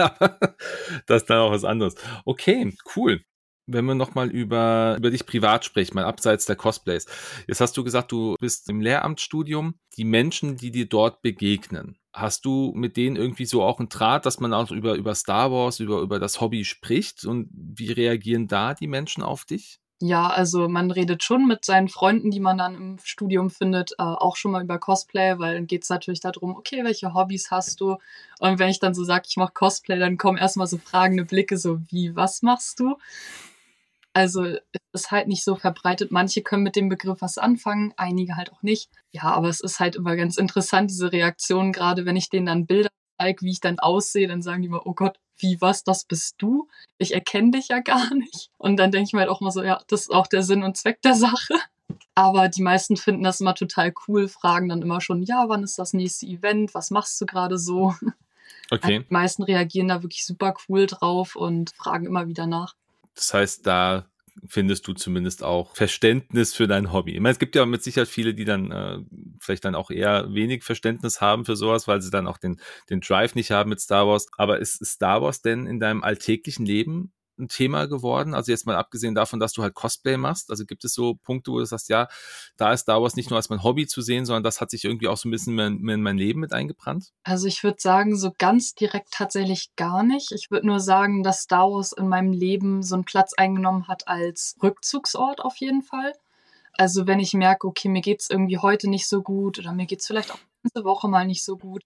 das 1.07 1.23
ist 1.23 1.31
dann 1.31 1.39
auch 1.39 1.51
was 1.51 1.65
anderes. 1.65 1.97
Okay, 2.25 2.73
cool. 2.95 3.23
Wenn 3.67 3.85
wir 3.87 3.95
nochmal 3.95 4.31
über, 4.31 4.97
über 4.99 5.11
dich 5.11 5.27
privat 5.27 5.65
sprechen, 5.65 5.95
mal 5.97 6.05
abseits 6.05 6.47
der 6.47 6.57
Cosplays. 6.57 7.07
Jetzt 7.49 7.61
hast 7.61 7.77
du 7.77 7.85
gesagt, 7.85 8.13
du 8.13 8.37
bist 8.41 8.69
im 8.69 8.81
Lehramtsstudium. 8.81 9.75
Die 9.97 10.05
Menschen, 10.05 10.57
die 10.57 10.71
dir 10.71 10.87
dort 10.89 11.23
begegnen, 11.23 11.97
hast 12.13 12.45
du 12.45 12.73
mit 12.75 12.97
denen 12.97 13.17
irgendwie 13.17 13.47
so 13.47 13.63
auch 13.63 13.79
einen 13.79 13.89
Draht, 13.89 14.27
dass 14.27 14.41
man 14.41 14.53
auch 14.53 14.71
über, 14.71 14.95
über 14.95 15.15
Star 15.15 15.51
Wars, 15.53 15.81
über, 15.81 16.01
über 16.01 16.19
das 16.21 16.41
Hobby 16.41 16.65
spricht? 16.65 17.25
Und 17.25 17.49
wie 17.53 17.93
reagieren 17.93 18.47
da 18.49 18.75
die 18.75 18.89
Menschen 18.89 19.23
auf 19.23 19.45
dich? 19.45 19.82
Ja, 20.05 20.31
also 20.31 20.69
man 20.69 20.91
redet 20.91 21.23
schon 21.23 21.47
mit 21.47 21.65
seinen 21.65 21.87
Freunden, 21.89 22.33
die 22.33 22.41
man 22.41 22.59
dann 22.59 22.75
im 22.75 22.99
Studium 23.05 23.51
findet, 23.51 23.93
äh, 23.93 24.03
auch 24.03 24.35
schon 24.35 24.51
mal 24.51 24.65
über 24.65 24.81
Cosplay, 24.81 25.39
weil 25.39 25.55
dann 25.55 25.69
geht 25.69 25.85
es 25.85 25.91
natürlich 25.91 26.19
darum, 26.19 26.57
okay, 26.57 26.83
welche 26.83 27.15
Hobbys 27.15 27.53
hast 27.53 27.81
du? 27.81 27.99
Und 28.41 28.59
wenn 28.59 28.69
ich 28.69 28.81
dann 28.81 28.95
so 28.95 29.05
sage, 29.05 29.27
ich 29.29 29.37
mache 29.37 29.53
Cosplay, 29.55 30.01
dann 30.01 30.19
kommen 30.19 30.39
erstmal 30.39 30.67
so 30.67 30.79
fragende 30.79 31.25
Blicke, 31.25 31.57
so 31.57 31.79
wie, 31.89 32.17
was 32.17 32.43
machst 32.43 32.81
du? 32.81 32.97
Also 34.13 34.45
es 34.45 34.59
ist 34.93 35.11
halt 35.13 35.29
nicht 35.29 35.45
so 35.45 35.55
verbreitet. 35.55 36.11
Manche 36.11 36.43
können 36.43 36.65
mit 36.65 36.75
dem 36.75 36.89
Begriff 36.89 37.23
was 37.23 37.39
anfangen, 37.39 37.95
einige 37.97 38.35
halt 38.35 38.53
auch 38.53 38.63
nicht. 38.63 38.91
Ja, 39.13 39.23
aber 39.23 39.49
es 39.51 39.61
ist 39.61 39.79
halt 39.79 39.95
immer 39.95 40.17
ganz 40.17 40.37
interessant, 40.37 40.91
diese 40.91 41.13
Reaktion, 41.13 41.71
gerade 41.73 42.07
wenn 42.07 42.17
ich 42.17 42.29
denen 42.29 42.47
dann 42.47 42.67
Bilder 42.67 42.91
zeige, 43.21 43.43
wie 43.43 43.53
ich 43.53 43.61
dann 43.61 43.79
aussehe, 43.79 44.27
dann 44.27 44.43
sagen 44.43 44.63
die 44.63 44.69
immer, 44.69 44.85
oh 44.85 44.95
Gott, 44.95 45.21
wie 45.43 45.61
was, 45.61 45.85
das 45.85 46.05
bist 46.05 46.37
du? 46.39 46.69
Ich 46.99 47.15
erkenne 47.15 47.53
dich 47.53 47.69
ja 47.69 47.81
gar 47.81 48.15
nicht. 48.15 48.51
Und 48.59 48.77
dann 48.77 48.91
denke 48.91 49.09
ich 49.09 49.13
mir 49.13 49.21
halt 49.21 49.31
auch 49.31 49.41
mal 49.41 49.51
so, 49.51 49.63
ja, 49.63 49.81
das 49.89 50.03
ist 50.03 50.11
auch 50.11 50.27
der 50.27 50.43
Sinn 50.43 50.63
und 50.63 50.77
Zweck 50.77 51.03
der 51.03 51.15
Sache. 51.15 51.55
Aber 52.15 52.49
die 52.49 52.63
meisten 52.63 52.97
finden 52.97 53.25
das 53.25 53.41
immer 53.41 53.55
total 53.55 53.93
cool, 54.07 54.29
fragen 54.29 54.69
dann 54.69 54.83
immer 54.83 55.01
schon, 55.01 55.23
ja, 55.23 55.45
wann 55.49 55.63
ist 55.63 55.79
das 55.79 55.93
nächste 55.93 56.27
Event? 56.27 56.75
Was 56.75 56.91
machst 56.91 57.21
du 57.21 57.27
gerade 57.27 57.59
so? 57.59 57.95
Okay. 58.71 59.01
Die 59.01 59.13
meisten 59.13 59.43
reagieren 59.43 59.89
da 59.89 60.03
wirklich 60.03 60.25
super 60.25 60.55
cool 60.67 60.87
drauf 60.87 61.37
und 61.37 61.75
fragen 61.77 62.07
immer 62.07 62.27
wieder 62.27 62.47
nach. 62.47 62.75
Das 63.15 63.35
heißt, 63.35 63.67
da 63.67 64.07
findest 64.47 64.87
du 64.87 64.93
zumindest 64.95 65.43
auch 65.43 65.75
Verständnis 65.77 66.55
für 66.55 66.67
dein 66.67 66.93
Hobby. 66.93 67.13
Ich 67.13 67.21
meine, 67.21 67.33
es 67.33 67.39
gibt 67.39 67.55
ja 67.55 67.67
mit 67.67 67.83
Sicherheit 67.83 68.09
viele, 68.09 68.35
die 68.35 68.45
dann 68.45 68.71
äh, 68.71 68.99
vielleicht 69.41 69.65
dann 69.65 69.75
auch 69.75 69.91
eher 69.91 70.33
wenig 70.33 70.65
Verständnis 70.65 71.21
haben 71.21 71.45
für 71.45 71.57
sowas, 71.57 71.89
weil 71.89 72.01
sie 72.01 72.11
dann 72.11 72.27
auch 72.27 72.39
den, 72.39 72.61
den 72.91 73.01
Drive 73.01 73.35
nicht 73.35 73.51
haben 73.51 73.71
mit 73.71 73.81
Star 73.81 74.07
Wars. 74.07 74.27
Aber 74.37 74.59
ist 74.59 74.85
Star 74.85 75.23
Wars 75.23 75.43
denn 75.43 75.67
in 75.67 75.81
deinem 75.81 76.03
alltäglichen 76.03 76.67
Leben 76.67 77.13
ein 77.43 77.49
Thema 77.49 77.87
geworden? 77.87 78.35
Also 78.35 78.53
jetzt 78.53 78.67
mal 78.67 78.77
abgesehen 78.77 79.15
davon, 79.15 79.41
dass 79.41 79.53
du 79.53 79.63
halt 79.63 79.75
Cosplay 79.75 80.17
machst. 80.17 80.51
Also 80.51 80.65
gibt 80.65 80.85
es 80.85 80.95
so 80.95 81.15
Punkte, 81.17 81.53
wo 81.53 81.59
du 81.59 81.65
sagst, 81.65 81.89
ja, 81.89 82.09
da 82.57 82.73
ist 82.73 82.83
Star 82.83 83.03
Wars 83.03 83.17
nicht 83.17 83.31
nur 83.31 83.37
als 83.37 83.51
mein 83.51 83.63
Hobby 83.63 83.87
zu 83.87 84.01
sehen, 84.01 84.25
sondern 84.25 84.43
das 84.43 84.61
hat 84.61 84.71
sich 84.71 84.85
irgendwie 84.85 85.09
auch 85.09 85.17
so 85.17 85.29
ein 85.29 85.33
bisschen 85.33 85.59
in, 85.59 85.89
in 85.89 86.03
mein 86.03 86.17
Leben 86.17 86.41
mit 86.41 86.53
eingebrannt? 86.53 87.13
Also 87.25 87.47
ich 87.47 87.63
würde 87.63 87.79
sagen, 87.81 88.17
so 88.17 88.33
ganz 88.39 88.75
direkt 88.75 89.11
tatsächlich 89.11 89.75
gar 89.77 90.03
nicht. 90.03 90.33
Ich 90.33 90.51
würde 90.51 90.67
nur 90.67 90.81
sagen, 90.81 91.23
dass 91.23 91.43
Star 91.43 91.71
Wars 91.71 91.93
in 91.93 92.09
meinem 92.09 92.33
Leben 92.33 92.83
so 92.83 92.95
einen 92.95 93.05
Platz 93.05 93.35
eingenommen 93.35 93.89
hat 93.89 94.09
als 94.09 94.57
Rückzugsort 94.63 95.41
auf 95.41 95.57
jeden 95.57 95.83
Fall. 95.83 96.13
Also 96.75 97.07
wenn 97.07 97.21
ich 97.21 97.35
merke, 97.35 97.67
okay, 97.67 97.89
mir 97.89 98.01
geht 98.01 98.21
es 98.21 98.31
irgendwie 98.31 98.59
heute 98.59 98.89
nicht 98.89 99.07
so 99.07 99.23
gut 99.23 99.59
oder 99.59 99.73
mir 99.73 99.87
geht 99.87 100.01
es 100.01 100.07
vielleicht 100.07 100.33
auch 100.33 100.39
diese 100.65 100.85
Woche 100.85 101.09
mal 101.09 101.27
nicht 101.27 101.45
so 101.45 101.57
gut, 101.57 101.83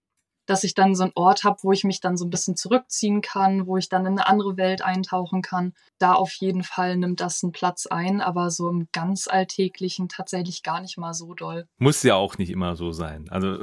dass 0.47 0.63
ich 0.63 0.73
dann 0.73 0.95
so 0.95 1.03
einen 1.03 1.11
Ort 1.15 1.43
habe, 1.43 1.59
wo 1.61 1.71
ich 1.71 1.83
mich 1.83 1.99
dann 1.99 2.17
so 2.17 2.25
ein 2.25 2.29
bisschen 2.29 2.55
zurückziehen 2.55 3.21
kann, 3.21 3.67
wo 3.67 3.77
ich 3.77 3.89
dann 3.89 4.05
in 4.05 4.13
eine 4.13 4.27
andere 4.27 4.57
Welt 4.57 4.81
eintauchen 4.81 5.41
kann. 5.41 5.73
Da 5.99 6.13
auf 6.13 6.31
jeden 6.33 6.63
Fall 6.63 6.97
nimmt 6.97 7.19
das 7.19 7.43
einen 7.43 7.51
Platz 7.51 7.85
ein, 7.85 8.21
aber 8.21 8.49
so 8.49 8.69
im 8.69 8.87
ganz 8.91 9.27
Alltäglichen 9.27 10.09
tatsächlich 10.09 10.63
gar 10.63 10.81
nicht 10.81 10.97
mal 10.97 11.13
so 11.13 11.33
doll. 11.33 11.67
Muss 11.77 12.01
ja 12.01 12.15
auch 12.15 12.37
nicht 12.37 12.49
immer 12.49 12.75
so 12.75 12.91
sein. 12.93 13.27
Also 13.29 13.59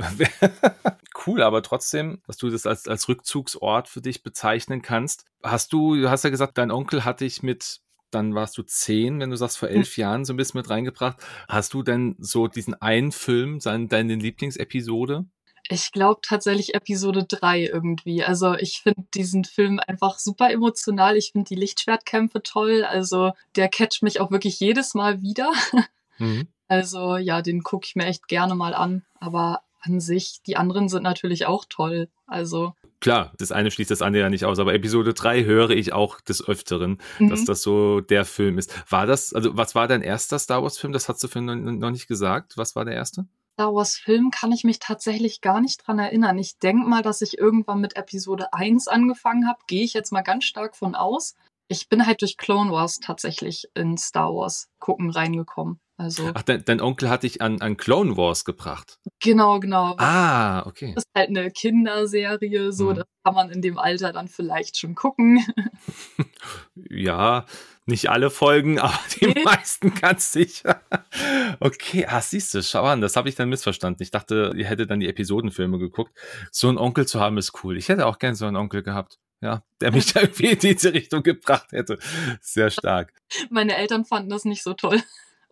cool, 1.26 1.42
aber 1.42 1.62
trotzdem, 1.62 2.22
dass 2.26 2.36
du 2.36 2.50
das 2.50 2.66
als, 2.66 2.86
als 2.86 3.08
Rückzugsort 3.08 3.88
für 3.88 4.02
dich 4.02 4.22
bezeichnen 4.22 4.82
kannst. 4.82 5.24
Hast 5.42 5.72
du, 5.72 5.96
du 5.96 6.10
hast 6.10 6.24
ja 6.24 6.30
gesagt, 6.30 6.58
dein 6.58 6.70
Onkel 6.70 7.04
hat 7.04 7.20
dich 7.20 7.42
mit 7.42 7.80
dann 8.10 8.34
warst 8.36 8.56
du 8.56 8.62
zehn, 8.62 9.18
wenn 9.18 9.30
du 9.30 9.36
sagst, 9.36 9.58
vor 9.58 9.68
elf 9.68 9.96
hm. 9.96 10.00
Jahren 10.00 10.24
so 10.24 10.32
ein 10.32 10.36
bisschen 10.36 10.58
mit 10.60 10.70
reingebracht. 10.70 11.16
Hast 11.48 11.74
du 11.74 11.82
denn 11.82 12.14
so 12.20 12.46
diesen 12.46 12.80
einen 12.80 13.10
Film, 13.10 13.58
deine 13.58 14.14
Lieblingsepisode? 14.14 15.26
Ich 15.68 15.92
glaube 15.92 16.20
tatsächlich 16.22 16.74
Episode 16.74 17.24
3 17.24 17.64
irgendwie. 17.64 18.22
Also 18.22 18.54
ich 18.54 18.82
finde 18.82 19.04
diesen 19.14 19.44
Film 19.44 19.80
einfach 19.86 20.18
super 20.18 20.50
emotional. 20.50 21.16
Ich 21.16 21.32
finde 21.32 21.48
die 21.48 21.54
Lichtschwertkämpfe 21.54 22.42
toll. 22.42 22.84
Also 22.84 23.32
der 23.56 23.68
catcht 23.68 24.02
mich 24.02 24.20
auch 24.20 24.30
wirklich 24.30 24.60
jedes 24.60 24.94
Mal 24.94 25.22
wieder. 25.22 25.52
Mhm. 26.18 26.46
Also 26.68 27.16
ja, 27.16 27.42
den 27.42 27.64
gucke 27.64 27.86
ich 27.88 27.96
mir 27.96 28.06
echt 28.06 28.28
gerne 28.28 28.54
mal 28.54 28.72
an. 28.72 29.02
Aber 29.18 29.62
an 29.80 29.98
sich, 29.98 30.42
die 30.46 30.56
anderen 30.56 30.88
sind 30.88 31.02
natürlich 31.02 31.46
auch 31.46 31.64
toll. 31.68 32.08
Also 32.26 32.74
klar, 33.00 33.32
das 33.38 33.52
eine 33.52 33.70
schließt 33.70 33.90
das 33.90 34.00
andere 34.00 34.22
ja 34.22 34.30
nicht 34.30 34.44
aus, 34.44 34.58
aber 34.58 34.74
Episode 34.74 35.12
3 35.12 35.44
höre 35.44 35.70
ich 35.70 35.92
auch 35.92 36.20
des 36.20 36.46
Öfteren, 36.46 36.98
mhm. 37.18 37.30
dass 37.30 37.44
das 37.44 37.62
so 37.62 38.00
der 38.00 38.24
Film 38.24 38.58
ist. 38.58 38.72
War 38.90 39.06
das, 39.06 39.34
also 39.34 39.56
was 39.56 39.74
war 39.74 39.88
dein 39.88 40.02
erster 40.02 40.38
Star 40.38 40.62
Wars-Film? 40.62 40.92
Das 40.92 41.08
hast 41.08 41.22
du 41.22 41.28
für 41.28 41.42
noch 41.42 41.90
nicht 41.90 42.06
gesagt. 42.06 42.56
Was 42.56 42.76
war 42.76 42.84
der 42.84 42.94
erste? 42.94 43.26
Star 43.54 43.72
Wars 43.72 43.94
Film 43.94 44.32
kann 44.32 44.50
ich 44.50 44.64
mich 44.64 44.80
tatsächlich 44.80 45.40
gar 45.40 45.60
nicht 45.60 45.86
dran 45.86 46.00
erinnern. 46.00 46.36
Ich 46.38 46.58
denke 46.58 46.88
mal, 46.88 47.02
dass 47.02 47.22
ich 47.22 47.38
irgendwann 47.38 47.80
mit 47.80 47.94
Episode 47.94 48.52
1 48.52 48.88
angefangen 48.88 49.46
habe. 49.46 49.60
Gehe 49.68 49.84
ich 49.84 49.94
jetzt 49.94 50.10
mal 50.10 50.22
ganz 50.22 50.42
stark 50.44 50.74
von 50.74 50.96
aus. 50.96 51.36
Ich 51.68 51.88
bin 51.88 52.04
halt 52.04 52.20
durch 52.22 52.36
Clone 52.36 52.72
Wars 52.72 52.98
tatsächlich 52.98 53.68
in 53.74 53.96
Star 53.96 54.34
Wars 54.34 54.68
gucken 54.80 55.08
reingekommen. 55.10 55.78
Also, 55.96 56.32
Ach, 56.34 56.42
dein, 56.42 56.64
dein 56.64 56.80
Onkel 56.80 57.08
hat 57.08 57.22
dich 57.22 57.40
an, 57.40 57.60
an 57.60 57.76
Clone 57.76 58.16
Wars 58.16 58.44
gebracht. 58.44 58.98
Genau, 59.22 59.60
genau. 59.60 59.94
Ah, 59.98 60.66
okay. 60.66 60.92
Das 60.94 61.04
ist 61.04 61.10
halt 61.14 61.28
eine 61.28 61.50
Kinderserie, 61.52 62.72
so, 62.72 62.90
mhm. 62.90 62.94
das 62.96 63.04
kann 63.22 63.34
man 63.34 63.50
in 63.50 63.62
dem 63.62 63.78
Alter 63.78 64.12
dann 64.12 64.26
vielleicht 64.26 64.76
schon 64.76 64.96
gucken. 64.96 65.44
ja, 66.74 67.46
nicht 67.86 68.10
alle 68.10 68.30
Folgen, 68.30 68.78
aber 68.80 68.98
die 69.20 69.26
nee. 69.26 69.42
meisten 69.44 69.94
ganz 69.94 70.32
sicher. 70.32 70.80
Okay, 71.60 72.06
ah, 72.06 72.20
siehst 72.20 72.52
du, 72.54 72.62
schau 72.62 72.82
an, 72.84 73.00
das 73.00 73.14
habe 73.14 73.28
ich 73.28 73.36
dann 73.36 73.48
missverstanden. 73.48 74.02
Ich 74.02 74.10
dachte, 74.10 74.52
ihr 74.56 74.66
hättet 74.66 74.90
dann 74.90 74.98
die 74.98 75.08
Episodenfilme 75.08 75.78
geguckt. 75.78 76.12
So 76.50 76.68
einen 76.68 76.78
Onkel 76.78 77.06
zu 77.06 77.20
haben 77.20 77.38
ist 77.38 77.62
cool. 77.62 77.76
Ich 77.76 77.88
hätte 77.88 78.06
auch 78.06 78.18
gern 78.18 78.34
so 78.34 78.46
einen 78.46 78.56
Onkel 78.56 78.82
gehabt. 78.82 79.20
Ja, 79.40 79.62
der 79.80 79.92
mich 79.92 80.12
da 80.12 80.22
irgendwie 80.22 80.48
in 80.48 80.58
diese 80.58 80.92
Richtung 80.92 81.22
gebracht 81.22 81.70
hätte. 81.72 81.98
Sehr 82.40 82.70
stark. 82.70 83.12
Meine 83.50 83.76
Eltern 83.76 84.04
fanden 84.04 84.30
das 84.30 84.44
nicht 84.44 84.62
so 84.62 84.74
toll. 84.74 85.00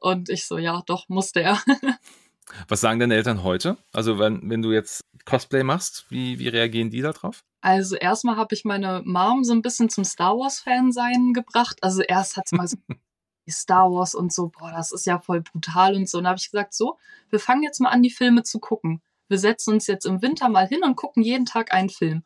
Und 0.02 0.30
ich 0.30 0.46
so, 0.46 0.58
ja, 0.58 0.82
doch, 0.86 1.08
musste 1.08 1.42
er. 1.42 1.62
Was 2.68 2.80
sagen 2.80 2.98
deine 2.98 3.14
Eltern 3.14 3.44
heute? 3.44 3.76
Also 3.92 4.18
wenn, 4.18 4.50
wenn 4.50 4.60
du 4.60 4.72
jetzt 4.72 5.00
Cosplay 5.24 5.62
machst, 5.62 6.06
wie, 6.08 6.40
wie 6.40 6.48
reagieren 6.48 6.90
die 6.90 7.02
darauf? 7.02 7.44
Also 7.60 7.94
erstmal 7.94 8.36
habe 8.36 8.52
ich 8.52 8.64
meine 8.64 9.02
Mom 9.04 9.44
so 9.44 9.52
ein 9.52 9.62
bisschen 9.62 9.88
zum 9.90 10.02
Star 10.02 10.36
Wars-Fan 10.36 10.90
sein 10.90 11.32
gebracht. 11.32 11.78
Also 11.82 12.02
erst 12.02 12.36
hat 12.36 12.48
sie 12.48 12.56
mal 12.56 12.66
so 12.66 12.76
Star 13.48 13.92
Wars 13.92 14.16
und 14.16 14.32
so, 14.32 14.48
boah, 14.48 14.72
das 14.72 14.90
ist 14.90 15.06
ja 15.06 15.20
voll 15.20 15.40
brutal 15.40 15.94
und 15.94 16.08
so. 16.08 16.18
Und 16.18 16.24
da 16.24 16.30
habe 16.30 16.38
ich 16.38 16.50
gesagt, 16.50 16.74
so, 16.74 16.98
wir 17.30 17.38
fangen 17.38 17.62
jetzt 17.62 17.80
mal 17.80 17.90
an, 17.90 18.02
die 18.02 18.10
Filme 18.10 18.42
zu 18.42 18.58
gucken. 18.58 19.02
Wir 19.28 19.38
setzen 19.38 19.74
uns 19.74 19.86
jetzt 19.86 20.04
im 20.04 20.20
Winter 20.20 20.48
mal 20.48 20.66
hin 20.66 20.82
und 20.82 20.96
gucken 20.96 21.22
jeden 21.22 21.46
Tag 21.46 21.72
einen 21.72 21.90
Film. 21.90 22.24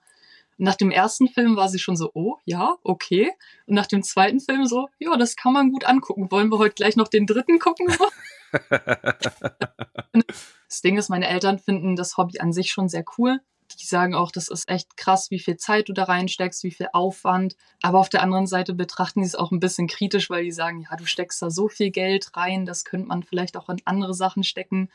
Nach 0.59 0.75
dem 0.75 0.91
ersten 0.91 1.29
Film 1.29 1.57
war 1.57 1.69
sie 1.69 1.79
schon 1.79 1.97
so, 1.97 2.11
oh, 2.15 2.37
ja, 2.45 2.77
okay. 2.83 3.33
Und 3.67 3.75
nach 3.75 3.87
dem 3.87 4.03
zweiten 4.03 4.41
Film 4.41 4.67
so, 4.67 4.89
ja, 4.99 5.17
das 5.17 5.37
kann 5.37 5.53
man 5.53 5.71
gut 5.71 5.85
angucken. 5.85 6.31
Wollen 6.31 6.51
wir 6.51 6.59
heute 6.59 6.75
gleich 6.75 6.97
noch 6.97 7.09
den 7.09 7.27
dritten 7.27 7.59
gucken? 7.59 7.87
das 10.13 10.81
Ding 10.83 10.97
ist, 10.97 11.11
meine 11.11 11.29
Eltern 11.29 11.59
finden 11.59 11.97
das 11.97 12.17
Hobby 12.17 12.39
an 12.41 12.53
sich 12.53 12.71
schon 12.71 12.89
sehr 12.89 13.05
cool. 13.19 13.41
Die 13.81 13.85
sagen 13.85 14.15
auch, 14.15 14.31
das 14.31 14.49
ist 14.49 14.69
echt 14.71 14.97
krass, 14.97 15.31
wie 15.31 15.41
viel 15.41 15.57
Zeit 15.57 15.89
du 15.89 15.93
da 15.93 16.05
reinsteckst, 16.05 16.63
wie 16.63 16.71
viel 16.71 16.89
Aufwand. 16.93 17.57
Aber 17.83 17.99
auf 17.99 18.09
der 18.09 18.23
anderen 18.23 18.47
Seite 18.47 18.73
betrachten 18.75 19.21
die 19.21 19.27
es 19.27 19.35
auch 19.35 19.51
ein 19.51 19.61
bisschen 19.61 19.89
kritisch, 19.89 20.31
weil 20.31 20.45
die 20.45 20.53
sagen, 20.53 20.87
ja, 20.89 20.97
du 20.97 21.05
steckst 21.05 21.43
da 21.43 21.51
so 21.51 21.69
viel 21.69 21.91
Geld 21.91 22.35
rein, 22.37 22.65
das 22.65 22.85
könnte 22.85 23.09
man 23.09 23.23
vielleicht 23.25 23.57
auch 23.57 23.69
in 23.69 23.83
andere 23.85 24.15
Sachen 24.15 24.45
stecken. 24.45 24.89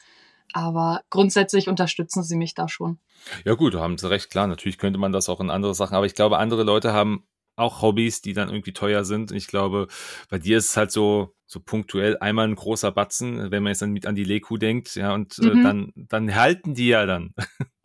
Aber 0.53 1.01
grundsätzlich 1.09 1.67
unterstützen 1.67 2.23
sie 2.23 2.35
mich 2.35 2.53
da 2.53 2.67
schon. 2.67 2.99
Ja 3.45 3.53
gut, 3.53 3.75
haben 3.75 3.97
sie 3.97 4.09
recht, 4.09 4.29
klar. 4.29 4.47
Natürlich 4.47 4.77
könnte 4.77 4.99
man 4.99 5.11
das 5.11 5.29
auch 5.29 5.39
in 5.39 5.49
andere 5.49 5.75
Sachen, 5.75 5.95
aber 5.95 6.05
ich 6.05 6.15
glaube, 6.15 6.37
andere 6.37 6.63
Leute 6.63 6.93
haben 6.93 7.25
auch 7.55 7.81
Hobbys, 7.81 8.21
die 8.21 8.33
dann 8.33 8.49
irgendwie 8.49 8.73
teuer 8.73 9.05
sind. 9.05 9.31
Und 9.31 9.37
ich 9.37 9.47
glaube, 9.47 9.87
bei 10.29 10.39
dir 10.39 10.57
ist 10.57 10.71
es 10.71 10.77
halt 10.77 10.91
so, 10.91 11.35
so 11.45 11.59
punktuell 11.59 12.17
einmal 12.17 12.47
ein 12.47 12.55
großer 12.55 12.91
Batzen, 12.91 13.51
wenn 13.51 13.63
man 13.63 13.71
jetzt 13.71 13.81
dann 13.81 13.91
mit 13.91 14.05
an 14.05 14.15
die 14.15 14.23
Leku 14.23 14.57
denkt, 14.57 14.95
ja, 14.95 15.13
und 15.13 15.37
äh, 15.39 15.47
mhm. 15.47 15.59
äh, 15.59 15.63
dann, 15.63 15.91
dann 15.95 16.35
halten 16.35 16.73
die 16.73 16.87
ja 16.87 17.05
dann. 17.05 17.33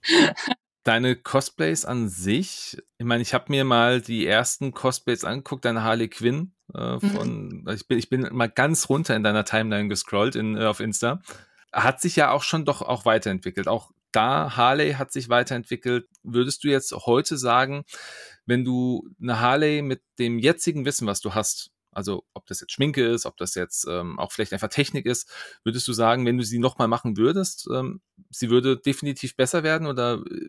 Deine 0.84 1.16
Cosplays 1.16 1.84
an 1.84 2.08
sich, 2.08 2.78
ich 2.98 3.04
meine, 3.04 3.20
ich 3.20 3.34
habe 3.34 3.46
mir 3.48 3.64
mal 3.64 4.00
die 4.00 4.24
ersten 4.24 4.72
Cosplays 4.72 5.24
angeguckt, 5.24 5.64
deine 5.64 5.82
Harley 5.82 6.06
Quinn 6.06 6.52
äh, 6.74 7.00
von, 7.00 7.64
mhm. 7.64 7.68
ich 7.74 7.88
bin, 7.88 7.98
ich 7.98 8.08
bin 8.08 8.28
mal 8.30 8.48
ganz 8.48 8.88
runter 8.88 9.16
in 9.16 9.24
deiner 9.24 9.44
Timeline 9.44 9.88
gescrollt 9.88 10.36
in, 10.36 10.56
äh, 10.56 10.64
auf 10.64 10.78
Insta 10.78 11.20
hat 11.76 12.00
sich 12.00 12.16
ja 12.16 12.30
auch 12.30 12.42
schon 12.42 12.64
doch 12.64 12.82
auch 12.82 13.04
weiterentwickelt. 13.04 13.68
Auch 13.68 13.90
da 14.10 14.56
Harley 14.56 14.94
hat 14.94 15.12
sich 15.12 15.28
weiterentwickelt. 15.28 16.08
Würdest 16.22 16.64
du 16.64 16.68
jetzt 16.68 16.92
heute 16.92 17.36
sagen, 17.36 17.84
wenn 18.46 18.64
du 18.64 19.08
eine 19.20 19.40
Harley 19.40 19.82
mit 19.82 20.02
dem 20.18 20.38
jetzigen 20.38 20.86
Wissen, 20.86 21.06
was 21.06 21.20
du 21.20 21.34
hast, 21.34 21.70
also 21.92 22.24
ob 22.32 22.46
das 22.46 22.60
jetzt 22.60 22.72
Schminke 22.72 23.06
ist, 23.06 23.26
ob 23.26 23.36
das 23.36 23.54
jetzt 23.54 23.86
ähm, 23.88 24.18
auch 24.18 24.32
vielleicht 24.32 24.54
einfach 24.54 24.68
Technik 24.68 25.04
ist, 25.06 25.30
würdest 25.64 25.86
du 25.86 25.92
sagen, 25.92 26.24
wenn 26.24 26.38
du 26.38 26.44
sie 26.44 26.58
nochmal 26.58 26.88
machen 26.88 27.16
würdest, 27.16 27.68
ähm, 27.72 28.00
sie 28.30 28.48
würde 28.48 28.78
definitiv 28.78 29.36
besser 29.36 29.62
werden 29.62 29.86
oder 29.86 30.22
äh, 30.30 30.48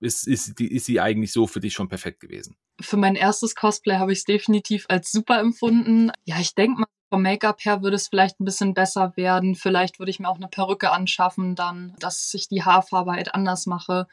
ist, 0.00 0.26
ist, 0.26 0.60
ist 0.60 0.84
sie 0.84 1.00
eigentlich 1.00 1.32
so 1.32 1.46
für 1.46 1.60
dich 1.60 1.72
schon 1.72 1.88
perfekt 1.88 2.20
gewesen? 2.20 2.56
Für 2.80 2.98
mein 2.98 3.14
erstes 3.14 3.54
Cosplay 3.54 3.96
habe 3.96 4.12
ich 4.12 4.18
es 4.18 4.24
definitiv 4.24 4.84
als 4.88 5.10
super 5.10 5.40
empfunden. 5.40 6.12
Ja, 6.24 6.38
ich 6.38 6.54
denke 6.54 6.80
mal, 6.80 6.86
vom 7.08 7.22
Make-up 7.22 7.64
her 7.64 7.82
würde 7.82 7.96
es 7.96 8.08
vielleicht 8.08 8.40
ein 8.40 8.44
bisschen 8.44 8.74
besser 8.74 9.12
werden. 9.16 9.54
Vielleicht 9.54 9.98
würde 9.98 10.10
ich 10.10 10.20
mir 10.20 10.28
auch 10.28 10.36
eine 10.36 10.48
Perücke 10.48 10.90
anschaffen, 10.90 11.54
dann, 11.54 11.94
dass 11.98 12.32
ich 12.34 12.48
die 12.48 12.64
Haarfarbe 12.64 13.12
halt 13.12 13.34
anders 13.34 13.66
mache. 13.66 14.06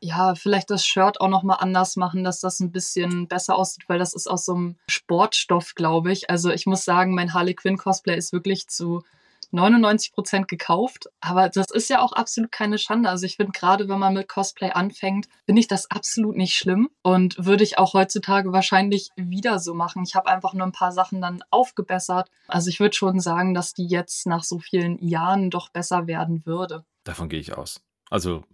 Ja, 0.00 0.34
vielleicht 0.34 0.70
das 0.70 0.86
Shirt 0.86 1.20
auch 1.20 1.28
nochmal 1.28 1.58
anders 1.60 1.96
machen, 1.96 2.22
dass 2.22 2.40
das 2.40 2.60
ein 2.60 2.70
bisschen 2.70 3.26
besser 3.26 3.56
aussieht, 3.56 3.84
weil 3.88 3.98
das 3.98 4.14
ist 4.14 4.28
aus 4.28 4.44
so 4.44 4.54
einem 4.54 4.76
Sportstoff, 4.88 5.74
glaube 5.74 6.12
ich. 6.12 6.30
Also 6.30 6.50
ich 6.50 6.66
muss 6.66 6.84
sagen, 6.84 7.14
mein 7.14 7.34
Harley 7.34 7.54
Quinn 7.54 7.76
Cosplay 7.76 8.16
ist 8.16 8.32
wirklich 8.32 8.68
zu 8.68 9.02
99 9.50 10.12
Prozent 10.12 10.48
gekauft. 10.48 11.08
Aber 11.20 11.48
das 11.48 11.70
ist 11.70 11.88
ja 11.88 12.00
auch 12.00 12.12
absolut 12.12 12.52
keine 12.52 12.78
Schande. 12.78 13.08
Also 13.08 13.26
ich 13.26 13.36
finde 13.36 13.52
gerade, 13.52 13.88
wenn 13.88 13.98
man 13.98 14.14
mit 14.14 14.28
Cosplay 14.28 14.70
anfängt, 14.70 15.28
finde 15.46 15.60
ich 15.60 15.68
das 15.68 15.90
absolut 15.90 16.36
nicht 16.36 16.54
schlimm 16.54 16.90
und 17.02 17.44
würde 17.44 17.64
ich 17.64 17.78
auch 17.78 17.94
heutzutage 17.94 18.52
wahrscheinlich 18.52 19.08
wieder 19.16 19.58
so 19.58 19.74
machen. 19.74 20.04
Ich 20.06 20.14
habe 20.14 20.28
einfach 20.28 20.54
nur 20.54 20.66
ein 20.66 20.72
paar 20.72 20.92
Sachen 20.92 21.20
dann 21.20 21.42
aufgebessert. 21.50 22.30
Also 22.46 22.68
ich 22.68 22.80
würde 22.80 22.94
schon 22.94 23.20
sagen, 23.20 23.54
dass 23.54 23.74
die 23.74 23.86
jetzt 23.86 24.26
nach 24.26 24.44
so 24.44 24.58
vielen 24.58 24.98
Jahren 25.02 25.50
doch 25.50 25.70
besser 25.70 26.06
werden 26.06 26.44
würde. 26.44 26.84
Davon 27.04 27.28
gehe 27.28 27.40
ich 27.40 27.56
aus. 27.56 27.80
Also 28.10 28.44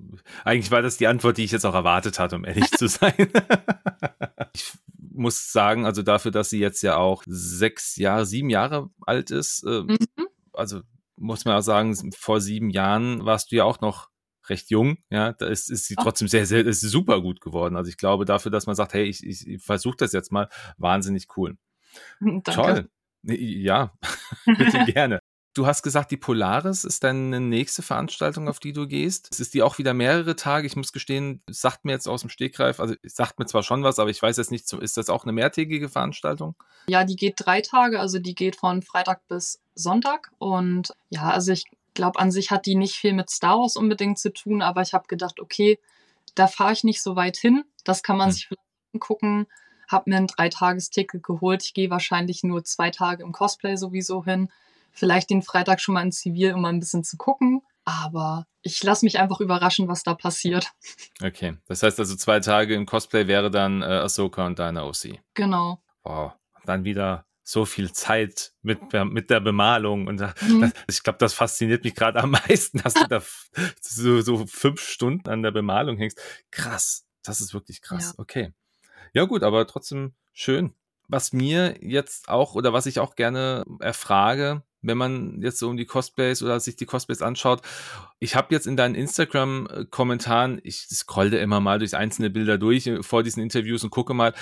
eigentlich 0.44 0.70
war 0.70 0.82
das 0.82 0.96
die 0.96 1.06
Antwort, 1.06 1.38
die 1.38 1.44
ich 1.44 1.52
jetzt 1.52 1.64
auch 1.64 1.74
erwartet 1.74 2.18
hatte, 2.18 2.36
um 2.36 2.44
ehrlich 2.44 2.70
zu 2.72 2.88
sein. 2.88 3.14
ich 4.52 4.72
muss 4.98 5.52
sagen, 5.52 5.86
also 5.86 6.02
dafür, 6.02 6.32
dass 6.32 6.50
sie 6.50 6.58
jetzt 6.58 6.82
ja 6.82 6.96
auch 6.96 7.22
sechs 7.26 7.96
Jahre, 7.96 8.26
sieben 8.26 8.50
Jahre 8.50 8.90
alt 9.06 9.30
ist, 9.30 9.62
äh, 9.64 9.82
mhm 9.82 9.96
also 10.54 10.82
muss 11.16 11.44
man 11.44 11.56
auch 11.56 11.62
sagen, 11.62 11.96
vor 12.12 12.40
sieben 12.40 12.70
Jahren 12.70 13.24
warst 13.24 13.52
du 13.52 13.56
ja 13.56 13.64
auch 13.64 13.80
noch 13.80 14.08
recht 14.48 14.70
jung, 14.70 14.98
ja, 15.10 15.32
da 15.32 15.46
ist, 15.46 15.70
ist 15.70 15.86
sie 15.86 15.94
trotzdem 15.94 16.28
sehr, 16.28 16.46
sehr, 16.46 16.66
ist 16.66 16.80
super 16.80 17.20
gut 17.22 17.40
geworden. 17.40 17.76
Also 17.76 17.88
ich 17.88 17.96
glaube 17.96 18.24
dafür, 18.24 18.50
dass 18.50 18.66
man 18.66 18.74
sagt, 18.74 18.94
hey, 18.94 19.04
ich, 19.04 19.24
ich, 19.24 19.46
ich 19.46 19.62
versuche 19.62 19.96
das 19.96 20.12
jetzt 20.12 20.32
mal, 20.32 20.48
wahnsinnig 20.76 21.28
cool. 21.36 21.56
Danke. 22.20 22.42
Toll. 22.42 22.90
Ja, 23.22 23.92
bitte 24.44 24.84
gerne. 24.84 25.20
Du 25.54 25.68
hast 25.68 25.84
gesagt, 25.84 26.10
die 26.10 26.16
Polaris 26.16 26.82
ist 26.82 27.04
deine 27.04 27.38
nächste 27.38 27.82
Veranstaltung, 27.82 28.48
auf 28.48 28.58
die 28.58 28.72
du 28.72 28.88
gehst. 28.88 29.28
Es 29.30 29.38
ist 29.38 29.54
die 29.54 29.62
auch 29.62 29.78
wieder 29.78 29.94
mehrere 29.94 30.34
Tage. 30.34 30.66
Ich 30.66 30.74
muss 30.74 30.92
gestehen, 30.92 31.42
sagt 31.48 31.84
mir 31.84 31.92
jetzt 31.92 32.08
aus 32.08 32.22
dem 32.22 32.30
Stegreif, 32.30 32.80
also 32.80 32.96
sagt 33.04 33.38
mir 33.38 33.46
zwar 33.46 33.62
schon 33.62 33.84
was, 33.84 34.00
aber 34.00 34.10
ich 34.10 34.20
weiß 34.20 34.36
jetzt 34.36 34.50
nicht, 34.50 34.72
ist 34.72 34.96
das 34.96 35.08
auch 35.08 35.22
eine 35.22 35.32
mehrtägige 35.32 35.88
Veranstaltung? 35.88 36.56
Ja, 36.88 37.04
die 37.04 37.14
geht 37.14 37.34
drei 37.36 37.60
Tage, 37.60 38.00
also 38.00 38.18
die 38.18 38.34
geht 38.34 38.56
von 38.56 38.82
Freitag 38.82 39.28
bis 39.28 39.60
Sonntag. 39.76 40.32
Und 40.38 40.92
ja, 41.10 41.30
also 41.30 41.52
ich 41.52 41.66
glaube, 41.94 42.18
an 42.18 42.32
sich 42.32 42.50
hat 42.50 42.66
die 42.66 42.74
nicht 42.74 42.96
viel 42.96 43.12
mit 43.12 43.30
Star 43.30 43.60
Wars 43.60 43.76
unbedingt 43.76 44.18
zu 44.18 44.32
tun, 44.32 44.60
aber 44.60 44.82
ich 44.82 44.92
habe 44.92 45.06
gedacht, 45.06 45.38
okay, 45.38 45.78
da 46.34 46.48
fahre 46.48 46.72
ich 46.72 46.82
nicht 46.82 47.00
so 47.00 47.14
weit 47.14 47.36
hin. 47.36 47.62
Das 47.84 48.02
kann 48.02 48.16
man 48.16 48.26
hm. 48.26 48.32
sich 48.32 48.48
vielleicht 48.48 48.68
angucken. 48.92 49.46
Habe 49.88 50.10
mir 50.10 50.16
ein 50.16 50.26
Dreitagesticket 50.26 51.22
geholt. 51.22 51.62
Ich 51.62 51.74
gehe 51.74 51.90
wahrscheinlich 51.90 52.42
nur 52.42 52.64
zwei 52.64 52.90
Tage 52.90 53.22
im 53.22 53.30
Cosplay 53.30 53.76
sowieso 53.76 54.24
hin 54.24 54.48
vielleicht 54.94 55.30
den 55.30 55.42
Freitag 55.42 55.80
schon 55.80 55.94
mal 55.94 56.02
in 56.02 56.12
Zivil, 56.12 56.54
um 56.54 56.62
mal 56.62 56.70
ein 56.70 56.80
bisschen 56.80 57.04
zu 57.04 57.16
gucken. 57.16 57.62
Aber 57.84 58.46
ich 58.62 58.82
lasse 58.82 59.04
mich 59.04 59.18
einfach 59.18 59.40
überraschen, 59.40 59.88
was 59.88 60.02
da 60.02 60.14
passiert. 60.14 60.72
Okay, 61.22 61.58
das 61.66 61.82
heißt 61.82 62.00
also 62.00 62.16
zwei 62.16 62.40
Tage 62.40 62.74
im 62.74 62.86
Cosplay 62.86 63.26
wäre 63.26 63.50
dann 63.50 63.82
äh, 63.82 63.86
Ahsoka 63.86 64.46
und 64.46 64.58
deine 64.58 64.84
OC. 64.84 65.20
Genau. 65.34 65.82
Wow, 66.02 66.32
dann 66.64 66.84
wieder 66.84 67.26
so 67.42 67.66
viel 67.66 67.92
Zeit 67.92 68.54
mit, 68.62 68.80
mit 68.94 69.28
der 69.28 69.40
Bemalung 69.40 70.06
und 70.06 70.20
mhm. 70.40 70.60
das, 70.62 70.72
ich 70.88 71.02
glaube, 71.02 71.18
das 71.18 71.34
fasziniert 71.34 71.84
mich 71.84 71.94
gerade 71.94 72.22
am 72.22 72.30
meisten, 72.48 72.78
dass 72.78 72.94
du 72.94 73.06
da 73.06 73.22
so, 73.80 74.22
so 74.22 74.46
fünf 74.46 74.80
Stunden 74.80 75.28
an 75.28 75.42
der 75.42 75.50
Bemalung 75.50 75.98
hängst. 75.98 76.18
Krass, 76.50 77.06
das 77.22 77.42
ist 77.42 77.52
wirklich 77.52 77.82
krass. 77.82 78.14
Ja. 78.16 78.22
Okay. 78.22 78.54
Ja 79.12 79.24
gut, 79.24 79.42
aber 79.42 79.66
trotzdem 79.66 80.14
schön. 80.32 80.74
Was 81.06 81.34
mir 81.34 81.76
jetzt 81.82 82.30
auch 82.30 82.54
oder 82.54 82.72
was 82.72 82.86
ich 82.86 82.98
auch 82.98 83.14
gerne 83.14 83.64
erfrage, 83.78 84.62
wenn 84.84 84.98
man 84.98 85.40
jetzt 85.40 85.58
so 85.58 85.68
um 85.68 85.76
die 85.76 85.86
Cosplays 85.86 86.42
oder 86.42 86.60
sich 86.60 86.76
die 86.76 86.86
Cosplays 86.86 87.22
anschaut. 87.22 87.62
Ich 88.18 88.36
habe 88.36 88.54
jetzt 88.54 88.66
in 88.66 88.76
deinen 88.76 88.94
Instagram-Kommentaren, 88.94 90.60
ich 90.62 90.86
scrolle 90.88 91.38
immer 91.38 91.60
mal 91.60 91.78
durch 91.78 91.96
einzelne 91.96 92.30
Bilder 92.30 92.58
durch 92.58 92.86
äh, 92.86 93.02
vor 93.02 93.22
diesen 93.22 93.42
Interviews 93.42 93.82
und 93.84 93.90
gucke 93.90 94.14
mal, 94.14 94.34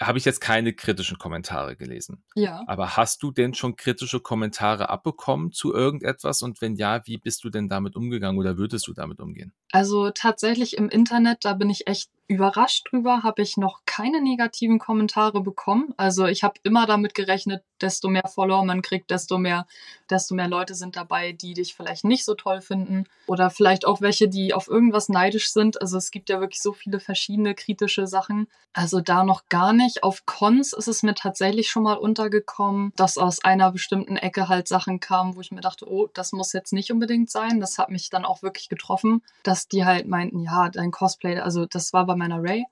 habe 0.00 0.18
ich 0.18 0.24
jetzt 0.24 0.40
keine 0.40 0.72
kritischen 0.72 1.18
Kommentare 1.18 1.76
gelesen. 1.76 2.22
Ja. 2.34 2.62
Aber 2.66 2.96
hast 2.96 3.22
du 3.22 3.30
denn 3.32 3.54
schon 3.54 3.76
kritische 3.76 4.20
Kommentare 4.20 4.88
abbekommen 4.88 5.52
zu 5.52 5.74
irgendetwas? 5.74 6.42
Und 6.42 6.60
wenn 6.60 6.76
ja, 6.76 7.02
wie 7.04 7.18
bist 7.18 7.44
du 7.44 7.50
denn 7.50 7.68
damit 7.68 7.96
umgegangen 7.96 8.38
oder 8.38 8.56
würdest 8.56 8.86
du 8.86 8.92
damit 8.92 9.20
umgehen? 9.20 9.52
Also 9.72 10.10
tatsächlich 10.10 10.76
im 10.76 10.88
Internet, 10.88 11.38
da 11.42 11.54
bin 11.54 11.70
ich 11.70 11.86
echt 11.86 12.10
überrascht 12.28 12.88
drüber, 12.90 13.22
habe 13.22 13.40
ich 13.40 13.56
noch 13.56 13.80
keine 13.86 14.20
negativen 14.20 14.78
Kommentare 14.78 15.40
bekommen. 15.40 15.94
Also 15.96 16.26
ich 16.26 16.44
habe 16.44 16.60
immer 16.62 16.86
damit 16.86 17.14
gerechnet, 17.14 17.64
desto 17.80 18.08
mehr 18.08 18.28
Follower 18.28 18.64
man 18.64 18.82
kriegt, 18.82 19.10
desto 19.10 19.38
mehr, 19.38 19.66
desto 20.10 20.34
mehr 20.34 20.48
Leute 20.48 20.74
sind 20.74 20.96
dabei, 20.96 21.32
die 21.32 21.54
dich 21.54 21.74
vielleicht 21.74 22.04
nicht 22.04 22.26
so 22.26 22.34
toll 22.34 22.60
finden. 22.60 23.04
Oder 23.26 23.48
vielleicht 23.48 23.86
auch 23.86 24.02
welche, 24.02 24.28
die 24.28 24.52
auf 24.52 24.68
irgendwas 24.68 25.08
neidisch 25.08 25.50
sind. 25.52 25.80
Also 25.80 25.96
es 25.96 26.10
gibt 26.10 26.28
ja 26.28 26.40
wirklich 26.40 26.60
so 26.60 26.72
viele 26.72 27.00
verschiedene 27.00 27.54
kritische 27.54 28.06
Sachen. 28.06 28.46
Also 28.74 29.00
da 29.00 29.24
noch 29.24 29.48
gar 29.48 29.72
nicht. 29.72 30.02
Auf 30.02 30.26
Cons 30.26 30.74
ist 30.74 30.88
es 30.88 31.02
mir 31.02 31.14
tatsächlich 31.14 31.70
schon 31.70 31.84
mal 31.84 31.96
untergekommen, 31.96 32.92
dass 32.96 33.16
aus 33.16 33.42
einer 33.42 33.72
bestimmten 33.72 34.16
Ecke 34.16 34.48
halt 34.48 34.68
Sachen 34.68 35.00
kamen, 35.00 35.34
wo 35.34 35.40
ich 35.40 35.50
mir 35.50 35.62
dachte, 35.62 35.90
oh, 35.90 36.08
das 36.12 36.32
muss 36.32 36.52
jetzt 36.52 36.74
nicht 36.74 36.92
unbedingt 36.92 37.30
sein. 37.30 37.58
Das 37.58 37.78
hat 37.78 37.88
mich 37.88 38.10
dann 38.10 38.26
auch 38.26 38.42
wirklich 38.42 38.68
getroffen, 38.68 39.22
dass 39.42 39.66
die 39.66 39.86
halt 39.86 40.06
meinten, 40.06 40.40
ja, 40.40 40.68
dein 40.68 40.90
Cosplay, 40.90 41.38
also 41.38 41.64
das 41.64 41.94
war 41.94 42.04
bei 42.04 42.17
meiner 42.18 42.42
Ray, 42.42 42.66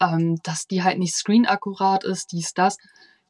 ähm, 0.00 0.38
dass 0.42 0.66
die 0.66 0.82
halt 0.82 0.98
nicht 0.98 1.14
screen-akkurat 1.14 2.04
ist, 2.04 2.32
dies, 2.32 2.54
das. 2.54 2.78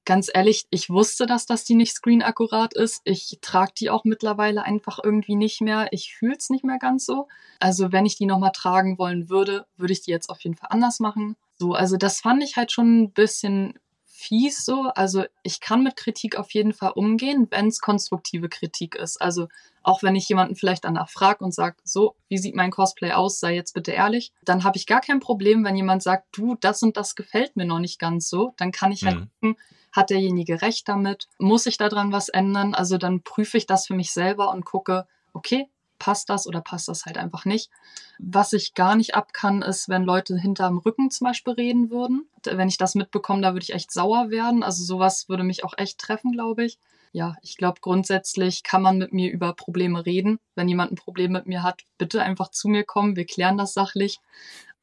Ganz 0.05 0.29
ehrlich, 0.33 0.67
ich 0.71 0.91
wusste, 0.91 1.27
dass 1.27 1.47
das 1.47 1.63
die 1.63 1.77
nicht 1.77 1.95
screen-akkurat 1.95 2.75
ist. 2.75 3.03
Ich 3.05 3.39
trage 3.41 3.73
die 3.79 3.89
auch 3.89 4.03
mittlerweile 4.03 4.65
einfach 4.65 4.99
irgendwie 5.03 5.37
nicht 5.37 5.61
mehr. 5.61 5.93
Ich 5.93 6.15
fühle 6.15 6.35
es 6.37 6.51
nicht 6.51 6.65
mehr 6.65 6.79
ganz 6.79 7.07
so. 7.07 7.29
Also 7.61 7.93
wenn 7.93 8.05
ich 8.05 8.17
die 8.17 8.27
nochmal 8.27 8.51
tragen 8.53 8.99
wollen 8.99 9.31
würde, 9.31 9.65
würde 9.77 9.93
ich 9.93 10.03
die 10.03 10.11
jetzt 10.11 10.29
auf 10.29 10.41
jeden 10.41 10.57
Fall 10.57 10.71
anders 10.73 10.99
machen. 10.99 11.37
So, 11.57 11.75
also 11.75 11.97
das 11.97 12.21
fand 12.21 12.43
ich 12.43 12.57
halt 12.57 12.73
schon 12.73 13.03
ein 13.03 13.13
bisschen 13.13 13.79
fies 14.23 14.65
so. 14.65 14.91
Also 14.95 15.25
ich 15.43 15.61
kann 15.61 15.83
mit 15.83 15.97
Kritik 15.97 16.37
auf 16.37 16.53
jeden 16.53 16.73
Fall 16.73 16.93
umgehen, 16.95 17.49
wenn 17.51 17.67
es 17.67 17.81
konstruktive 17.81 18.49
Kritik 18.49 18.95
ist. 18.95 19.21
Also 19.21 19.49
auch 19.83 20.03
wenn 20.03 20.15
ich 20.15 20.29
jemanden 20.29 20.55
vielleicht 20.55 20.85
danach 20.85 21.11
frage 21.11 21.45
und 21.45 21.53
sage, 21.53 21.77
so, 21.83 22.15
wie 22.29 22.39
sieht 22.39 22.55
mein 22.55 22.71
Cosplay 22.71 23.13
aus, 23.13 23.41
sei 23.41 23.55
jetzt 23.55 23.75
bitte 23.75 23.91
ehrlich, 23.91 24.33
dann 24.45 24.63
habe 24.63 24.77
ich 24.77 24.87
gar 24.87 25.01
kein 25.01 25.21
Problem, 25.21 25.65
wenn 25.65 25.77
jemand 25.77 26.03
sagt, 26.03 26.29
du, 26.33 26.55
das 26.55 26.83
und 26.83 26.97
das 26.97 27.17
gefällt 27.17 27.57
mir 27.57 27.65
noch 27.65 27.81
nicht 27.81 27.99
ganz 27.99 28.29
so. 28.29 28.55
Dann 28.57 28.71
kann 28.71 28.93
ich 28.93 29.05
halt 29.05 29.17
mhm. 29.17 29.31
gucken, 29.41 29.57
hat 29.91 30.11
derjenige 30.11 30.63
recht 30.63 30.89
damit? 30.89 31.29
Muss 31.39 31.67
ich 31.67 31.77
daran 31.77 32.13
was 32.13 32.29
ändern? 32.29 32.75
Also 32.75 32.99
dann 32.99 33.23
prüfe 33.23 33.59
ich 33.59 33.67
das 33.67 33.87
für 33.87 33.95
mich 33.95 34.13
selber 34.13 34.53
und 34.53 34.65
gucke, 34.65 35.07
okay, 35.33 35.69
passt 36.03 36.31
das 36.31 36.49
oder 36.49 36.61
passt 36.61 36.89
das 36.89 37.07
halt 37.07 37.17
einfach 37.17 37.45
nicht. 37.45 37.71
Was 38.19 38.53
ich 38.53 38.75
gar 38.75 38.97
nicht 38.97 39.15
ab 39.15 39.33
kann, 39.33 39.63
ist, 39.63 39.89
wenn 39.89 40.03
Leute 40.03 40.37
hinterm 40.37 40.79
Rücken 40.79 41.13
zum 41.13 41.29
Beispiel 41.29 41.53
reden 41.53 41.93
würden. 41.93 42.29
Wenn 42.45 42.67
ich 42.67 42.77
das 42.77 42.97
mitbekomme, 42.97 43.41
da 43.41 43.53
würde 43.53 43.63
ich 43.63 43.73
echt 43.73 43.93
sauer 43.93 44.29
werden. 44.29 44.65
Also 44.65 44.83
sowas 44.83 45.29
würde 45.29 45.45
mich 45.45 45.63
auch 45.63 45.75
echt 45.77 45.99
treffen, 45.99 46.33
glaube 46.33 46.65
ich. 46.65 46.81
Ja, 47.13 47.37
ich 47.41 47.57
glaube, 47.57 47.79
grundsätzlich 47.81 48.65
kann 48.65 48.83
man 48.83 48.99
mit 48.99 49.13
mir 49.13 49.31
über 49.31 49.53
Probleme 49.53 50.05
reden. 50.05 50.41
Wenn 50.57 50.69
jemand 50.69 50.91
ein 50.91 50.97
Problem 50.97 51.31
mit 51.31 51.47
mir 51.47 51.63
hat, 51.63 51.83
bitte 51.99 52.21
einfach 52.21 52.51
zu 52.51 52.67
mir 52.67 52.83
kommen. 52.83 53.15
Wir 53.15 53.25
klären 53.27 53.57
das 53.57 53.73
sachlich. 53.73 54.19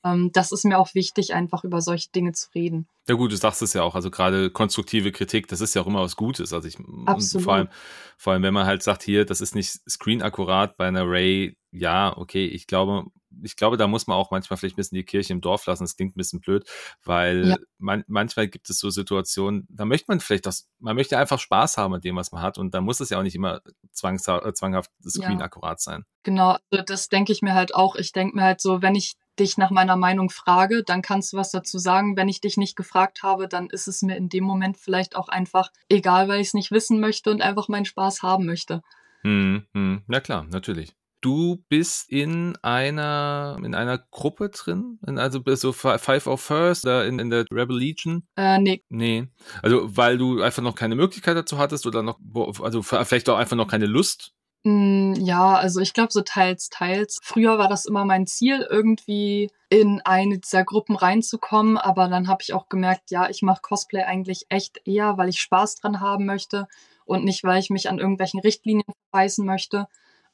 Ähm, 0.03 0.31
das 0.33 0.51
ist 0.51 0.65
mir 0.65 0.77
auch 0.77 0.93
wichtig, 0.93 1.33
einfach 1.33 1.63
über 1.63 1.81
solche 1.81 2.09
Dinge 2.09 2.31
zu 2.31 2.49
reden. 2.55 2.87
Ja 3.07 3.15
gut, 3.15 3.31
du 3.31 3.35
sagst 3.35 3.61
es 3.61 3.73
ja 3.73 3.83
auch, 3.83 3.95
also 3.95 4.11
gerade 4.11 4.49
konstruktive 4.49 5.11
Kritik, 5.11 5.47
das 5.47 5.61
ist 5.61 5.73
ja 5.73 5.81
auch 5.81 5.87
immer 5.87 6.01
was 6.01 6.15
Gutes. 6.15 6.53
Also 6.53 6.67
ich 6.67 6.77
Absolut. 7.05 7.43
vor 7.43 7.53
allem, 7.55 7.69
vor 8.17 8.33
allem, 8.33 8.43
wenn 8.43 8.53
man 8.53 8.65
halt 8.65 8.83
sagt, 8.83 9.03
hier, 9.03 9.25
das 9.25 9.41
ist 9.41 9.55
nicht 9.55 9.79
screen 9.89 10.21
akkurat 10.21 10.77
bei 10.77 10.87
einer 10.87 11.09
Ray, 11.09 11.57
ja, 11.71 12.15
okay, 12.15 12.45
ich 12.45 12.67
glaube, 12.67 13.07
ich 13.43 13.55
glaube, 13.55 13.77
da 13.77 13.87
muss 13.87 14.07
man 14.07 14.17
auch 14.17 14.31
manchmal 14.31 14.57
vielleicht 14.57 14.75
ein 14.75 14.77
bisschen 14.77 14.95
die 14.97 15.03
Kirche 15.03 15.33
im 15.33 15.41
Dorf 15.41 15.65
lassen. 15.65 15.83
Das 15.83 15.95
klingt 15.95 16.15
ein 16.15 16.17
bisschen 16.17 16.39
blöd, 16.39 16.67
weil 17.03 17.49
ja. 17.49 17.57
man, 17.77 18.03
manchmal 18.07 18.47
gibt 18.47 18.69
es 18.69 18.79
so 18.79 18.89
Situationen, 18.89 19.67
da 19.69 19.85
möchte 19.85 20.05
man 20.09 20.19
vielleicht 20.19 20.45
das, 20.45 20.67
man 20.79 20.95
möchte 20.95 21.17
einfach 21.17 21.39
Spaß 21.39 21.77
haben 21.77 21.93
mit 21.93 22.03
dem, 22.03 22.15
was 22.15 22.31
man 22.31 22.41
hat 22.41 22.57
und 22.57 22.73
da 22.73 22.81
muss 22.81 22.99
es 22.99 23.09
ja 23.09 23.19
auch 23.19 23.23
nicht 23.23 23.35
immer 23.35 23.61
zwangshaft, 23.91 24.45
äh, 24.45 24.53
zwanghaft 24.53 24.91
screen 25.07 25.41
akkurat 25.41 25.79
sein. 25.79 26.05
Genau, 26.23 26.57
also 26.71 26.83
das 26.83 27.09
denke 27.09 27.31
ich 27.31 27.41
mir 27.41 27.53
halt 27.53 27.73
auch. 27.75 27.95
Ich 27.95 28.11
denke 28.11 28.35
mir 28.35 28.43
halt 28.43 28.61
so, 28.61 28.81
wenn 28.81 28.95
ich 28.95 29.15
dich 29.39 29.57
nach 29.57 29.71
meiner 29.71 29.95
Meinung 29.95 30.29
frage, 30.29 30.83
dann 30.83 31.01
kannst 31.01 31.33
du 31.33 31.37
was 31.37 31.51
dazu 31.51 31.79
sagen. 31.79 32.17
Wenn 32.17 32.29
ich 32.29 32.41
dich 32.41 32.57
nicht 32.57 32.75
gefragt 32.75 33.23
habe, 33.23 33.47
dann 33.47 33.69
ist 33.69 33.87
es 33.87 34.01
mir 34.01 34.17
in 34.17 34.29
dem 34.29 34.43
Moment 34.43 34.77
vielleicht 34.77 35.15
auch 35.15 35.29
einfach 35.29 35.69
egal, 35.87 36.27
weil 36.27 36.41
ich 36.41 36.47
es 36.47 36.53
nicht 36.53 36.71
wissen 36.71 36.99
möchte 36.99 37.31
und 37.31 37.41
einfach 37.41 37.67
meinen 37.67 37.85
Spaß 37.85 38.21
haben 38.23 38.45
möchte. 38.45 38.81
Hm, 39.23 39.65
hm. 39.73 40.03
Ja 40.07 40.19
klar, 40.19 40.45
natürlich. 40.49 40.93
Du 41.21 41.65
bist 41.67 42.09
in 42.09 42.57
einer 42.61 43.57
in 43.61 43.75
einer 43.75 43.97
Gruppe 43.97 44.49
drin, 44.49 44.99
in, 45.05 45.19
also 45.19 45.41
so 45.55 45.73
Five 45.73 46.27
of 46.27 46.39
First 46.39 46.85
oder 46.85 47.05
in, 47.05 47.19
in 47.19 47.29
der 47.29 47.43
Rebel 47.51 47.77
Legion? 47.77 48.23
Äh, 48.37 48.57
nee. 48.59 48.83
Nee. 48.87 49.27
Also 49.61 49.97
weil 49.97 50.17
du 50.17 50.41
einfach 50.41 50.63
noch 50.63 50.75
keine 50.75 50.95
Möglichkeit 50.95 51.35
dazu 51.35 51.57
hattest 51.57 51.85
oder 51.85 52.03
noch, 52.03 52.19
also 52.61 52.81
vielleicht 52.81 53.27
auch 53.27 53.37
einfach 53.37 53.57
noch 53.57 53.67
keine 53.67 53.85
Lust 53.85 54.33
ja, 54.65 55.55
also 55.55 55.79
ich 55.79 55.93
glaube 55.93 56.11
so 56.11 56.21
teils, 56.21 56.69
teils. 56.69 57.19
Früher 57.23 57.57
war 57.57 57.69
das 57.69 57.85
immer 57.85 58.03
mein 58.05 58.27
Ziel, 58.27 58.65
irgendwie 58.69 59.49
in 59.69 60.01
eine 60.01 60.39
dieser 60.39 60.63
Gruppen 60.65 60.95
reinzukommen, 60.95 61.77
aber 61.77 62.07
dann 62.09 62.27
habe 62.27 62.41
ich 62.41 62.53
auch 62.53 62.67
gemerkt, 62.67 63.11
ja, 63.11 63.29
ich 63.29 63.41
mache 63.41 63.61
Cosplay 63.61 64.03
eigentlich 64.03 64.45
echt 64.49 64.81
eher, 64.85 65.17
weil 65.17 65.29
ich 65.29 65.39
Spaß 65.39 65.75
dran 65.75 66.01
haben 66.01 66.25
möchte 66.25 66.67
und 67.05 67.23
nicht, 67.23 67.43
weil 67.43 67.59
ich 67.59 67.69
mich 67.69 67.89
an 67.89 67.99
irgendwelchen 67.99 68.39
Richtlinien 68.41 68.85
verbeißen 69.11 69.45
möchte. 69.45 69.87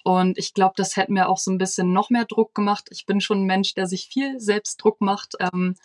Und 0.06 0.38
ich 0.38 0.54
glaube, 0.54 0.76
das 0.78 0.98
hätte 0.98 1.12
mir 1.12 1.28
auch 1.28 1.40
so 1.40 1.50
ein 1.50 1.58
bisschen 1.58 1.92
noch 1.92 2.12
mehr 2.12 2.26
Druck 2.26 2.54
gemacht. 2.54 2.90
Ich 2.92 3.08
bin 3.08 3.22
schon 3.22 3.40
ein 3.40 3.46
Mensch, 3.48 3.74
der 3.74 3.88
sich 3.88 4.08
viel 4.08 4.40
selbst 4.40 4.78
Druck 4.78 5.02
macht. 5.02 5.34
Ähm, 5.40 5.76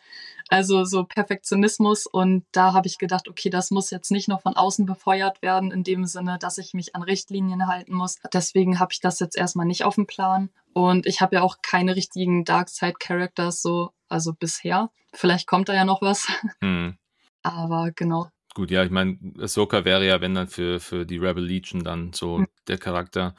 also 0.50 0.84
so 0.84 1.04
Perfektionismus. 1.04 2.06
Und 2.06 2.44
da 2.52 2.74
habe 2.74 2.86
ich 2.86 2.98
gedacht, 2.98 3.28
okay, 3.28 3.48
das 3.48 3.70
muss 3.70 3.90
jetzt 3.90 4.10
nicht 4.10 4.28
noch 4.28 4.42
von 4.42 4.56
außen 4.56 4.84
befeuert 4.84 5.40
werden, 5.40 5.70
in 5.70 5.84
dem 5.84 6.04
Sinne, 6.04 6.36
dass 6.38 6.58
ich 6.58 6.74
mich 6.74 6.94
an 6.94 7.02
Richtlinien 7.02 7.66
halten 7.66 7.94
muss. 7.94 8.18
Deswegen 8.30 8.78
habe 8.78 8.92
ich 8.92 9.00
das 9.00 9.20
jetzt 9.20 9.38
erstmal 9.38 9.64
nicht 9.64 9.84
auf 9.84 9.94
dem 9.94 10.06
Plan. 10.06 10.50
Und 10.74 11.06
ich 11.06 11.22
habe 11.22 11.36
ja 11.36 11.42
auch 11.42 11.56
keine 11.62 11.96
richtigen 11.96 12.44
Darkside-Characters 12.44 13.62
so, 13.62 13.92
also 14.10 14.34
bisher. 14.34 14.90
Vielleicht 15.14 15.46
kommt 15.46 15.70
da 15.70 15.72
ja 15.72 15.86
noch 15.86 16.02
was. 16.02 16.28
Hm. 16.60 16.98
Aber 17.42 17.90
genau. 17.96 18.28
Gut, 18.52 18.70
ja, 18.70 18.84
ich 18.84 18.90
meine, 18.90 19.18
Ahsoka 19.40 19.86
wäre 19.86 20.06
ja, 20.06 20.20
wenn 20.20 20.34
dann 20.34 20.48
für, 20.48 20.78
für 20.78 21.06
die 21.06 21.16
Rebel 21.16 21.42
Legion 21.42 21.84
dann 21.84 22.12
so 22.12 22.36
hm. 22.36 22.48
der 22.68 22.76
Charakter. 22.76 23.34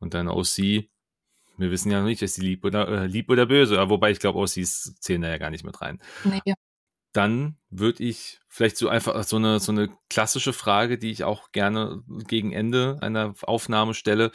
Und 0.00 0.14
dann 0.14 0.28
OC, 0.28 0.88
wir 1.60 1.70
wissen 1.70 1.92
ja 1.92 2.00
noch 2.00 2.06
nicht, 2.06 2.22
ist 2.22 2.34
sie 2.34 2.42
lieb 2.42 2.64
oder, 2.64 2.88
äh, 2.88 3.06
lieb 3.06 3.30
oder 3.30 3.46
böse, 3.46 3.76
wobei 3.88 4.10
ich 4.10 4.18
glaube, 4.18 4.38
OCs 4.38 4.96
zählen 4.98 5.22
da 5.22 5.28
ja 5.28 5.38
gar 5.38 5.50
nicht 5.50 5.64
mit 5.64 5.80
rein. 5.80 6.00
Nee. 6.24 6.54
Dann 7.12 7.56
würde 7.68 8.02
ich 8.04 8.40
vielleicht 8.48 8.76
so 8.76 8.88
einfach 8.88 9.22
so 9.24 9.36
eine, 9.36 9.60
so 9.60 9.72
eine 9.72 9.90
klassische 10.08 10.52
Frage, 10.52 10.96
die 10.96 11.10
ich 11.10 11.24
auch 11.24 11.52
gerne 11.52 12.02
gegen 12.26 12.52
Ende 12.52 12.98
einer 13.00 13.34
Aufnahme 13.42 13.94
stelle. 13.94 14.30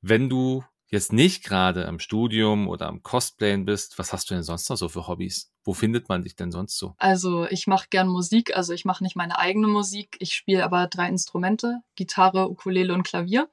Wenn 0.00 0.28
du 0.28 0.64
jetzt 0.86 1.12
nicht 1.12 1.44
gerade 1.44 1.88
am 1.88 1.98
Studium 1.98 2.68
oder 2.68 2.88
am 2.88 3.02
Cosplayen 3.02 3.64
bist, 3.64 3.98
was 3.98 4.12
hast 4.12 4.30
du 4.30 4.34
denn 4.34 4.42
sonst 4.42 4.68
noch 4.68 4.76
so 4.76 4.88
für 4.88 5.08
Hobbys? 5.08 5.52
Wo 5.64 5.72
findet 5.72 6.08
man 6.08 6.22
dich 6.22 6.36
denn 6.36 6.52
sonst 6.52 6.76
so? 6.76 6.94
Also 6.98 7.46
ich 7.48 7.66
mache 7.66 7.86
gern 7.90 8.08
Musik, 8.08 8.56
also 8.56 8.72
ich 8.72 8.84
mache 8.84 9.02
nicht 9.02 9.16
meine 9.16 9.38
eigene 9.38 9.68
Musik, 9.68 10.16
ich 10.20 10.34
spiele 10.34 10.64
aber 10.64 10.88
drei 10.88 11.08
Instrumente, 11.08 11.80
Gitarre, 11.96 12.50
Ukulele 12.50 12.92
und 12.92 13.02
Klavier. 13.02 13.48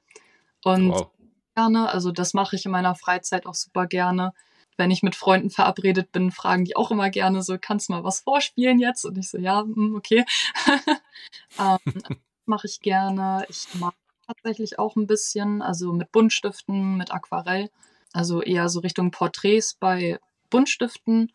Und 0.63 0.89
wow 0.89 1.11
gerne. 1.57 1.89
Also 1.89 2.11
das 2.11 2.33
mache 2.33 2.55
ich 2.55 2.65
in 2.65 2.71
meiner 2.71 2.95
Freizeit 2.95 3.45
auch 3.45 3.55
super 3.55 3.87
gerne. 3.87 4.31
Wenn 4.77 4.91
ich 4.91 5.01
mit 5.01 5.15
Freunden 5.15 5.49
verabredet 5.49 6.11
bin, 6.11 6.31
fragen 6.31 6.65
die 6.65 6.75
auch 6.75 6.91
immer 6.91 7.09
gerne 7.09 7.41
so, 7.41 7.57
kannst 7.59 7.89
du 7.89 7.93
mal 7.93 8.03
was 8.03 8.19
vorspielen 8.19 8.79
jetzt? 8.79 9.05
Und 9.05 9.17
ich 9.17 9.29
so, 9.29 9.39
ja, 9.39 9.61
hm, 9.61 9.95
okay. 9.95 10.23
ähm, 11.59 12.03
mache 12.45 12.67
ich 12.67 12.79
gerne. 12.81 13.45
Ich 13.49 13.67
mag 13.73 13.95
tatsächlich 14.27 14.77
auch 14.77 14.95
ein 14.95 15.07
bisschen, 15.07 15.63
also 15.63 15.93
mit 15.93 16.11
Buntstiften, 16.11 16.95
mit 16.95 17.11
Aquarell. 17.11 17.69
Also 18.13 18.41
eher 18.43 18.69
so 18.69 18.81
Richtung 18.81 19.09
Porträts 19.09 19.73
bei 19.73 20.19
Buntstiften 20.51 21.31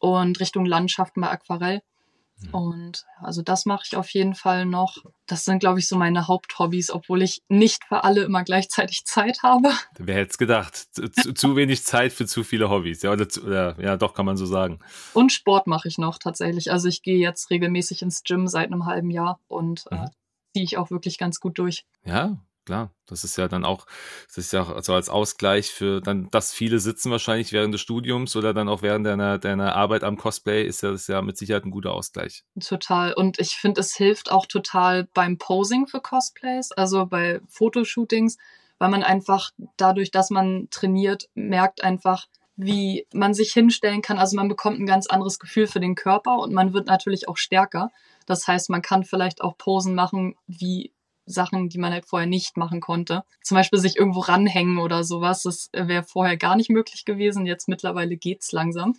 und 0.00 0.40
Richtung 0.40 0.64
Landschaften 0.64 1.20
bei 1.20 1.30
Aquarell. 1.30 1.82
Mhm. 2.40 2.54
Und 2.54 3.06
also 3.20 3.42
das 3.42 3.66
mache 3.66 3.84
ich 3.86 3.96
auf 3.96 4.08
jeden 4.10 4.34
Fall 4.34 4.64
noch. 4.64 4.96
Das 5.26 5.44
sind, 5.44 5.58
glaube 5.58 5.78
ich, 5.78 5.88
so 5.88 5.96
meine 5.96 6.28
Haupthobbys, 6.28 6.90
obwohl 6.90 7.22
ich 7.22 7.42
nicht 7.48 7.84
für 7.84 8.04
alle 8.04 8.22
immer 8.22 8.44
gleichzeitig 8.44 9.04
Zeit 9.04 9.42
habe. 9.42 9.70
Wer 9.98 10.16
hätte 10.16 10.30
es 10.30 10.38
gedacht? 10.38 10.86
Zu, 10.92 11.08
zu, 11.34 11.56
wenig 11.56 11.84
Zeit 11.84 12.12
für 12.12 12.26
zu 12.26 12.44
viele 12.44 12.70
Hobbys. 12.70 13.02
Ja, 13.02 13.12
oder, 13.12 13.28
zu, 13.28 13.44
oder, 13.44 13.80
ja, 13.80 13.96
doch, 13.96 14.14
kann 14.14 14.26
man 14.26 14.36
so 14.36 14.46
sagen. 14.46 14.78
Und 15.14 15.32
Sport 15.32 15.66
mache 15.66 15.88
ich 15.88 15.98
noch 15.98 16.18
tatsächlich. 16.18 16.70
Also 16.70 16.88
ich 16.88 17.02
gehe 17.02 17.18
jetzt 17.18 17.50
regelmäßig 17.50 18.02
ins 18.02 18.22
Gym 18.22 18.46
seit 18.46 18.66
einem 18.66 18.86
halben 18.86 19.10
Jahr 19.10 19.40
und 19.48 19.84
äh, 19.90 19.96
mhm. 19.96 20.04
äh, 20.04 20.08
ziehe 20.52 20.64
ich 20.64 20.78
auch 20.78 20.90
wirklich 20.90 21.18
ganz 21.18 21.40
gut 21.40 21.58
durch. 21.58 21.84
Ja, 22.04 22.38
klar. 22.68 22.92
Das 23.06 23.24
ist 23.24 23.38
ja 23.38 23.48
dann 23.48 23.64
auch, 23.64 23.86
das 24.26 24.36
ist 24.36 24.52
ja 24.52 24.60
auch 24.60 24.82
so 24.82 24.92
als 24.92 25.08
Ausgleich 25.08 25.70
für 25.70 26.02
dann, 26.02 26.30
dass 26.30 26.52
viele 26.52 26.80
sitzen 26.80 27.10
wahrscheinlich 27.10 27.50
während 27.50 27.72
des 27.72 27.80
Studiums 27.80 28.36
oder 28.36 28.52
dann 28.52 28.68
auch 28.68 28.82
während 28.82 29.06
deiner, 29.06 29.38
deiner 29.38 29.74
Arbeit 29.74 30.04
am 30.04 30.18
Cosplay, 30.18 30.66
ist 30.66 30.82
ja, 30.82 30.90
das 30.90 31.06
ja 31.06 31.22
mit 31.22 31.38
Sicherheit 31.38 31.64
ein 31.64 31.70
guter 31.70 31.94
Ausgleich. 31.94 32.44
Total. 32.60 33.14
Und 33.14 33.38
ich 33.38 33.52
finde, 33.56 33.80
es 33.80 33.96
hilft 33.96 34.30
auch 34.30 34.44
total 34.44 35.08
beim 35.14 35.38
Posing 35.38 35.86
für 35.86 36.02
Cosplays, 36.02 36.70
also 36.72 37.06
bei 37.06 37.40
Fotoshootings, 37.48 38.36
weil 38.78 38.90
man 38.90 39.02
einfach 39.02 39.50
dadurch, 39.78 40.10
dass 40.10 40.28
man 40.28 40.68
trainiert, 40.70 41.30
merkt 41.34 41.82
einfach, 41.82 42.26
wie 42.56 43.06
man 43.14 43.32
sich 43.32 43.54
hinstellen 43.54 44.02
kann. 44.02 44.18
Also 44.18 44.36
man 44.36 44.48
bekommt 44.48 44.78
ein 44.78 44.86
ganz 44.86 45.06
anderes 45.06 45.38
Gefühl 45.38 45.68
für 45.68 45.80
den 45.80 45.94
Körper 45.94 46.36
und 46.38 46.52
man 46.52 46.74
wird 46.74 46.86
natürlich 46.86 47.28
auch 47.28 47.38
stärker. 47.38 47.88
Das 48.26 48.46
heißt, 48.46 48.68
man 48.68 48.82
kann 48.82 49.04
vielleicht 49.04 49.40
auch 49.40 49.56
Posen 49.56 49.94
machen, 49.94 50.34
wie 50.46 50.92
Sachen, 51.28 51.68
die 51.68 51.78
man 51.78 51.92
halt 51.92 52.06
vorher 52.06 52.28
nicht 52.28 52.56
machen 52.56 52.80
konnte. 52.80 53.24
Zum 53.42 53.56
Beispiel 53.56 53.78
sich 53.78 53.96
irgendwo 53.96 54.20
ranhängen 54.20 54.78
oder 54.78 55.04
sowas. 55.04 55.42
Das 55.42 55.70
wäre 55.72 56.02
vorher 56.02 56.36
gar 56.36 56.56
nicht 56.56 56.70
möglich 56.70 57.04
gewesen. 57.04 57.46
Jetzt 57.46 57.68
mittlerweile 57.68 58.16
geht's 58.16 58.52
langsam. 58.52 58.96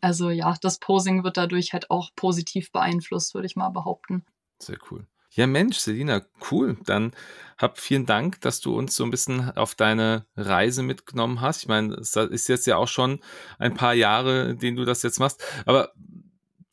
Also 0.00 0.30
ja, 0.30 0.54
das 0.60 0.78
Posing 0.78 1.24
wird 1.24 1.36
dadurch 1.36 1.72
halt 1.72 1.90
auch 1.90 2.10
positiv 2.14 2.70
beeinflusst, 2.72 3.34
würde 3.34 3.46
ich 3.46 3.56
mal 3.56 3.70
behaupten. 3.70 4.24
Sehr 4.58 4.78
cool. 4.90 5.06
Ja, 5.32 5.46
Mensch, 5.46 5.78
Selina, 5.78 6.22
cool. 6.50 6.76
Dann 6.86 7.12
hab 7.56 7.78
vielen 7.78 8.04
Dank, 8.04 8.40
dass 8.40 8.60
du 8.60 8.76
uns 8.76 8.96
so 8.96 9.04
ein 9.04 9.12
bisschen 9.12 9.56
auf 9.56 9.76
deine 9.76 10.26
Reise 10.36 10.82
mitgenommen 10.82 11.40
hast. 11.40 11.62
Ich 11.62 11.68
meine, 11.68 11.94
es 11.94 12.16
ist 12.16 12.48
jetzt 12.48 12.66
ja 12.66 12.76
auch 12.76 12.88
schon 12.88 13.20
ein 13.58 13.74
paar 13.74 13.94
Jahre, 13.94 14.50
in 14.50 14.58
denen 14.58 14.76
du 14.76 14.84
das 14.84 15.04
jetzt 15.04 15.20
machst. 15.20 15.42
Aber 15.66 15.92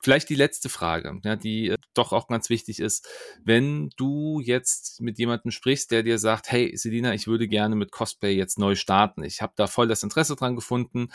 Vielleicht 0.08 0.30
die 0.30 0.36
letzte 0.36 0.70
Frage, 0.70 1.20
ja, 1.26 1.36
die 1.36 1.68
äh, 1.68 1.76
doch 1.94 2.14
auch 2.14 2.30
ganz 2.30 2.50
wichtig 2.50 2.80
ist. 2.80 3.06
Wenn 3.44 3.90
du 3.98 4.40
jetzt 4.40 5.02
mit 5.02 5.20
jemandem 5.20 5.52
sprichst, 5.52 5.92
der 5.92 6.02
dir 6.02 6.18
sagt, 6.18 6.50
hey, 6.50 6.72
Selina, 6.78 7.14
ich 7.14 7.28
würde 7.28 7.50
gerne 7.50 7.76
mit 7.76 7.92
Cosplay 7.92 8.34
jetzt 8.34 8.58
neu 8.58 8.76
starten. 8.76 9.22
Ich 9.24 9.42
habe 9.42 9.52
da 9.58 9.68
voll 9.68 9.90
das 9.90 10.04
Interesse 10.04 10.38
dran 10.38 10.56
gefunden. 10.56 11.10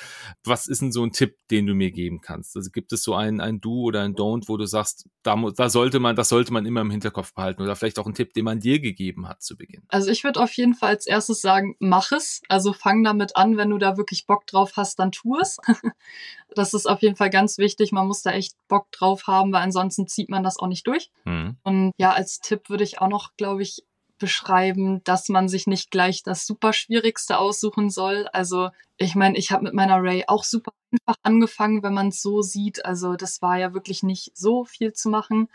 Was 0.45 0.67
ist 0.67 0.83
denn 0.83 0.93
so 0.93 1.03
ein 1.03 1.13
Tipp, 1.13 1.39
den 1.51 1.67
du 1.67 1.73
mir 1.73 1.91
geben 1.91 2.21
kannst? 2.21 2.55
Also 2.55 2.71
gibt 2.71 2.93
es 2.93 3.03
so 3.03 3.15
ein, 3.15 3.41
ein 3.41 3.63
Do 3.63 3.81
oder 3.81 4.03
ein 4.03 4.15
Don't, 4.15 4.47
wo 4.49 4.59
du 4.59 4.67
sagst, 4.67 5.09
da, 5.23 5.43
da 5.57 5.71
sollte 5.71 5.99
man, 5.99 6.15
das 6.15 6.29
sollte 6.29 6.53
man 6.53 6.67
immer 6.67 6.83
im 6.83 6.91
Hinterkopf 6.91 7.33
behalten 7.33 7.63
oder 7.63 7.77
vielleicht 7.77 7.99
auch 7.99 8.07
ein 8.07 8.13
Tipp, 8.13 8.35
den 8.35 8.45
man 8.45 8.61
dir 8.61 8.79
gegeben 8.79 9.27
hat 9.27 9.41
zu 9.43 9.57
Beginn? 9.57 9.85
Also 9.89 10.11
ich 10.11 10.23
würde 10.23 10.39
auf 10.39 10.53
jeden 10.53 10.75
Fall 10.75 10.91
als 10.91 11.07
erstes 11.07 11.41
sagen, 11.41 11.77
mach 11.79 12.13
es. 12.13 12.43
Also 12.51 12.75
fang 12.75 13.03
damit 13.05 13.37
an, 13.37 13.57
wenn 13.57 13.71
du 13.71 13.79
da 13.79 13.97
wirklich 13.97 14.27
Bock 14.27 14.47
drauf 14.47 14.73
hast, 14.77 14.99
dann 14.99 15.13
tu 15.13 15.39
es. 15.39 15.57
Das 16.55 16.75
ist 16.75 16.87
auf 16.87 17.03
jeden 17.03 17.17
Fall 17.17 17.31
ganz 17.31 17.59
wichtig. 17.59 17.93
Man 17.93 18.07
muss 18.07 18.23
da 18.23 18.31
echt 18.33 18.55
Bock 18.69 18.91
drauf 18.93 19.27
haben, 19.27 19.53
weil 19.53 19.63
ansonsten 19.63 20.07
zieht 20.07 20.29
man 20.29 20.43
das 20.43 20.59
auch 20.59 20.67
nicht 20.67 20.87
durch. 20.87 21.11
Mhm. 21.25 21.57
Und 21.63 21.93
ja, 21.99 22.13
als 22.13 22.41
Tipp 22.41 22.69
würde 22.69 22.85
ich 22.85 23.01
auch 23.01 23.09
noch, 23.09 23.37
glaube 23.37 23.63
ich, 23.63 23.85
beschreiben, 24.19 25.03
dass 25.03 25.29
man 25.29 25.49
sich 25.49 25.67
nicht 25.67 25.91
gleich 25.91 26.23
das 26.23 26.47
super 26.47 26.73
Schwierigste 26.73 27.39
aussuchen 27.39 27.91
soll. 27.91 28.29
Also 28.33 28.71
ich 28.97 29.17
meine, 29.17 29.37
ich 29.37 29.51
habe 29.51 29.65
mit 29.65 29.75
meiner 29.75 30.01
Ray 30.01 30.25
auch 30.29 30.45
super 30.45 30.71
einfach 30.93 31.17
angefangen, 31.25 31.83
wenn 31.83 31.95
man 31.95 32.09
es 32.09 32.23
so 32.23 32.41
sieht. 32.41 32.85
Also 32.85 33.17
das 33.17 33.43
war 33.43 33.59
ja 33.59 33.75
wirklich 33.75 34.03
nicht 34.03 34.31
so 34.37 34.65
viel 34.65 34.93
zu 34.93 35.09
machen. 35.09 35.49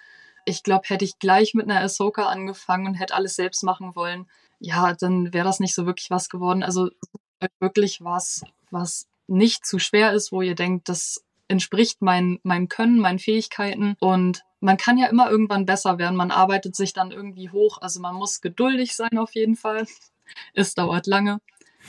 Ich 0.43 0.63
glaube, 0.63 0.87
hätte 0.87 1.05
ich 1.05 1.19
gleich 1.19 1.53
mit 1.53 1.69
einer 1.69 1.79
Ahsoka 1.81 2.27
angefangen 2.27 2.87
und 2.87 2.95
hätte 2.95 3.15
alles 3.15 3.35
selbst 3.35 3.63
machen 3.63 3.95
wollen, 3.95 4.27
ja, 4.59 4.93
dann 4.93 5.33
wäre 5.33 5.45
das 5.45 5.59
nicht 5.59 5.75
so 5.75 5.85
wirklich 5.85 6.09
was 6.09 6.29
geworden. 6.29 6.63
Also 6.63 6.89
wirklich 7.59 8.03
was, 8.03 8.43
was 8.71 9.07
nicht 9.27 9.65
zu 9.65 9.79
schwer 9.79 10.13
ist, 10.13 10.31
wo 10.31 10.41
ihr 10.41 10.55
denkt, 10.55 10.89
das 10.89 11.23
entspricht 11.47 12.01
mein, 12.01 12.39
meinem 12.43 12.69
Können, 12.69 12.99
meinen 12.99 13.19
Fähigkeiten. 13.19 13.95
Und 13.99 14.43
man 14.59 14.77
kann 14.77 14.97
ja 14.97 15.07
immer 15.07 15.29
irgendwann 15.29 15.65
besser 15.65 15.97
werden. 15.97 16.15
Man 16.15 16.31
arbeitet 16.31 16.75
sich 16.75 16.93
dann 16.93 17.11
irgendwie 17.11 17.49
hoch. 17.49 17.77
Also 17.81 17.99
man 17.99 18.15
muss 18.15 18.41
geduldig 18.41 18.95
sein 18.95 19.17
auf 19.17 19.35
jeden 19.35 19.55
Fall. 19.55 19.85
Es 20.53 20.73
dauert 20.75 21.07
lange. 21.07 21.39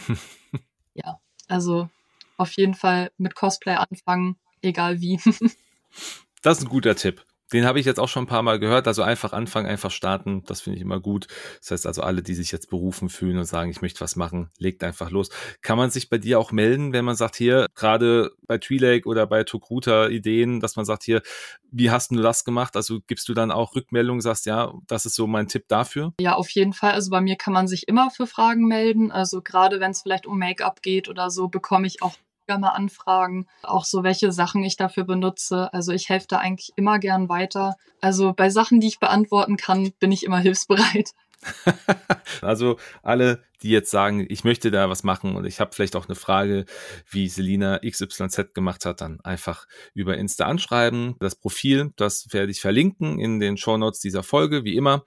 ja, 0.94 1.18
also 1.48 1.88
auf 2.36 2.52
jeden 2.52 2.74
Fall 2.74 3.10
mit 3.18 3.34
Cosplay 3.34 3.74
anfangen, 3.74 4.36
egal 4.62 5.00
wie. 5.00 5.16
das 6.42 6.58
ist 6.58 6.64
ein 6.64 6.68
guter 6.68 6.94
Tipp. 6.94 7.26
Den 7.52 7.64
habe 7.64 7.80
ich 7.80 7.86
jetzt 7.86 7.98
auch 7.98 8.08
schon 8.08 8.24
ein 8.24 8.28
paar 8.28 8.42
Mal 8.42 8.58
gehört. 8.58 8.86
Also 8.86 9.02
einfach 9.02 9.32
anfangen, 9.32 9.66
einfach 9.66 9.90
starten. 9.90 10.42
Das 10.44 10.60
finde 10.60 10.76
ich 10.76 10.82
immer 10.82 11.00
gut. 11.00 11.26
Das 11.60 11.70
heißt 11.70 11.86
also, 11.86 12.02
alle, 12.02 12.22
die 12.22 12.34
sich 12.34 12.52
jetzt 12.52 12.70
berufen 12.70 13.08
fühlen 13.08 13.38
und 13.38 13.44
sagen, 13.44 13.70
ich 13.70 13.82
möchte 13.82 14.00
was 14.00 14.16
machen, 14.16 14.50
legt 14.58 14.84
einfach 14.84 15.10
los. 15.10 15.30
Kann 15.62 15.78
man 15.78 15.90
sich 15.90 16.10
bei 16.10 16.18
dir 16.18 16.38
auch 16.38 16.52
melden, 16.52 16.92
wenn 16.92 17.04
man 17.04 17.16
sagt, 17.16 17.36
hier, 17.36 17.66
gerade 17.74 18.32
bei 18.46 18.56
Twi'lake 18.56 19.06
oder 19.06 19.26
bei 19.26 19.44
Tokruta 19.44 20.08
Ideen, 20.08 20.60
dass 20.60 20.76
man 20.76 20.84
sagt, 20.84 21.04
hier, 21.04 21.22
wie 21.70 21.90
hast 21.90 22.10
du 22.10 22.16
das 22.16 22.44
gemacht? 22.44 22.76
Also 22.76 23.00
gibst 23.06 23.28
du 23.28 23.34
dann 23.34 23.50
auch 23.50 23.74
Rückmeldungen, 23.74 24.20
sagst, 24.20 24.46
ja, 24.46 24.72
das 24.86 25.06
ist 25.06 25.14
so 25.14 25.26
mein 25.26 25.48
Tipp 25.48 25.64
dafür? 25.68 26.14
Ja, 26.20 26.34
auf 26.34 26.50
jeden 26.50 26.72
Fall. 26.72 26.92
Also 26.92 27.10
bei 27.10 27.20
mir 27.20 27.36
kann 27.36 27.52
man 27.52 27.68
sich 27.68 27.88
immer 27.88 28.10
für 28.10 28.26
Fragen 28.26 28.66
melden. 28.66 29.10
Also 29.10 29.42
gerade 29.42 29.80
wenn 29.80 29.90
es 29.90 30.02
vielleicht 30.02 30.26
um 30.26 30.38
Make-up 30.38 30.82
geht 30.82 31.08
oder 31.08 31.30
so, 31.30 31.48
bekomme 31.48 31.86
ich 31.86 32.02
auch 32.02 32.14
mal 32.56 32.70
anfragen, 32.70 33.46
auch 33.62 33.84
so 33.84 34.02
welche 34.02 34.32
Sachen 34.32 34.64
ich 34.64 34.76
dafür 34.76 35.04
benutze. 35.04 35.70
Also 35.74 35.92
ich 35.92 36.08
helfe 36.08 36.28
da 36.28 36.38
eigentlich 36.38 36.72
immer 36.76 36.98
gern 36.98 37.28
weiter. 37.28 37.76
Also 38.00 38.32
bei 38.32 38.48
Sachen, 38.48 38.80
die 38.80 38.86
ich 38.86 39.00
beantworten 39.00 39.58
kann, 39.58 39.92
bin 39.98 40.12
ich 40.12 40.24
immer 40.24 40.38
hilfsbereit. 40.38 41.12
also 42.42 42.78
alle, 43.02 43.42
die 43.62 43.70
jetzt 43.70 43.90
sagen, 43.90 44.26
ich 44.28 44.44
möchte 44.44 44.70
da 44.70 44.88
was 44.88 45.04
machen 45.04 45.36
und 45.36 45.44
ich 45.44 45.60
habe 45.60 45.72
vielleicht 45.74 45.96
auch 45.96 46.06
eine 46.06 46.14
Frage, 46.14 46.64
wie 47.10 47.28
Selina 47.28 47.78
XYZ 47.78 48.54
gemacht 48.54 48.84
hat, 48.84 49.00
dann 49.00 49.20
einfach 49.20 49.66
über 49.94 50.16
Insta 50.16 50.46
anschreiben. 50.46 51.16
Das 51.20 51.36
Profil, 51.36 51.92
das 51.96 52.32
werde 52.32 52.50
ich 52.50 52.60
verlinken 52.60 53.20
in 53.20 53.40
den 53.40 53.56
Shownotes 53.56 54.00
dieser 54.00 54.22
Folge, 54.22 54.64
wie 54.64 54.76
immer. 54.76 55.04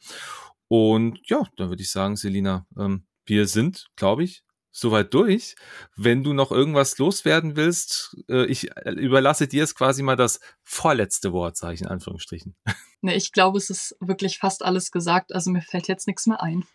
Und 0.67 1.19
ja, 1.25 1.43
dann 1.57 1.69
würde 1.69 1.81
ich 1.81 1.91
sagen, 1.91 2.15
Selina, 2.15 2.65
ähm, 2.77 3.05
wir 3.25 3.47
sind, 3.47 3.87
glaube 3.95 4.23
ich, 4.23 4.43
soweit 4.71 5.13
durch. 5.13 5.55
Wenn 5.95 6.23
du 6.23 6.33
noch 6.33 6.51
irgendwas 6.51 6.97
loswerden 6.97 7.55
willst, 7.55 8.17
äh, 8.29 8.45
ich 8.45 8.75
äh, 8.77 8.91
überlasse 8.91 9.47
dir 9.47 9.59
jetzt 9.59 9.75
quasi 9.75 10.03
mal 10.03 10.15
das 10.15 10.39
vorletzte 10.63 11.33
Wort, 11.33 11.57
sage 11.57 11.75
ich 11.75 11.81
in 11.81 11.87
Anführungsstrichen. 11.87 12.55
Nee, 13.03 13.15
ich 13.15 13.31
glaube, 13.31 13.57
es 13.57 13.71
ist 13.71 13.97
wirklich 13.99 14.37
fast 14.37 14.63
alles 14.63 14.91
gesagt, 14.91 15.33
also 15.33 15.49
mir 15.49 15.63
fällt 15.63 15.87
jetzt 15.87 16.05
nichts 16.05 16.27
mehr 16.27 16.39
ein. 16.39 16.65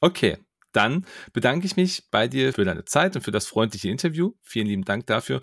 Okay, 0.00 0.38
dann 0.70 1.04
bedanke 1.32 1.66
ich 1.66 1.76
mich 1.76 2.04
bei 2.12 2.28
dir 2.28 2.52
für 2.52 2.64
deine 2.64 2.84
Zeit 2.84 3.16
und 3.16 3.22
für 3.22 3.32
das 3.32 3.48
freundliche 3.48 3.88
Interview. 3.88 4.34
Vielen 4.40 4.68
lieben 4.68 4.84
Dank 4.84 5.06
dafür. 5.06 5.40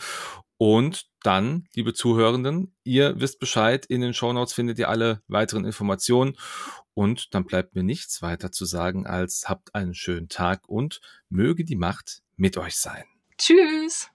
Und 0.58 1.08
dann, 1.24 1.68
liebe 1.74 1.94
Zuhörenden, 1.94 2.74
ihr 2.84 3.20
wisst 3.20 3.40
Bescheid, 3.40 3.86
in 3.88 4.02
den 4.02 4.14
Shownotes 4.14 4.54
findet 4.54 4.78
ihr 4.78 4.90
alle 4.90 5.24
weiteren 5.28 5.66
Informationen. 5.66 6.38
Und 6.94 7.34
dann 7.34 7.46
bleibt 7.46 7.76
mir 7.76 7.84
nichts 7.84 8.22
weiter 8.22 8.52
zu 8.52 8.66
sagen, 8.66 9.06
als 9.08 9.46
habt 9.48 9.76
einen 9.76 9.94
schönen 9.94 10.28
Tag 10.28 10.68
und 10.68 11.00
möge 11.30 11.64
die 11.64 11.76
Macht 11.76 12.22
mit 12.36 12.58
euch 12.58 12.76
sein. 12.76 13.06
Tschüss. 13.38 14.10